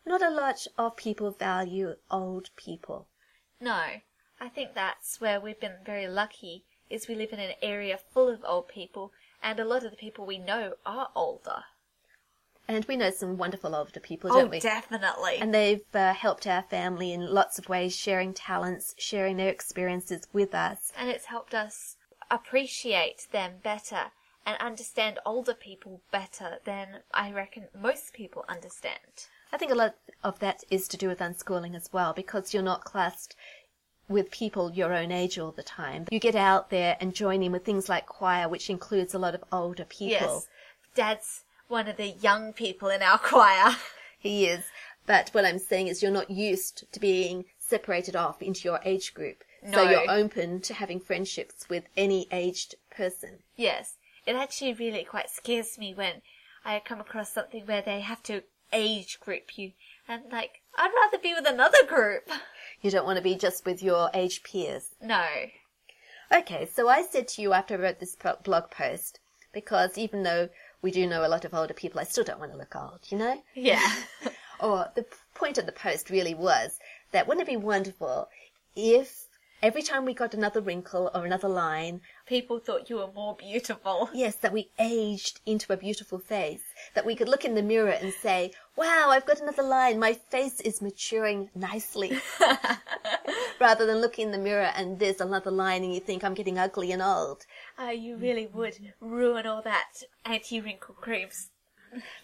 not 0.04 0.22
a 0.22 0.30
lot 0.30 0.66
of 0.76 0.96
people 0.96 1.30
value 1.30 1.94
old 2.11 2.50
people. 2.56 3.06
No, 3.61 4.00
I 4.41 4.49
think 4.49 4.74
that's 4.74 5.20
where 5.20 5.41
we've 5.41 5.61
been 5.61 5.76
very 5.84 6.07
lucky. 6.09 6.64
Is 6.91 7.09
we 7.09 7.14
live 7.14 7.32
in 7.32 7.41
an 7.41 7.53
area 7.61 7.99
full 8.12 8.28
of 8.28 8.45
old 8.47 8.68
people, 8.68 9.12
and 9.43 9.61
a 9.61 9.64
lot 9.64 9.84
of 9.84 9.91
the 9.91 9.97
people 9.97 10.24
we 10.24 10.39
know 10.39 10.74
are 10.86 11.09
older. 11.14 11.64
And 12.66 12.84
we 12.84 12.97
know 12.97 13.11
some 13.11 13.36
wonderful 13.39 13.74
older 13.74 14.01
people, 14.01 14.30
Oh, 14.32 14.41
don't 14.41 14.51
we? 14.51 14.61
definitely. 14.61 15.36
And 15.41 15.55
they've 15.55 15.84
uh, 15.95 16.12
helped 16.12 16.47
our 16.47 16.62
family 16.62 17.12
in 17.12 17.26
lots 17.26 17.59
of 17.59 17.68
ways, 17.68 17.97
sharing 17.97 18.32
talents, 18.34 18.95
sharing 18.99 19.36
their 19.39 19.49
experiences 19.49 20.26
with 20.32 20.55
us. 20.55 20.93
and 20.97 21.09
it's 21.11 21.26
helped 21.26 21.55
us 21.55 21.97
appreciate 22.30 23.26
them 23.32 23.55
better 23.62 24.12
and 24.47 24.57
understand 24.61 25.18
older 25.26 25.55
people 25.55 26.01
better 26.11 26.59
than 26.64 27.01
I 27.12 27.32
reckon 27.32 27.68
most 27.78 28.12
people 28.14 28.45
understand. 28.49 29.28
I 29.53 29.57
think 29.57 29.72
a 29.72 29.74
lot 29.74 29.95
of 30.22 30.39
that 30.41 30.62
is 30.70 30.89
to 30.89 30.97
do 30.99 31.09
with 31.09 31.20
unschooling 31.20 31.74
as 31.74 31.91
well, 31.93 32.12
because 32.12 32.53
you're 32.53 32.62
not 32.62 32.84
classed 32.84 33.34
with 34.09 34.30
people 34.30 34.72
your 34.72 34.92
own 34.94 35.12
age 35.12 35.38
all 35.38 35.52
the 35.52 35.62
time. 35.62 36.06
You 36.11 36.18
get 36.18 36.34
out 36.34 36.70
there 36.70 36.96
and 37.00 37.14
join 37.14 37.42
in 37.42 37.52
with 37.52 37.64
things 37.64 37.88
like 37.88 38.06
choir, 38.06 38.48
which 38.48 38.70
includes 38.70 39.14
a 39.14 39.18
lot 39.18 39.34
of 39.34 39.44
older 39.52 39.84
people. 39.84 40.11
Yes, 40.11 40.46
Dad's 40.94 41.44
one 41.68 41.88
of 41.88 41.96
the 41.96 42.09
young 42.09 42.52
people 42.52 42.88
in 42.88 43.02
our 43.02 43.18
choir. 43.22 43.76
He 44.18 44.46
is. 44.46 44.64
But 45.06 45.30
what 45.32 45.44
I'm 45.44 45.59
saying 45.59 45.88
is 45.88 46.02
you're 46.02 46.11
not 46.11 46.30
used 46.30 46.90
to 46.92 47.00
being 47.00 47.44
separated 47.59 48.16
off 48.16 48.42
into 48.42 48.62
your 48.64 48.80
age 48.84 49.14
group. 49.14 49.44
So 49.72 49.82
you're 49.82 50.11
open 50.11 50.61
to 50.62 50.74
having 50.74 51.00
friendships 51.00 51.68
with 51.68 51.84
any 51.96 52.28
aged 52.30 52.76
person. 52.90 53.40
yes, 53.56 53.94
it 54.26 54.36
actually 54.36 54.74
really 54.74 55.04
quite 55.04 55.30
scares 55.30 55.78
me 55.78 55.94
when 55.94 56.20
I 56.64 56.80
come 56.84 57.00
across 57.00 57.32
something 57.32 57.64
where 57.66 57.80
they 57.82 58.00
have 58.00 58.22
to 58.24 58.42
age 58.72 59.18
group 59.20 59.56
you. 59.56 59.72
And 60.06 60.24
like, 60.30 60.61
I'd 60.79 60.93
rather 60.95 61.18
be 61.22 61.35
with 61.35 61.47
another 61.47 61.85
group. 61.87 62.31
You 62.81 62.91
don't 62.93 63.05
want 63.05 63.16
to 63.16 63.22
be 63.22 63.35
just 63.35 63.66
with 63.66 63.83
your 63.83 64.09
age 64.14 64.45
peers. 64.45 64.95
No. 65.03 65.26
Okay, 66.33 66.68
so 66.72 66.89
I 66.89 67.03
said 67.03 67.26
to 67.29 67.43
you 67.43 67.53
after 67.53 67.74
I 67.74 67.79
wrote 67.79 67.99
this 67.99 68.16
blog 68.45 68.70
post, 68.70 69.18
because 69.53 69.99
even 69.99 70.22
though 70.22 70.49
we 70.81 70.93
do 70.93 71.07
know 71.07 71.26
a 71.26 71.29
lot 71.29 71.45
of 71.45 71.55
older 71.55 71.74
people, 71.74 71.99
I 72.01 72.05
still 72.05 72.22
don't 72.22 72.39
want 72.39 72.53
to 72.53 72.59
look 72.59 72.76
old, 72.76 73.01
you 73.09 73.18
know? 73.18 73.43
Yeah. 73.55 73.85
Or 74.61 74.91
the 74.97 75.07
point 75.35 75.57
of 75.57 75.66
the 75.66 75.72
post 75.72 76.11
really 76.11 76.35
was 76.35 76.81
that 77.12 77.29
wouldn't 77.29 77.47
it 77.47 77.51
be 77.51 77.57
wonderful 77.57 78.29
if 78.74 79.28
every 79.62 79.82
time 79.82 80.04
we 80.04 80.14
got 80.14 80.34
another 80.34 80.61
wrinkle 80.61 81.11
or 81.14 81.24
another 81.24 81.48
line, 81.48 82.00
People 82.28 82.59
thought 82.59 82.90
you 82.90 82.96
were 82.96 83.11
more 83.11 83.34
beautiful. 83.34 84.11
yes, 84.14 84.36
that 84.36 84.52
we 84.52 84.68
aged 84.78 85.40
into 85.46 85.72
a 85.72 85.78
beautiful 85.78 86.18
face, 86.18 86.61
that 86.94 87.06
we 87.06 87.14
could 87.14 87.26
look 87.26 87.42
in 87.42 87.54
the 87.54 87.62
mirror 87.62 87.88
and 87.88 88.12
say, 88.12 88.52
wow, 88.76 89.06
I've 89.09 89.24
got 89.24 89.40
another 89.40 89.62
line, 89.62 89.98
my 89.98 90.12
face 90.12 90.61
is 90.61 90.82
maturing 90.82 91.48
nicely. 91.54 92.20
Rather 93.61 93.86
than 93.86 94.02
look 94.02 94.18
in 94.18 94.30
the 94.30 94.36
mirror 94.36 94.70
and 94.76 94.98
there's 94.98 95.22
another 95.22 95.50
line 95.50 95.82
and 95.82 95.94
you 95.94 96.00
think 96.00 96.22
I'm 96.22 96.34
getting 96.34 96.59
ugly 96.59 96.92
and 96.92 97.00
old. 97.00 97.46
Oh, 97.78 97.88
you 97.88 98.18
really 98.18 98.46
would 98.46 98.76
ruin 99.00 99.46
all 99.46 99.62
that 99.62 100.02
anti-wrinkle 100.26 100.96
creams 100.96 101.48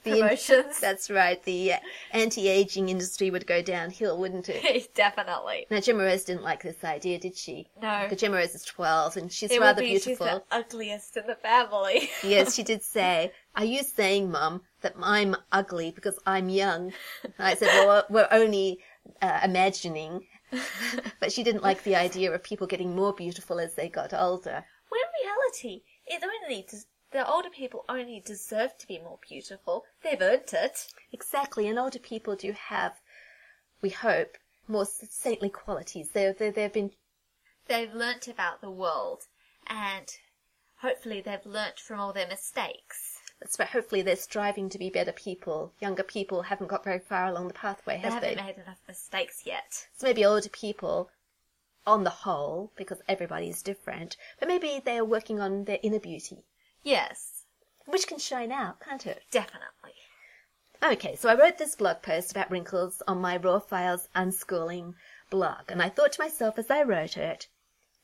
The 0.02 0.10
promotions. 0.20 0.80
That's 0.80 1.10
right. 1.10 1.42
The 1.44 1.74
uh, 1.74 1.78
anti-aging 2.12 2.88
industry 2.88 3.30
would 3.30 3.46
go 3.46 3.62
downhill, 3.62 4.18
wouldn't 4.18 4.48
it? 4.48 4.94
Definitely. 4.94 5.66
Now, 5.70 5.80
Gemma 5.80 6.04
Rose 6.04 6.24
didn't 6.24 6.42
like 6.42 6.62
this 6.62 6.82
idea, 6.84 7.18
did 7.18 7.36
she? 7.36 7.68
No. 7.80 8.00
Because 8.04 8.20
Gemma 8.20 8.36
Rose 8.36 8.54
is 8.54 8.64
12 8.64 9.16
and 9.16 9.32
she's 9.32 9.50
It 9.50 9.58
would 9.60 9.64
rather 9.66 9.82
be 9.82 9.88
beautiful. 9.90 10.26
she's 10.26 10.34
the 10.36 10.42
ugliest 10.56 11.16
in 11.16 11.26
the 11.26 11.36
family. 11.36 12.10
yes, 12.22 12.54
she 12.54 12.62
did 12.62 12.82
say, 12.96 13.32
Are 13.56 13.64
you 13.64 13.82
saying, 13.82 14.30
Mum, 14.30 14.62
that 14.82 14.94
I'm 15.02 15.36
ugly 15.52 15.90
because 15.90 16.18
I'm 16.26 16.48
young? 16.48 16.92
And 17.22 17.32
I 17.38 17.54
said, 17.54 17.68
Well, 17.86 18.04
we're 18.10 18.28
only 18.30 18.78
uh, 19.22 19.40
imagining. 19.44 20.26
but 21.20 21.32
she 21.32 21.42
didn't 21.42 21.62
like 21.62 21.82
the 21.82 21.96
idea 21.96 22.32
of 22.32 22.42
people 22.42 22.66
getting 22.66 22.94
more 22.94 23.12
beautiful 23.12 23.58
as 23.58 23.74
they 23.74 23.88
got 23.88 24.14
older. 24.14 24.64
when 24.88 25.00
in 25.00 25.26
reality, 25.26 25.82
it 26.06 26.22
only 26.22 26.64
the 27.14 27.30
older 27.30 27.48
people 27.48 27.84
only 27.88 28.18
deserve 28.18 28.76
to 28.76 28.88
be 28.88 28.98
more 28.98 29.20
beautiful. 29.26 29.84
They've 30.02 30.20
earned 30.20 30.52
it. 30.52 30.88
Exactly, 31.12 31.68
and 31.68 31.78
older 31.78 32.00
people 32.00 32.34
do 32.34 32.50
have, 32.50 33.00
we 33.80 33.90
hope, 33.90 34.36
more 34.66 34.84
saintly 34.84 35.48
qualities. 35.48 36.10
They're, 36.10 36.32
they're, 36.32 36.50
they've 36.50 36.72
been 36.72 36.90
They've 37.68 37.94
learnt 37.94 38.26
about 38.26 38.60
the 38.60 38.70
world, 38.70 39.22
and 39.68 40.08
hopefully 40.78 41.20
they've 41.20 41.46
learnt 41.46 41.78
from 41.78 42.00
all 42.00 42.12
their 42.12 42.26
mistakes. 42.26 43.20
So 43.46 43.64
hopefully 43.64 44.02
they're 44.02 44.16
striving 44.16 44.68
to 44.70 44.78
be 44.78 44.90
better 44.90 45.12
people. 45.12 45.72
Younger 45.80 46.02
people 46.02 46.42
haven't 46.42 46.66
got 46.66 46.82
very 46.82 46.98
far 46.98 47.26
along 47.26 47.46
the 47.46 47.54
pathway, 47.54 47.94
have 47.94 48.02
They 48.02 48.10
have 48.10 48.22
haven't 48.24 48.44
made 48.44 48.62
enough 48.64 48.80
mistakes 48.88 49.46
yet. 49.46 49.86
So 49.96 50.08
maybe 50.08 50.24
older 50.24 50.48
people, 50.48 51.10
on 51.86 52.02
the 52.02 52.10
whole, 52.10 52.72
because 52.74 53.02
everybody 53.06 53.48
is 53.48 53.62
different, 53.62 54.16
but 54.40 54.48
maybe 54.48 54.82
they 54.84 54.98
are 54.98 55.04
working 55.04 55.38
on 55.38 55.64
their 55.64 55.78
inner 55.82 56.00
beauty, 56.00 56.42
Yes, 56.84 57.44
which 57.86 58.06
can 58.06 58.18
shine 58.18 58.52
out, 58.52 58.78
can't 58.78 59.06
it? 59.06 59.22
definitely. 59.30 59.94
Okay, 60.82 61.16
so 61.16 61.30
I 61.30 61.34
wrote 61.34 61.56
this 61.56 61.74
blog 61.74 62.02
post 62.02 62.30
about 62.30 62.50
wrinkles 62.50 63.02
on 63.08 63.22
my 63.22 63.38
Raw 63.38 63.58
Files 63.58 64.10
Unschooling 64.14 64.94
blog, 65.30 65.70
and 65.70 65.80
I 65.80 65.88
thought 65.88 66.12
to 66.12 66.20
myself 66.20 66.58
as 66.58 66.70
I 66.70 66.82
wrote 66.82 67.16
it, 67.16 67.48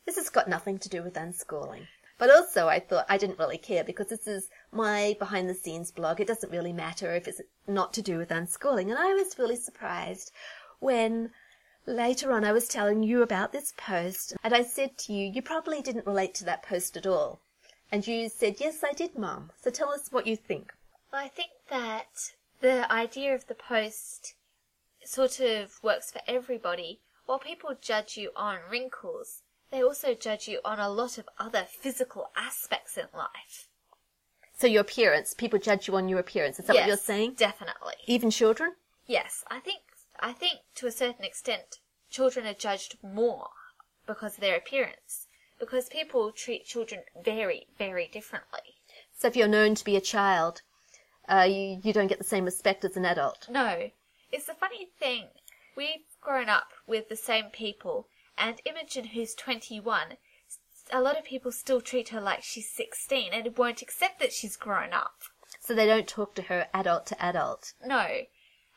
this 0.07 0.17
has 0.17 0.31
got 0.31 0.49
nothing 0.49 0.79
to 0.79 0.89
do 0.89 1.03
with 1.03 1.13
unschooling. 1.13 1.89
But 2.17 2.31
also, 2.31 2.69
I 2.69 2.81
thought 2.81 3.05
I 3.07 3.19
didn't 3.19 3.39
really 3.39 3.59
care 3.59 3.85
because 3.85 4.07
this 4.09 4.27
is 4.27 4.49
my 4.73 5.15
behind 5.19 5.51
the 5.51 5.55
scenes 5.55 5.91
blog. 5.91 6.19
It 6.19 6.27
doesn't 6.27 6.53
really 6.53 6.73
matter 6.73 7.15
if 7.15 7.29
it's 7.29 7.43
not 7.67 7.93
to 7.93 8.03
do 8.03 8.17
with 8.17 8.31
unschooling. 8.31 8.89
And 8.89 8.99
I 8.99 9.13
was 9.13 9.39
really 9.39 9.57
surprised 9.57 10.33
when 10.79 11.33
later 11.85 12.33
on 12.33 12.45
I 12.45 12.53
was 12.53 12.67
telling 12.67 13.03
you 13.03 13.21
about 13.21 13.53
this 13.53 13.75
post 13.77 14.35
and 14.43 14.55
I 14.55 14.63
said 14.63 14.97
to 14.99 15.13
you, 15.13 15.31
you 15.31 15.43
probably 15.43 15.83
didn't 15.83 16.07
relate 16.07 16.35
to 16.37 16.45
that 16.45 16.63
post 16.63 16.97
at 16.97 17.07
all. 17.07 17.43
And 17.93 18.07
you 18.07 18.29
said, 18.29 18.57
yes, 18.61 18.85
I 18.85 18.93
did, 18.93 19.19
Mum. 19.19 19.51
So 19.63 19.71
tell 19.71 19.91
us 19.91 20.09
what 20.11 20.27
you 20.27 20.37
think. 20.37 20.73
Well, 21.13 21.25
I 21.25 21.29
think 21.29 21.51
that 21.69 22.33
the 22.61 22.91
idea 22.93 23.35
of 23.35 23.47
the 23.47 23.55
post 23.55 24.35
sort 25.05 25.41
of 25.41 25.79
works 25.83 26.11
for 26.11 26.21
everybody. 26.27 27.01
While 27.27 27.39
people 27.39 27.71
judge 27.81 28.17
you 28.17 28.31
on 28.37 28.59
wrinkles, 28.71 29.43
they 29.71 29.83
also 29.83 30.15
judge 30.15 30.49
you 30.49 30.61
on 30.65 30.79
a 30.79 30.89
lot 30.91 31.19
of 31.19 31.29
other 31.39 31.65
physical 31.69 32.31
aspects 32.37 32.97
in 32.97 33.07
life. 33.15 33.69
So 34.57 34.67
your 34.67 34.83
appearance, 34.83 35.33
people 35.33 35.59
judge 35.59 35.89
you 35.89 35.97
on 35.97 36.09
your 36.09 36.19
appearance. 36.19 36.59
Is 36.59 36.67
that 36.67 36.75
what 36.75 36.87
you're 36.87 36.97
Yes, 36.97 37.03
saying? 37.03 37.35
Definitely. 37.37 37.95
Even 38.07 38.31
children? 38.31 38.73
Yes, 39.07 39.45
I 39.51 39.59
think 39.61 39.81
I 40.21 40.33
think 40.33 40.61
to 40.77 40.87
a 40.87 40.93
certain 40.93 41.25
extent 41.25 41.79
children 42.11 42.47
are 42.47 42.53
judged 42.55 42.99
more 43.03 43.49
because 44.07 44.35
of 44.35 44.41
their 44.41 44.57
appearance. 44.57 45.29
Because 45.61 45.89
people 45.89 46.33
treat 46.33 46.65
children 46.65 47.03
very, 47.23 47.69
very 47.79 48.09
differently. 48.09 48.75
So 49.17 49.29
if 49.29 49.37
you're 49.37 49.47
known 49.47 49.77
to 49.77 49.85
be 49.85 49.95
a 49.95 50.01
child, 50.01 50.63
uh, 51.29 51.47
you, 51.49 51.81
you 51.85 51.93
don't 51.93 52.09
get 52.09 52.19
the 52.19 52.25
same 52.25 52.47
respect 52.47 52.85
as 52.85 52.97
an 52.97 53.05
adult. 53.05 53.47
No. 53.49 53.91
It's 54.33 54.49
a 54.49 54.55
funny 54.55 54.89
thing. 54.99 55.29
We've 55.77 56.07
grown 56.21 56.49
up 56.49 56.73
with 56.87 57.09
the 57.09 57.17
same 57.17 57.51
people 57.53 58.09
and 58.37 58.61
Imogen 58.65 59.05
who's 59.05 59.35
twenty 59.35 59.79
one 59.79 60.17
a 60.93 61.01
lot 61.01 61.19
of 61.19 61.25
people 61.25 61.53
still 61.53 61.81
treat 61.81 62.09
her 62.09 62.21
like 62.21 62.43
she's 62.43 62.69
16 62.69 63.33
and 63.33 63.57
won't 63.57 63.83
accept 63.83 64.19
that 64.21 64.33
she's 64.33 64.57
grown 64.57 64.93
up. 64.93 65.23
So 65.61 65.75
they 65.75 65.87
don't 65.87 66.09
talk 66.09 66.35
to 66.37 66.43
her 66.43 66.69
adult 66.75 67.07
to 67.07 67.25
adult. 67.25 67.75
No. 67.85 68.23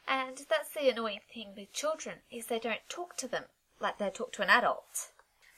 And 0.08 0.46
that's 0.50 0.70
the 0.74 0.90
annoying 0.90 1.22
thing 1.34 1.54
with 1.56 1.74
children 1.74 2.18
is 2.32 2.48
they 2.48 2.60
don't 2.60 2.88
talk 2.90 3.18
to 3.18 3.28
them 3.28 3.46
like 3.80 3.98
they 3.98 4.10
talk 4.10 4.32
to 4.34 4.42
an 4.42 4.50
adult. 4.50 5.12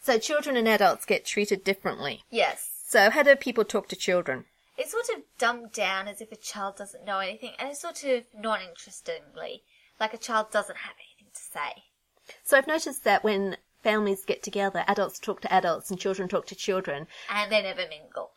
So 0.05 0.19
children 0.19 0.55
and 0.55 0.67
adults 0.67 1.03
get 1.03 1.25
treated 1.25 1.63
differently. 1.63 2.21
Yes. 2.29 2.83
So 2.85 3.09
how 3.09 3.23
do 3.23 3.35
people 3.35 3.65
talk 3.65 3.87
to 3.87 3.95
children? 3.95 4.45
It's 4.77 4.91
sort 4.91 5.09
of 5.09 5.23
dumbed 5.39 5.71
down 5.71 6.07
as 6.07 6.21
if 6.21 6.31
a 6.31 6.35
child 6.35 6.77
doesn't 6.77 7.05
know 7.05 7.17
anything, 7.17 7.53
and 7.57 7.69
it's 7.69 7.81
sort 7.81 8.03
of 8.03 8.25
non 8.39 8.59
interestingly, 8.61 9.63
like 9.99 10.13
a 10.13 10.19
child 10.19 10.51
doesn't 10.51 10.77
have 10.77 10.93
anything 10.99 11.33
to 11.33 11.41
say. 11.41 11.85
So 12.43 12.55
I've 12.55 12.67
noticed 12.67 13.03
that 13.03 13.23
when 13.23 13.57
families 13.81 14.25
get 14.25 14.43
together, 14.43 14.85
adults 14.87 15.17
talk 15.17 15.41
to 15.41 15.51
adults 15.51 15.89
and 15.89 15.99
children 15.99 16.29
talk 16.29 16.45
to 16.47 16.55
children. 16.55 17.07
And 17.27 17.51
they 17.51 17.63
never 17.63 17.87
mingle. 17.89 18.29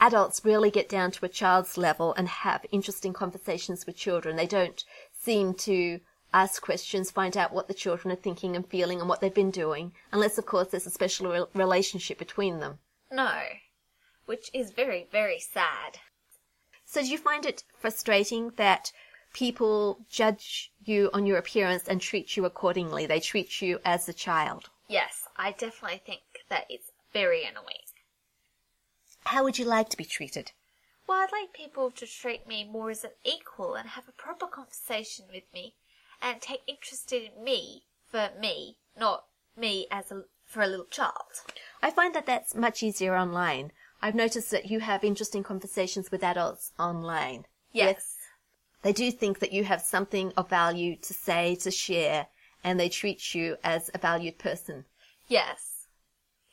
Adults 0.00 0.44
really 0.44 0.70
get 0.70 0.88
down 0.88 1.10
to 1.10 1.26
a 1.26 1.28
child's 1.28 1.76
level 1.76 2.14
and 2.14 2.28
have 2.28 2.64
interesting 2.70 3.12
conversations 3.12 3.84
with 3.84 3.96
children. 3.96 4.36
They 4.36 4.46
don't 4.46 4.84
seem 5.18 5.54
to 5.54 5.98
ask 6.32 6.62
questions, 6.62 7.10
find 7.10 7.36
out 7.36 7.52
what 7.52 7.68
the 7.68 7.74
children 7.74 8.12
are 8.12 8.16
thinking 8.16 8.56
and 8.56 8.66
feeling 8.66 9.00
and 9.00 9.08
what 9.08 9.20
they've 9.20 9.34
been 9.34 9.50
doing, 9.50 9.92
unless, 10.12 10.38
of 10.38 10.46
course, 10.46 10.68
there's 10.68 10.86
a 10.86 10.90
special 10.90 11.30
re- 11.30 11.44
relationship 11.54 12.18
between 12.18 12.60
them. 12.60 12.78
No. 13.10 13.42
Which 14.26 14.50
is 14.54 14.70
very, 14.70 15.08
very 15.10 15.40
sad. 15.40 15.98
So, 16.84 17.00
do 17.00 17.08
you 17.08 17.18
find 17.18 17.46
it 17.46 17.64
frustrating 17.78 18.52
that 18.56 18.92
people 19.32 20.04
judge 20.08 20.72
you 20.84 21.10
on 21.12 21.26
your 21.26 21.38
appearance 21.38 21.84
and 21.86 22.00
treat 22.00 22.36
you 22.36 22.44
accordingly? 22.44 23.06
They 23.06 23.20
treat 23.20 23.60
you 23.60 23.80
as 23.84 24.08
a 24.08 24.12
child. 24.12 24.70
Yes, 24.88 25.28
I 25.36 25.52
definitely 25.52 26.02
think 26.04 26.22
that 26.48 26.66
it's 26.68 26.90
very 27.12 27.44
annoying. 27.44 27.86
How 29.24 29.44
would 29.44 29.58
you 29.58 29.64
like 29.64 29.88
to 29.90 29.96
be 29.96 30.04
treated? 30.04 30.52
Well, 31.06 31.18
I'd 31.18 31.32
like 31.32 31.52
people 31.52 31.90
to 31.90 32.06
treat 32.06 32.46
me 32.46 32.64
more 32.64 32.90
as 32.90 33.04
an 33.04 33.10
equal 33.24 33.74
and 33.74 33.90
have 33.90 34.08
a 34.08 34.12
proper 34.12 34.46
conversation 34.46 35.26
with 35.32 35.44
me 35.52 35.74
and 36.22 36.40
take 36.40 36.60
interest 36.66 37.12
in 37.12 37.28
me 37.42 37.84
for 38.10 38.30
me, 38.38 38.76
not 38.98 39.24
me 39.56 39.86
as 39.90 40.10
a, 40.10 40.22
for 40.44 40.62
a 40.62 40.66
little 40.66 40.86
child. 40.86 41.42
I 41.82 41.90
find 41.90 42.14
that 42.14 42.26
that's 42.26 42.54
much 42.54 42.82
easier 42.82 43.16
online. 43.16 43.72
I've 44.02 44.14
noticed 44.14 44.50
that 44.50 44.70
you 44.70 44.80
have 44.80 45.04
interesting 45.04 45.42
conversations 45.42 46.10
with 46.10 46.24
adults 46.24 46.72
online. 46.78 47.44
Yes. 47.72 48.16
They 48.82 48.92
do 48.92 49.10
think 49.10 49.40
that 49.40 49.52
you 49.52 49.64
have 49.64 49.82
something 49.82 50.32
of 50.36 50.48
value 50.48 50.96
to 50.96 51.12
say, 51.12 51.54
to 51.56 51.70
share, 51.70 52.28
and 52.64 52.80
they 52.80 52.88
treat 52.88 53.34
you 53.34 53.56
as 53.62 53.90
a 53.92 53.98
valued 53.98 54.38
person. 54.38 54.86
Yes. 55.28 55.86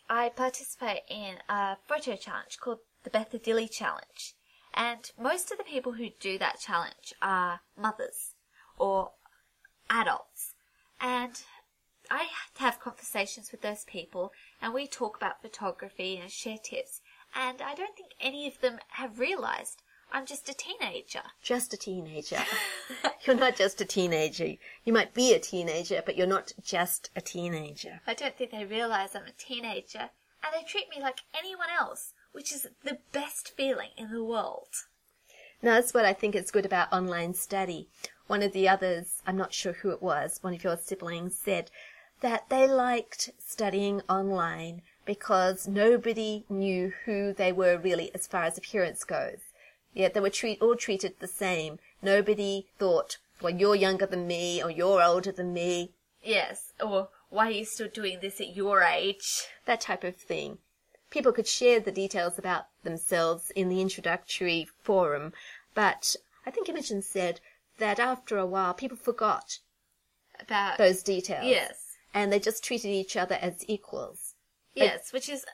I 0.10 0.30
participate 0.30 1.02
in 1.10 1.36
a 1.50 1.78
photo 1.88 2.16
challenge 2.16 2.60
called 2.60 2.80
the 3.04 3.10
Bethadilly 3.10 3.70
Challenge. 3.72 4.36
And 4.74 5.12
most 5.20 5.52
of 5.52 5.58
the 5.58 5.64
people 5.64 5.94
who 5.94 6.10
do 6.20 6.38
that 6.38 6.60
challenge 6.60 7.14
are 7.22 7.62
mothers 7.78 8.36
or 8.78 9.12
adults. 9.90 10.54
And 11.00 11.42
I 12.10 12.28
have 12.58 12.80
conversations 12.80 13.52
with 13.52 13.62
those 13.62 13.86
people 13.86 14.32
and 14.62 14.74
we 14.74 14.88
talk 14.88 15.18
about 15.18 15.42
photography 15.42 16.18
and 16.18 16.32
share 16.32 16.58
tips. 16.58 17.02
And 17.36 17.62
I 17.62 17.76
don't 17.76 17.96
think 17.96 18.12
any 18.22 18.48
of 18.48 18.62
them 18.62 18.80
have 18.90 19.20
realized 19.20 19.82
I'm 20.12 20.26
just 20.26 20.48
a 20.50 20.54
teenager. 20.54 21.24
Just 21.42 21.74
a 21.74 21.78
teenager. 21.78 22.44
you're 23.26 23.36
not 23.36 23.56
just 23.58 23.82
a 23.82 23.86
teenager. 23.86 24.54
You 24.86 24.94
might 24.94 25.14
be 25.14 25.34
a 25.34 25.40
teenager, 25.40 26.02
but 26.06 26.16
you're 26.16 26.28
not 26.28 26.54
just 26.64 27.10
a 27.16 27.22
teenager. 27.22 28.00
I 28.08 28.14
don't 28.14 28.38
think 28.38 28.52
they 28.52 28.66
realize 28.66 29.16
I'm 29.16 29.26
a 29.26 29.32
teenager, 29.32 30.10
and 30.44 30.54
they 30.54 30.64
treat 30.64 30.90
me 30.90 31.02
like 31.02 31.20
anyone 31.38 31.68
else, 31.78 32.14
which 32.32 32.54
is 32.54 32.68
the 32.84 33.00
best 33.12 33.50
feeling 33.58 33.90
in 33.98 34.12
the 34.12 34.24
world. 34.24 34.70
Now, 35.62 35.74
that's 35.74 35.94
what 35.94 36.06
I 36.06 36.14
think 36.14 36.36
is 36.36 36.52
good 36.52 36.66
about 36.66 36.94
online 36.94 37.34
study. 37.34 37.90
One 38.28 38.44
of 38.44 38.52
the 38.52 38.68
others, 38.68 39.22
I'm 39.26 39.38
not 39.38 39.54
sure 39.54 39.74
who 39.74 39.92
it 39.92 40.02
was, 40.02 40.40
one 40.42 40.54
of 40.54 40.64
your 40.64 40.78
siblings 40.78 41.38
said 41.38 41.72
that 42.20 42.50
they 42.50 42.68
liked 42.68 43.32
studying 43.40 44.02
online 44.10 44.82
because 45.06 45.68
nobody 45.68 46.44
knew 46.50 46.94
who 47.06 47.32
they 47.32 47.54
were 47.54 47.78
really 47.78 48.14
as 48.14 48.28
far 48.28 48.44
as 48.44 48.58
appearance 48.58 49.06
goes. 49.06 49.40
Yet 49.94 50.14
they 50.14 50.20
were 50.20 50.30
treat, 50.30 50.62
all 50.62 50.76
treated 50.76 51.16
the 51.20 51.28
same. 51.28 51.80
Nobody 52.02 52.68
thought, 52.78 53.18
well, 53.42 53.54
you're 53.54 53.76
younger 53.76 54.06
than 54.06 54.28
me 54.28 54.62
or 54.62 54.70
you're 54.70 55.02
older 55.02 55.32
than 55.32 55.54
me. 55.54 55.92
Yes, 56.22 56.74
or 56.84 57.10
why 57.30 57.48
are 57.48 57.52
you 57.52 57.66
still 57.66 57.88
doing 57.88 58.20
this 58.20 58.42
at 58.42 58.56
your 58.56 58.82
age? 58.82 59.48
That 59.66 59.82
type 59.82 60.04
of 60.04 60.18
thing. 60.18 60.58
People 61.10 61.32
could 61.32 61.48
share 61.48 61.80
the 61.80 61.92
details 61.92 62.38
about 62.38 62.66
themselves 62.84 63.52
in 63.52 63.70
the 63.70 63.82
introductory 63.82 64.68
forum, 64.84 65.32
but 65.74 66.18
I 66.46 66.52
think 66.52 66.68
Imogen 66.68 67.02
said 67.02 67.40
that 67.78 68.00
after 68.00 68.38
a 68.38 68.46
while 68.46 68.74
people 68.74 68.98
forgot 68.98 69.60
About 70.40 70.78
those 70.78 71.04
details. 71.04 71.46
yes, 71.46 71.98
And 72.14 72.32
they 72.32 72.40
just 72.40 72.64
treated 72.64 72.90
each 72.90 73.16
other 73.16 73.36
as 73.42 73.64
equals. 73.68 74.34
yes, 74.74 75.12
which 75.14 75.30
is 75.30 75.46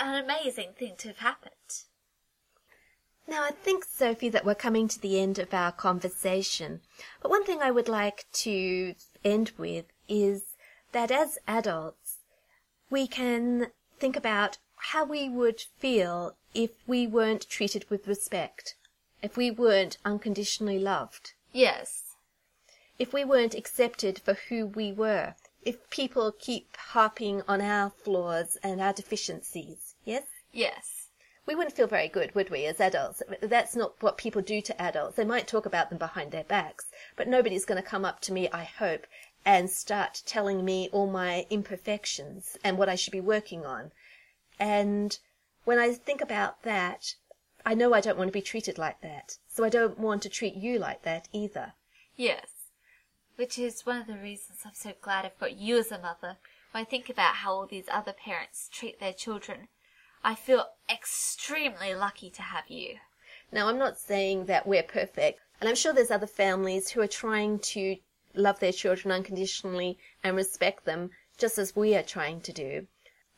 an 0.00 0.22
amazing 0.22 0.72
thing 0.78 0.94
to 0.98 1.08
have 1.08 1.18
happened. 1.18 1.52
Now, 3.28 3.44
I 3.44 3.52
think, 3.52 3.84
Sophie, 3.84 4.28
that 4.30 4.44
we're 4.44 4.54
coming 4.56 4.88
to 4.88 5.00
the 5.00 5.20
end 5.20 5.38
of 5.38 5.54
our 5.54 5.70
conversation. 5.70 6.80
But 7.20 7.30
one 7.30 7.44
thing 7.44 7.62
I 7.62 7.70
would 7.70 7.88
like 7.88 8.26
to 8.32 8.94
end 9.24 9.52
with 9.56 9.86
is 10.08 10.42
that 10.90 11.10
as 11.12 11.38
adults, 11.46 12.18
we 12.90 13.06
can 13.06 13.68
think 14.00 14.16
about 14.16 14.58
how 14.90 15.04
we 15.04 15.28
would 15.28 15.60
feel 15.78 16.36
if 16.52 16.70
we 16.86 17.06
weren't 17.06 17.48
treated 17.48 17.88
with 17.88 18.08
respect, 18.08 18.74
if 19.22 19.36
we 19.36 19.50
weren't 19.52 19.98
unconditionally 20.04 20.80
loved, 20.80 21.32
Yes, 21.52 22.16
if 22.98 23.12
we 23.12 23.24
weren't 23.24 23.54
accepted 23.54 24.18
for 24.18 24.34
who 24.34 24.66
we 24.66 24.92
were, 24.92 25.34
if 25.64 25.90
people 25.90 26.32
keep 26.32 26.76
harping 26.76 27.42
on 27.46 27.60
our 27.60 27.90
flaws 27.90 28.56
and 28.62 28.80
our 28.80 28.92
deficiencies. 28.92 29.94
Yes? 30.04 30.24
yes, 30.52 31.08
we 31.44 31.54
wouldn't 31.54 31.76
feel 31.76 31.86
very 31.86 32.08
good, 32.08 32.34
would 32.34 32.50
we, 32.50 32.66
as 32.66 32.80
adults? 32.80 33.22
That's 33.40 33.74
not 33.74 34.00
what 34.00 34.16
people 34.16 34.42
do 34.42 34.60
to 34.62 34.80
adults. 34.80 35.16
They 35.16 35.24
might 35.24 35.46
talk 35.48 35.66
about 35.66 35.90
them 35.90 35.98
behind 35.98 36.30
their 36.30 36.44
backs, 36.44 36.86
but 37.16 37.28
nobody's 37.28 37.64
going 37.64 37.82
to 37.82 37.88
come 37.88 38.04
up 38.04 38.20
to 38.20 38.32
me, 38.32 38.48
I 38.50 38.64
hope, 38.64 39.06
and 39.44 39.68
start 39.68 40.22
telling 40.24 40.64
me 40.64 40.88
all 40.92 41.06
my 41.06 41.46
imperfections 41.50 42.56
and 42.62 42.78
what 42.78 42.88
I 42.88 42.94
should 42.94 43.12
be 43.12 43.20
working 43.20 43.66
on. 43.66 43.90
And 44.58 45.18
when 45.64 45.78
I 45.78 45.92
think 45.92 46.20
about 46.20 46.62
that, 46.62 47.16
I 47.66 47.74
know 47.74 47.92
I 47.92 48.00
don't 48.00 48.18
want 48.18 48.28
to 48.28 48.32
be 48.32 48.42
treated 48.42 48.78
like 48.78 49.00
that. 49.00 49.38
So 49.54 49.64
I 49.64 49.68
don't 49.68 49.98
want 49.98 50.22
to 50.22 50.30
treat 50.30 50.54
you 50.54 50.78
like 50.78 51.02
that 51.02 51.28
either. 51.32 51.74
yes. 52.16 52.46
Which 53.36 53.58
is 53.58 53.84
one 53.84 54.00
of 54.00 54.06
the 54.06 54.16
reasons 54.16 54.60
I'm 54.64 54.74
so 54.74 54.92
glad 55.00 55.24
I've 55.24 55.38
got 55.38 55.56
you 55.56 55.78
as 55.78 55.92
a 55.92 55.98
mother. 55.98 56.38
When 56.70 56.82
I 56.82 56.84
think 56.84 57.10
about 57.10 57.36
how 57.36 57.52
all 57.52 57.66
these 57.66 57.88
other 57.90 58.12
parents 58.12 58.68
treat 58.72 58.98
their 58.98 59.12
children, 59.12 59.68
I 60.24 60.34
feel 60.34 60.66
extremely 60.90 61.94
lucky 61.94 62.30
to 62.30 62.42
have 62.42 62.68
you. 62.68 62.98
Now, 63.50 63.68
I'm 63.68 63.78
not 63.78 63.98
saying 63.98 64.46
that 64.46 64.66
we're 64.66 64.82
perfect, 64.82 65.40
and 65.60 65.68
I'm 65.68 65.74
sure 65.74 65.92
there's 65.92 66.10
other 66.10 66.26
families 66.26 66.90
who 66.90 67.02
are 67.02 67.06
trying 67.06 67.58
to 67.58 67.96
love 68.34 68.58
their 68.60 68.72
children 68.72 69.12
unconditionally 69.12 69.98
and 70.24 70.34
respect 70.34 70.86
them 70.86 71.10
just 71.36 71.58
as 71.58 71.76
we 71.76 71.94
are 71.94 72.02
trying 72.02 72.40
to 72.42 72.52
do. 72.52 72.86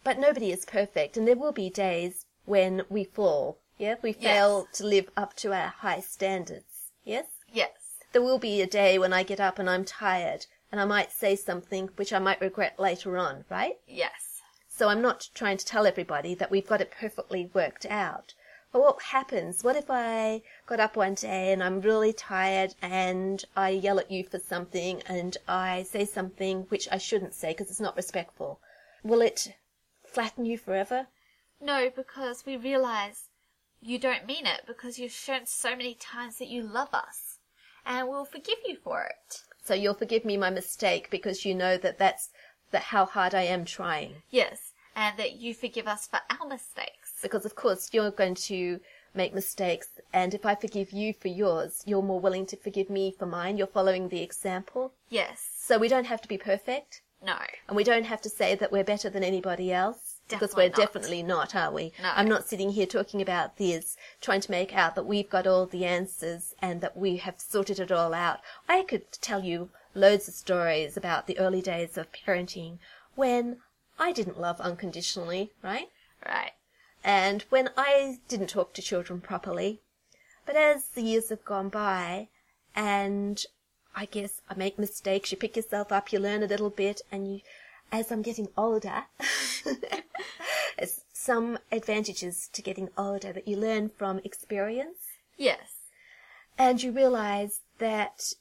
But 0.05 0.19
nobody 0.19 0.53
is 0.53 0.65
perfect, 0.65 1.17
and 1.17 1.27
there 1.27 1.37
will 1.37 1.53
be 1.53 1.71
days 1.71 2.27
when 2.45 2.83
we 2.89 3.03
fall. 3.03 3.59
Yeah, 3.79 3.97
we 4.03 4.13
fail 4.13 4.69
to 4.75 4.85
live 4.87 5.11
up 5.17 5.35
to 5.37 5.53
our 5.53 5.69
high 5.69 6.01
standards. 6.01 6.93
Yes? 7.05 7.27
Yes, 7.53 7.71
There 8.13 8.23
will 8.23 8.39
be 8.39 8.63
a 8.63 8.67
day 8.67 8.99
when 8.99 9.13
I 9.13 9.23
get 9.25 9.41
up 9.41 9.59
and 9.59 9.69
I'm 9.69 9.85
tired, 9.85 10.47
and 10.71 10.81
I 10.81 10.85
might 10.85 11.11
say 11.13 11.35
something 11.37 11.89
which 11.97 12.13
I 12.13 12.19
might 12.19 12.41
regret 12.41 12.79
later 12.79 13.19
on, 13.19 13.45
right? 13.51 13.77
yes, 13.87 14.41
So 14.69 14.89
I'm 14.89 15.03
not 15.03 15.29
trying 15.35 15.57
to 15.59 15.65
tell 15.67 15.87
everybody 15.87 16.35
that 16.35 16.51
we've 16.51 16.67
got 16.67 16.81
it 16.81 16.91
perfectly 16.91 17.51
worked 17.53 17.87
out. 17.87 18.35
But 18.73 18.81
what 18.83 19.03
happens? 19.03 19.63
What 19.63 19.77
if 19.77 19.89
I 19.89 20.43
got 20.67 20.81
up 20.81 20.97
one 20.97 21.15
day 21.15 21.53
and 21.53 21.63
I'm 21.63 21.81
really 21.81 22.13
tired 22.13 22.75
and 22.83 23.45
I 23.57 23.71
yell 23.71 24.01
at 24.01 24.11
you 24.11 24.25
for 24.25 24.41
something 24.41 25.01
and 25.07 25.37
I 25.47 25.85
say 25.85 26.05
something 26.05 26.63
which 26.71 26.89
I 26.91 26.99
shouldn't 26.99 27.35
say 27.35 27.51
because 27.53 27.71
it's 27.71 27.81
not 27.81 27.97
respectful? 27.97 28.61
Will 29.05 29.21
it 29.21 29.55
flatten 30.05 30.45
you 30.45 30.59
forever? 30.59 31.07
No, 31.61 31.89
because 31.95 32.45
we 32.45 32.57
realize 32.57 33.29
you 33.85 33.99
don't 33.99 34.27
mean 34.27 34.47
it 34.47 34.63
because 34.67 34.99
you've 34.99 35.13
shown 35.13 35.45
so 35.45 35.77
many 35.77 35.95
times 35.95 36.39
that 36.39 36.49
you 36.49 36.63
love 36.63 36.89
us 36.95 37.39
and 37.85 38.09
we'll 38.09 38.25
forgive 38.25 38.59
you 38.67 38.77
for 38.83 39.03
it. 39.03 39.43
So 39.63 39.75
you'll 39.75 39.95
forgive 39.95 40.25
me 40.25 40.37
my 40.39 40.51
mistake 40.51 41.11
because 41.11 41.45
you 41.45 41.55
know 41.55 41.77
that 41.77 41.99
that's 41.99 42.31
that 42.71 42.83
how 42.83 43.05
hard 43.05 43.35
I 43.35 43.43
am 43.43 43.65
trying. 43.65 44.15
Yes, 44.31 44.73
and 44.97 45.17
that 45.19 45.37
you 45.37 45.55
forgive 45.55 45.87
us 45.87 46.07
for 46.07 46.21
our 46.31 46.49
mistakes. 46.49 47.19
Because 47.23 47.45
of 47.45 47.55
course 47.55 47.91
you're 47.93 48.11
going 48.11 48.35
to 48.35 48.81
make 49.15 49.35
mistakes 49.35 49.89
and 50.13 50.33
if 50.33 50.47
I 50.47 50.55
forgive 50.55 50.91
you 50.91 51.13
for 51.13 51.29
yours, 51.29 51.83
you're 51.85 52.03
more 52.03 52.21
willing 52.21 52.47
to 52.47 52.57
forgive 52.57 52.89
me 52.89 53.15
for 53.19 53.27
mine. 53.27 53.59
You're 53.59 53.67
following 53.67 54.09
the 54.09 54.23
example. 54.23 54.95
Yes. 55.11 55.47
So 55.59 55.79
we 55.79 55.89
don't 55.89 56.07
have 56.07 56.23
to 56.23 56.29
be 56.29 56.39
perfect. 56.39 57.03
No. 57.23 57.37
And 57.69 57.77
we 57.77 57.85
don't 57.85 58.05
have 58.05 58.23
to 58.23 58.31
say 58.31 58.55
that 58.55 58.73
we're 58.73 58.85
better 58.85 59.11
than 59.11 59.25
anybody 59.25 59.73
else. 59.73 60.14
Because 60.29 60.55
we're 60.55 60.69
not. 60.69 60.77
definitely 60.77 61.23
not, 61.23 61.55
are 61.55 61.71
we? 61.73 61.93
No. 62.03 62.11
I'm 62.15 62.29
not 62.29 62.49
sitting 62.49 62.71
here 62.71 62.87
talking 62.87 63.21
about 63.23 63.57
this, 63.59 63.97
trying 64.21 64.41
to 64.43 64.51
make 64.51 64.75
out 64.75 64.95
that 64.95 65.07
we've 65.07 65.29
got 65.29 65.47
all 65.47 65.67
the 65.67 65.85
answers 65.85 66.55
and 66.61 66.81
that 66.81 66.97
we 66.97 67.19
have 67.19 67.41
sorted 67.41 67.79
it 67.79 67.93
all 67.93 68.15
out. 68.15 68.41
I 68.69 68.83
could 68.83 69.11
tell 69.21 69.45
you 69.45 69.71
loads 69.95 70.27
of 70.29 70.35
stories 70.35 70.97
about 70.97 71.27
the 71.27 71.39
early 71.39 71.63
days 71.63 71.97
of 71.97 72.09
parenting 72.13 72.79
when 73.15 73.59
I 73.99 74.13
didn't 74.13 74.41
love 74.41 74.61
unconditionally, 74.61 75.53
right? 75.63 75.89
Right. 76.27 76.53
and 77.05 77.43
when 77.51 77.69
I 77.77 78.19
didn't 78.29 78.49
talk 78.49 78.73
to 78.75 78.83
children 78.83 79.21
properly. 79.21 79.81
But 80.47 80.57
as 80.57 80.89
the 80.89 81.03
years 81.03 81.29
have 81.29 81.45
gone 81.45 81.69
by, 81.69 82.29
and 82.75 83.45
I 83.95 84.07
guess 84.07 84.41
I 84.51 84.55
make 84.55 84.79
mistakes, 84.79 85.31
you 85.31 85.39
pick 85.39 85.57
yourself 85.57 85.93
up, 85.93 86.13
you 86.13 86.19
learn 86.19 86.43
a 86.43 86.47
little 86.47 86.71
bit, 86.71 87.03
and 87.13 87.33
you, 87.33 87.41
as 87.93 88.11
I'm 88.11 88.23
getting 88.23 88.49
older, 88.57 89.05
some 91.13 91.59
advantages 91.73 92.49
to 92.53 92.61
getting 92.63 92.91
older 92.99 93.33
that 93.33 93.49
you 93.49 93.57
learn 93.57 93.89
from 93.89 94.21
experience, 94.25 94.99
Yes. 95.37 95.79
and 96.59 96.83
you 96.83 96.93
realize 96.93 97.61
that 97.79 98.35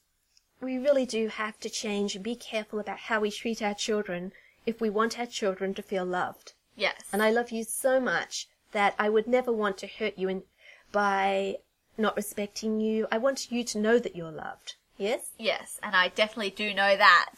we 0.60 0.78
really 0.78 1.06
do 1.06 1.28
have 1.28 1.60
to 1.62 1.70
change 1.70 2.16
and 2.16 2.24
be 2.24 2.36
careful 2.36 2.80
about 2.80 2.98
how 3.00 3.20
we 3.20 3.32
treat 3.32 3.62
our 3.62 3.74
children 3.74 4.32
if 4.66 4.80
we 4.82 4.89
want 4.89 5.20
our 5.20 5.26
children 5.26 5.74
to 5.74 5.82
feel 5.82 6.06
loved. 6.06 6.54
Yes. 6.76 7.04
And 7.12 7.22
I 7.22 7.30
love 7.32 7.52
you 7.52 7.64
so 7.64 8.00
much 8.00 8.48
that 8.72 8.96
I 8.98 9.10
would 9.10 9.28
never 9.28 9.52
want 9.52 9.78
to 9.80 9.88
hurt 9.88 10.18
you 10.18 10.30
in, 10.30 10.44
by 10.91 11.58
not 11.98 12.16
respecting 12.16 12.80
you. 12.80 13.08
I 13.12 13.18
want 13.18 13.52
you 13.52 13.64
to 13.66 13.78
know 13.80 14.00
that 14.00 14.16
you're 14.16 14.32
loved. 14.32 14.76
Yes? 14.98 15.32
yes, 15.39 15.80
and 15.82 15.96
I 15.96 16.10
definitely 16.10 16.52
do 16.52 16.74
know 16.74 16.96
that. 16.98 17.36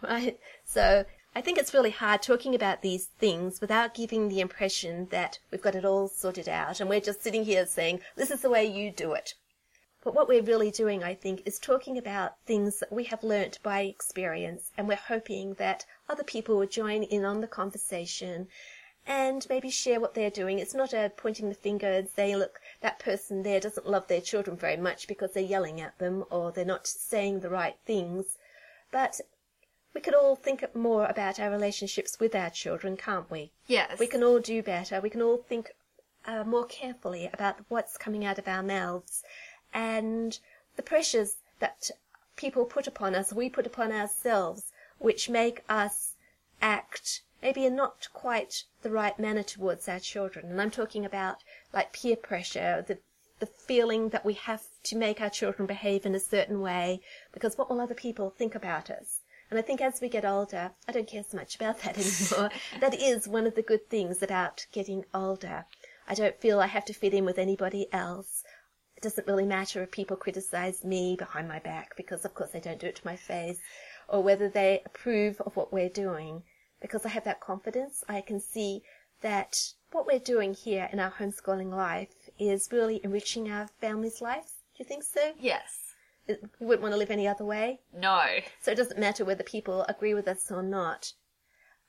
Right? 0.00 0.38
So 0.64 1.04
I 1.34 1.40
think 1.40 1.56
it's 1.56 1.72
really 1.72 1.90
hard 1.90 2.20
talking 2.20 2.54
about 2.54 2.82
these 2.82 3.06
things 3.06 3.62
without 3.62 3.94
giving 3.94 4.28
the 4.28 4.40
impression 4.40 5.06
that 5.10 5.38
we've 5.50 5.62
got 5.62 5.74
it 5.74 5.84
all 5.84 6.06
sorted 6.08 6.46
out 6.46 6.78
and 6.78 6.90
we're 6.90 7.00
just 7.00 7.22
sitting 7.22 7.44
here 7.44 7.64
saying, 7.64 8.00
this 8.16 8.30
is 8.30 8.42
the 8.42 8.50
way 8.50 8.66
you 8.66 8.90
do 8.90 9.14
it. 9.14 9.34
But 10.04 10.14
what 10.14 10.28
we're 10.28 10.42
really 10.42 10.70
doing, 10.70 11.02
I 11.02 11.14
think, 11.14 11.42
is 11.46 11.58
talking 11.58 11.96
about 11.96 12.36
things 12.44 12.80
that 12.80 12.92
we 12.92 13.04
have 13.04 13.24
learnt 13.24 13.62
by 13.62 13.82
experience 13.82 14.72
and 14.76 14.86
we're 14.86 14.96
hoping 14.96 15.54
that 15.54 15.86
other 16.06 16.22
people 16.22 16.58
will 16.58 16.66
join 16.66 17.02
in 17.02 17.24
on 17.24 17.40
the 17.40 17.46
conversation 17.46 18.48
and 19.06 19.46
maybe 19.48 19.70
share 19.70 20.00
what 20.00 20.12
they're 20.12 20.28
doing. 20.28 20.58
It's 20.58 20.74
not 20.74 20.92
a 20.92 21.12
pointing 21.16 21.48
the 21.48 21.54
finger 21.54 21.90
and 21.90 22.10
saying, 22.10 22.36
look, 22.36 22.60
that 22.82 22.98
person 22.98 23.42
there 23.42 23.58
doesn't 23.58 23.88
love 23.88 24.06
their 24.06 24.20
children 24.20 24.56
very 24.56 24.76
much 24.76 25.08
because 25.08 25.32
they're 25.32 25.42
yelling 25.42 25.80
at 25.80 25.96
them 25.98 26.24
or 26.30 26.52
they're 26.52 26.64
not 26.66 26.86
saying 26.86 27.40
the 27.40 27.48
right 27.48 27.76
things. 27.86 28.36
But 28.90 29.22
we 29.94 30.00
could 30.00 30.14
all 30.14 30.36
think 30.36 30.64
more 30.74 31.06
about 31.06 31.38
our 31.38 31.50
relationships 31.50 32.18
with 32.18 32.34
our 32.34 32.50
children, 32.50 32.96
can't 32.96 33.30
we? 33.30 33.52
Yes. 33.66 33.98
We 33.98 34.06
can 34.06 34.22
all 34.22 34.38
do 34.38 34.62
better. 34.62 35.00
We 35.00 35.10
can 35.10 35.22
all 35.22 35.36
think 35.36 35.72
uh, 36.26 36.44
more 36.44 36.64
carefully 36.66 37.28
about 37.32 37.56
what's 37.68 37.98
coming 37.98 38.24
out 38.24 38.38
of 38.38 38.48
our 38.48 38.62
mouths 38.62 39.22
and 39.72 40.38
the 40.76 40.82
pressures 40.82 41.36
that 41.58 41.90
people 42.36 42.64
put 42.64 42.86
upon 42.86 43.14
us, 43.14 43.32
we 43.32 43.48
put 43.48 43.66
upon 43.66 43.92
ourselves, 43.92 44.72
which 44.98 45.28
make 45.28 45.62
us 45.68 46.14
act 46.60 47.22
maybe 47.42 47.66
in 47.66 47.74
not 47.74 48.08
quite 48.12 48.64
the 48.82 48.90
right 48.90 49.18
manner 49.18 49.42
towards 49.42 49.88
our 49.88 49.98
children. 49.98 50.50
And 50.50 50.60
I'm 50.60 50.70
talking 50.70 51.04
about 51.04 51.38
like 51.72 51.92
peer 51.92 52.16
pressure, 52.16 52.84
the 52.86 52.98
the 53.40 53.46
feeling 53.46 54.10
that 54.10 54.24
we 54.24 54.34
have 54.34 54.62
to 54.84 54.94
make 54.94 55.20
our 55.20 55.28
children 55.28 55.66
behave 55.66 56.06
in 56.06 56.14
a 56.14 56.20
certain 56.20 56.60
way 56.60 57.00
because 57.32 57.58
what 57.58 57.68
will 57.68 57.80
other 57.80 57.92
people 57.92 58.30
think 58.30 58.54
about 58.54 58.88
us? 58.88 59.21
And 59.52 59.58
I 59.58 59.62
think 59.62 59.82
as 59.82 60.00
we 60.00 60.08
get 60.08 60.24
older, 60.24 60.70
I 60.88 60.92
don't 60.92 61.06
care 61.06 61.22
so 61.22 61.36
much 61.36 61.56
about 61.56 61.80
that 61.80 61.98
anymore. 61.98 62.48
that 62.80 62.98
is 62.98 63.28
one 63.28 63.46
of 63.46 63.54
the 63.54 63.60
good 63.60 63.90
things 63.90 64.22
about 64.22 64.64
getting 64.72 65.04
older. 65.12 65.66
I 66.08 66.14
don't 66.14 66.40
feel 66.40 66.58
I 66.58 66.68
have 66.68 66.86
to 66.86 66.94
fit 66.94 67.12
in 67.12 67.26
with 67.26 67.36
anybody 67.36 67.86
else. 67.92 68.44
It 68.96 69.02
doesn't 69.02 69.26
really 69.26 69.44
matter 69.44 69.82
if 69.82 69.90
people 69.90 70.16
criticize 70.16 70.84
me 70.84 71.16
behind 71.18 71.48
my 71.48 71.58
back 71.58 71.94
because 71.98 72.24
of 72.24 72.32
course 72.32 72.52
they 72.52 72.60
don't 72.60 72.80
do 72.80 72.86
it 72.86 72.96
to 72.96 73.06
my 73.06 73.14
face 73.14 73.60
or 74.08 74.22
whether 74.22 74.48
they 74.48 74.80
approve 74.86 75.38
of 75.42 75.54
what 75.54 75.70
we're 75.70 75.90
doing 75.90 76.44
because 76.80 77.04
I 77.04 77.10
have 77.10 77.24
that 77.24 77.40
confidence. 77.40 78.02
I 78.08 78.22
can 78.22 78.40
see 78.40 78.84
that 79.20 79.54
what 79.90 80.06
we're 80.06 80.18
doing 80.18 80.54
here 80.54 80.88
in 80.90 80.98
our 80.98 81.12
homeschooling 81.12 81.74
life 81.74 82.30
is 82.38 82.70
really 82.72 83.02
enriching 83.04 83.50
our 83.50 83.68
family's 83.82 84.22
lives. 84.22 84.62
Do 84.74 84.82
you 84.82 84.88
think 84.88 85.02
so? 85.02 85.34
Yes. 85.38 85.81
We 86.28 86.66
wouldn't 86.66 86.82
want 86.82 86.92
to 86.92 86.98
live 86.98 87.10
any 87.10 87.26
other 87.26 87.44
way. 87.44 87.80
No. 87.92 88.24
So 88.60 88.70
it 88.70 88.76
doesn't 88.76 88.98
matter 88.98 89.24
whether 89.24 89.42
people 89.42 89.84
agree 89.88 90.14
with 90.14 90.28
us 90.28 90.50
or 90.50 90.62
not. 90.62 91.12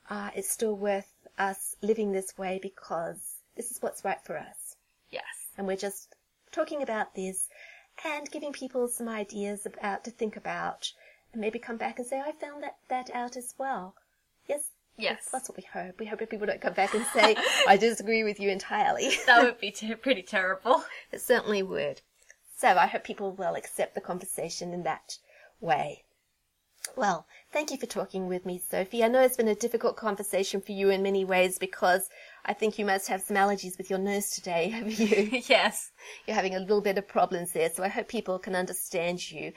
Uh, 0.09 0.31
it's 0.35 0.49
still 0.49 0.75
worth 0.75 1.11
us 1.37 1.75
living 1.81 2.11
this 2.11 2.37
way 2.37 2.59
because 2.61 3.35
this 3.55 3.71
is 3.71 3.81
what's 3.81 4.03
right 4.03 4.19
for 4.23 4.37
us. 4.37 4.75
Yes. 5.11 5.23
And 5.57 5.67
we're 5.67 5.77
just 5.77 6.15
talking 6.51 6.81
about 6.81 7.15
this 7.15 7.47
and 8.03 8.29
giving 8.31 8.51
people 8.51 8.87
some 8.87 9.07
ideas 9.07 9.65
about 9.65 10.03
to 10.05 10.11
think 10.11 10.35
about 10.35 10.91
and 11.31 11.39
maybe 11.41 11.59
come 11.59 11.77
back 11.77 11.99
and 11.99 12.07
say, 12.07 12.19
I 12.19 12.31
found 12.31 12.63
that, 12.63 12.77
that 12.89 13.09
out 13.13 13.37
as 13.37 13.53
well. 13.57 13.95
Yes, 14.47 14.61
Yes. 14.97 15.29
That's 15.31 15.49
what 15.49 15.57
we 15.57 15.63
hope. 15.73 15.99
We 15.99 16.05
hope 16.05 16.19
that 16.19 16.29
people 16.29 16.45
don't 16.45 16.61
come 16.61 16.73
back 16.73 16.93
and 16.93 17.05
say, 17.13 17.35
I 17.67 17.77
disagree 17.77 18.23
with 18.23 18.39
you 18.39 18.49
entirely. 18.49 19.11
That 19.25 19.43
would 19.43 19.59
be 19.61 19.71
ter- 19.71 19.95
pretty 19.95 20.21
terrible. 20.21 20.83
it 21.11 21.21
certainly 21.21 21.63
would. 21.63 22.01
So 22.63 22.77
I 22.77 22.87
hope 22.87 23.03
people 23.03 23.33
will 23.33 23.55
accept 23.55 23.93
the 23.93 23.99
conversation 23.99 24.73
in 24.73 24.83
that 24.83 25.17
way. 25.59 26.05
Well, 26.95 27.27
thank 27.51 27.71
you 27.71 27.77
for 27.77 27.87
talking 27.87 28.29
with 28.29 28.45
me, 28.45 28.57
Sophie. 28.57 29.03
I 29.03 29.09
know 29.09 29.19
it's 29.19 29.35
been 29.35 29.49
a 29.49 29.53
difficult 29.53 29.97
conversation 29.97 30.61
for 30.61 30.71
you 30.71 30.89
in 30.89 31.03
many 31.03 31.25
ways 31.25 31.59
because 31.59 32.09
I 32.45 32.53
think 32.53 32.79
you 32.79 32.85
must 32.85 33.09
have 33.09 33.21
some 33.21 33.35
allergies 33.35 33.77
with 33.77 33.89
your 33.89 33.99
nose 33.99 34.29
today, 34.29 34.69
have 34.69 34.89
you? 34.89 35.41
yes. 35.49 35.91
You're 36.25 36.37
having 36.37 36.55
a 36.55 36.59
little 36.59 36.79
bit 36.79 36.97
of 36.97 37.05
problems 37.05 37.51
there, 37.51 37.69
so 37.69 37.83
I 37.83 37.89
hope 37.89 38.07
people 38.07 38.39
can 38.39 38.55
understand 38.55 39.29
you 39.29 39.51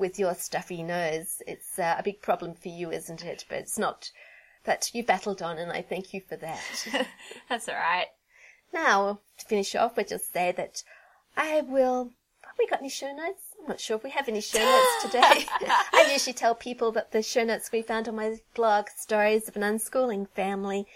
with 0.00 0.18
your 0.18 0.34
stuffy 0.34 0.82
nose. 0.82 1.40
It's 1.46 1.78
uh, 1.78 1.94
a 1.96 2.02
big 2.02 2.22
problem 2.22 2.54
for 2.54 2.70
you, 2.70 2.90
isn't 2.90 3.24
it? 3.24 3.44
But 3.48 3.58
it's 3.58 3.78
not 3.78 4.10
but 4.64 4.90
you 4.92 5.04
battled 5.04 5.42
on, 5.42 5.58
and 5.58 5.70
I 5.70 5.82
thank 5.82 6.12
you 6.12 6.22
for 6.28 6.34
that. 6.34 7.06
That's 7.48 7.68
all 7.68 7.76
right. 7.76 8.08
Now, 8.72 9.20
to 9.38 9.46
finish 9.46 9.76
off, 9.76 9.96
we'll 9.96 10.06
just 10.06 10.32
say 10.32 10.50
that 10.50 10.82
I 11.36 11.60
will. 11.60 12.14
We 12.58 12.66
got 12.66 12.80
any 12.80 12.88
show 12.88 13.12
notes? 13.12 13.42
I'm 13.60 13.68
not 13.68 13.80
sure 13.80 13.96
if 13.96 14.02
we 14.02 14.10
have 14.10 14.28
any 14.28 14.40
show 14.40 14.58
notes 14.58 15.02
today. 15.02 15.46
I 15.92 16.10
usually 16.12 16.32
tell 16.32 16.54
people 16.54 16.90
that 16.92 17.12
the 17.12 17.22
show 17.22 17.44
notes 17.44 17.70
we 17.70 17.82
found 17.82 18.08
on 18.08 18.16
my 18.16 18.38
blog, 18.54 18.88
Stories 18.96 19.48
of 19.48 19.56
an 19.56 19.62
Unschooling 19.62 20.28
Family, 20.30 20.86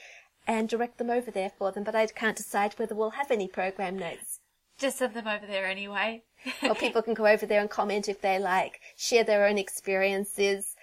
and 0.46 0.68
direct 0.68 0.98
them 0.98 1.10
over 1.10 1.30
there 1.30 1.52
for 1.56 1.70
them, 1.70 1.84
but 1.84 1.94
I 1.94 2.06
can't 2.06 2.36
decide 2.36 2.74
whether 2.74 2.94
we'll 2.94 3.10
have 3.10 3.30
any 3.30 3.46
program 3.46 3.96
notes. 3.96 4.40
Just 4.78 4.98
send 4.98 5.14
them 5.14 5.28
over 5.28 5.46
there 5.46 5.66
anyway. 5.66 6.24
or 6.62 6.74
people 6.74 7.02
can 7.02 7.14
go 7.14 7.26
over 7.26 7.46
there 7.46 7.60
and 7.60 7.70
comment 7.70 8.08
if 8.08 8.20
they 8.20 8.38
like, 8.38 8.80
share 8.96 9.22
their 9.22 9.46
own 9.46 9.58
experiences, 9.58 10.74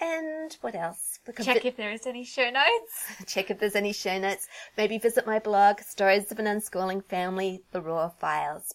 and 0.00 0.56
what 0.60 0.74
else? 0.74 1.20
Check 1.40 1.64
if 1.64 1.76
there 1.76 1.92
is 1.92 2.06
any 2.06 2.24
show 2.24 2.50
notes. 2.50 2.92
Check 3.26 3.50
if 3.50 3.60
there's 3.60 3.76
any 3.76 3.92
show 3.92 4.18
notes. 4.18 4.48
Maybe 4.76 4.98
visit 4.98 5.26
my 5.26 5.38
blog, 5.38 5.80
Stories 5.80 6.32
of 6.32 6.40
an 6.40 6.46
Unschooling 6.46 7.04
Family, 7.04 7.62
The 7.70 7.80
Raw 7.80 8.08
Files. 8.08 8.74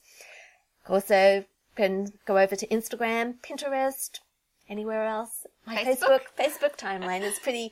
Also, 0.89 1.45
can 1.75 2.11
go 2.25 2.37
over 2.37 2.55
to 2.55 2.67
Instagram, 2.67 3.35
Pinterest, 3.41 4.19
anywhere 4.67 5.05
else. 5.05 5.45
My 5.65 5.77
Facebook. 5.77 5.85
Facebook, 5.85 6.21
Facebook 6.37 6.77
timeline 6.77 7.21
is 7.21 7.39
pretty 7.39 7.71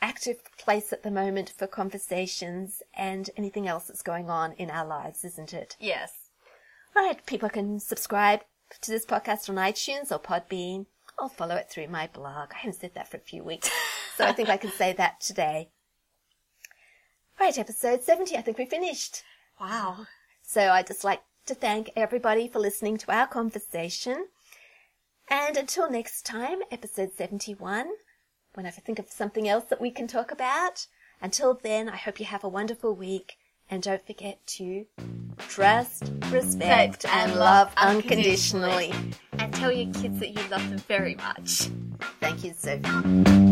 active 0.00 0.38
place 0.58 0.92
at 0.92 1.02
the 1.02 1.10
moment 1.10 1.52
for 1.56 1.66
conversations 1.66 2.82
and 2.94 3.30
anything 3.36 3.68
else 3.68 3.84
that's 3.84 4.02
going 4.02 4.28
on 4.28 4.52
in 4.54 4.70
our 4.70 4.86
lives, 4.86 5.24
isn't 5.24 5.52
it? 5.54 5.76
Yes. 5.78 6.30
Right, 6.94 7.24
people 7.26 7.48
can 7.48 7.80
subscribe 7.80 8.40
to 8.80 8.90
this 8.90 9.06
podcast 9.06 9.48
on 9.48 9.56
iTunes 9.56 10.10
or 10.10 10.18
Podbean. 10.18 10.86
I'll 11.18 11.28
follow 11.28 11.56
it 11.56 11.70
through 11.70 11.88
my 11.88 12.08
blog. 12.12 12.50
I 12.52 12.58
haven't 12.58 12.80
said 12.80 12.94
that 12.94 13.08
for 13.08 13.18
a 13.18 13.20
few 13.20 13.44
weeks, 13.44 13.70
so 14.16 14.24
I 14.24 14.32
think 14.32 14.48
I 14.48 14.56
can 14.56 14.70
say 14.70 14.92
that 14.94 15.20
today. 15.20 15.68
Right, 17.38 17.56
episode 17.58 18.02
70, 18.02 18.36
I 18.36 18.42
think 18.42 18.58
we 18.58 18.66
finished. 18.66 19.22
Wow. 19.60 20.06
So 20.42 20.60
I'd 20.70 20.86
just 20.86 21.04
like 21.04 21.22
to 21.46 21.54
thank 21.54 21.90
everybody 21.94 22.48
for 22.48 22.58
listening 22.58 22.96
to 22.98 23.12
our 23.12 23.26
conversation. 23.26 24.28
And 25.28 25.56
until 25.56 25.90
next 25.90 26.24
time, 26.24 26.58
episode 26.70 27.12
71, 27.16 27.88
when 28.54 28.66
I 28.66 28.70
think 28.70 28.98
of 28.98 29.08
something 29.08 29.48
else 29.48 29.64
that 29.64 29.80
we 29.80 29.90
can 29.90 30.06
talk 30.06 30.30
about, 30.30 30.86
until 31.20 31.58
then, 31.62 31.88
I 31.88 31.96
hope 31.96 32.18
you 32.18 32.26
have 32.26 32.44
a 32.44 32.48
wonderful 32.48 32.94
week. 32.94 33.36
And 33.70 33.82
don't 33.82 34.06
forget 34.06 34.46
to 34.46 34.84
trust, 35.38 36.12
respect, 36.30 37.06
and 37.06 37.34
love 37.34 37.72
unconditionally. 37.78 38.92
And 39.38 39.52
tell 39.54 39.72
your 39.72 39.92
kids 39.94 40.18
that 40.20 40.30
you 40.30 40.48
love 40.50 40.68
them 40.68 40.78
very 40.78 41.14
much. 41.14 41.70
Thank 42.20 42.44
you, 42.44 42.52
Sophie. 42.52 43.43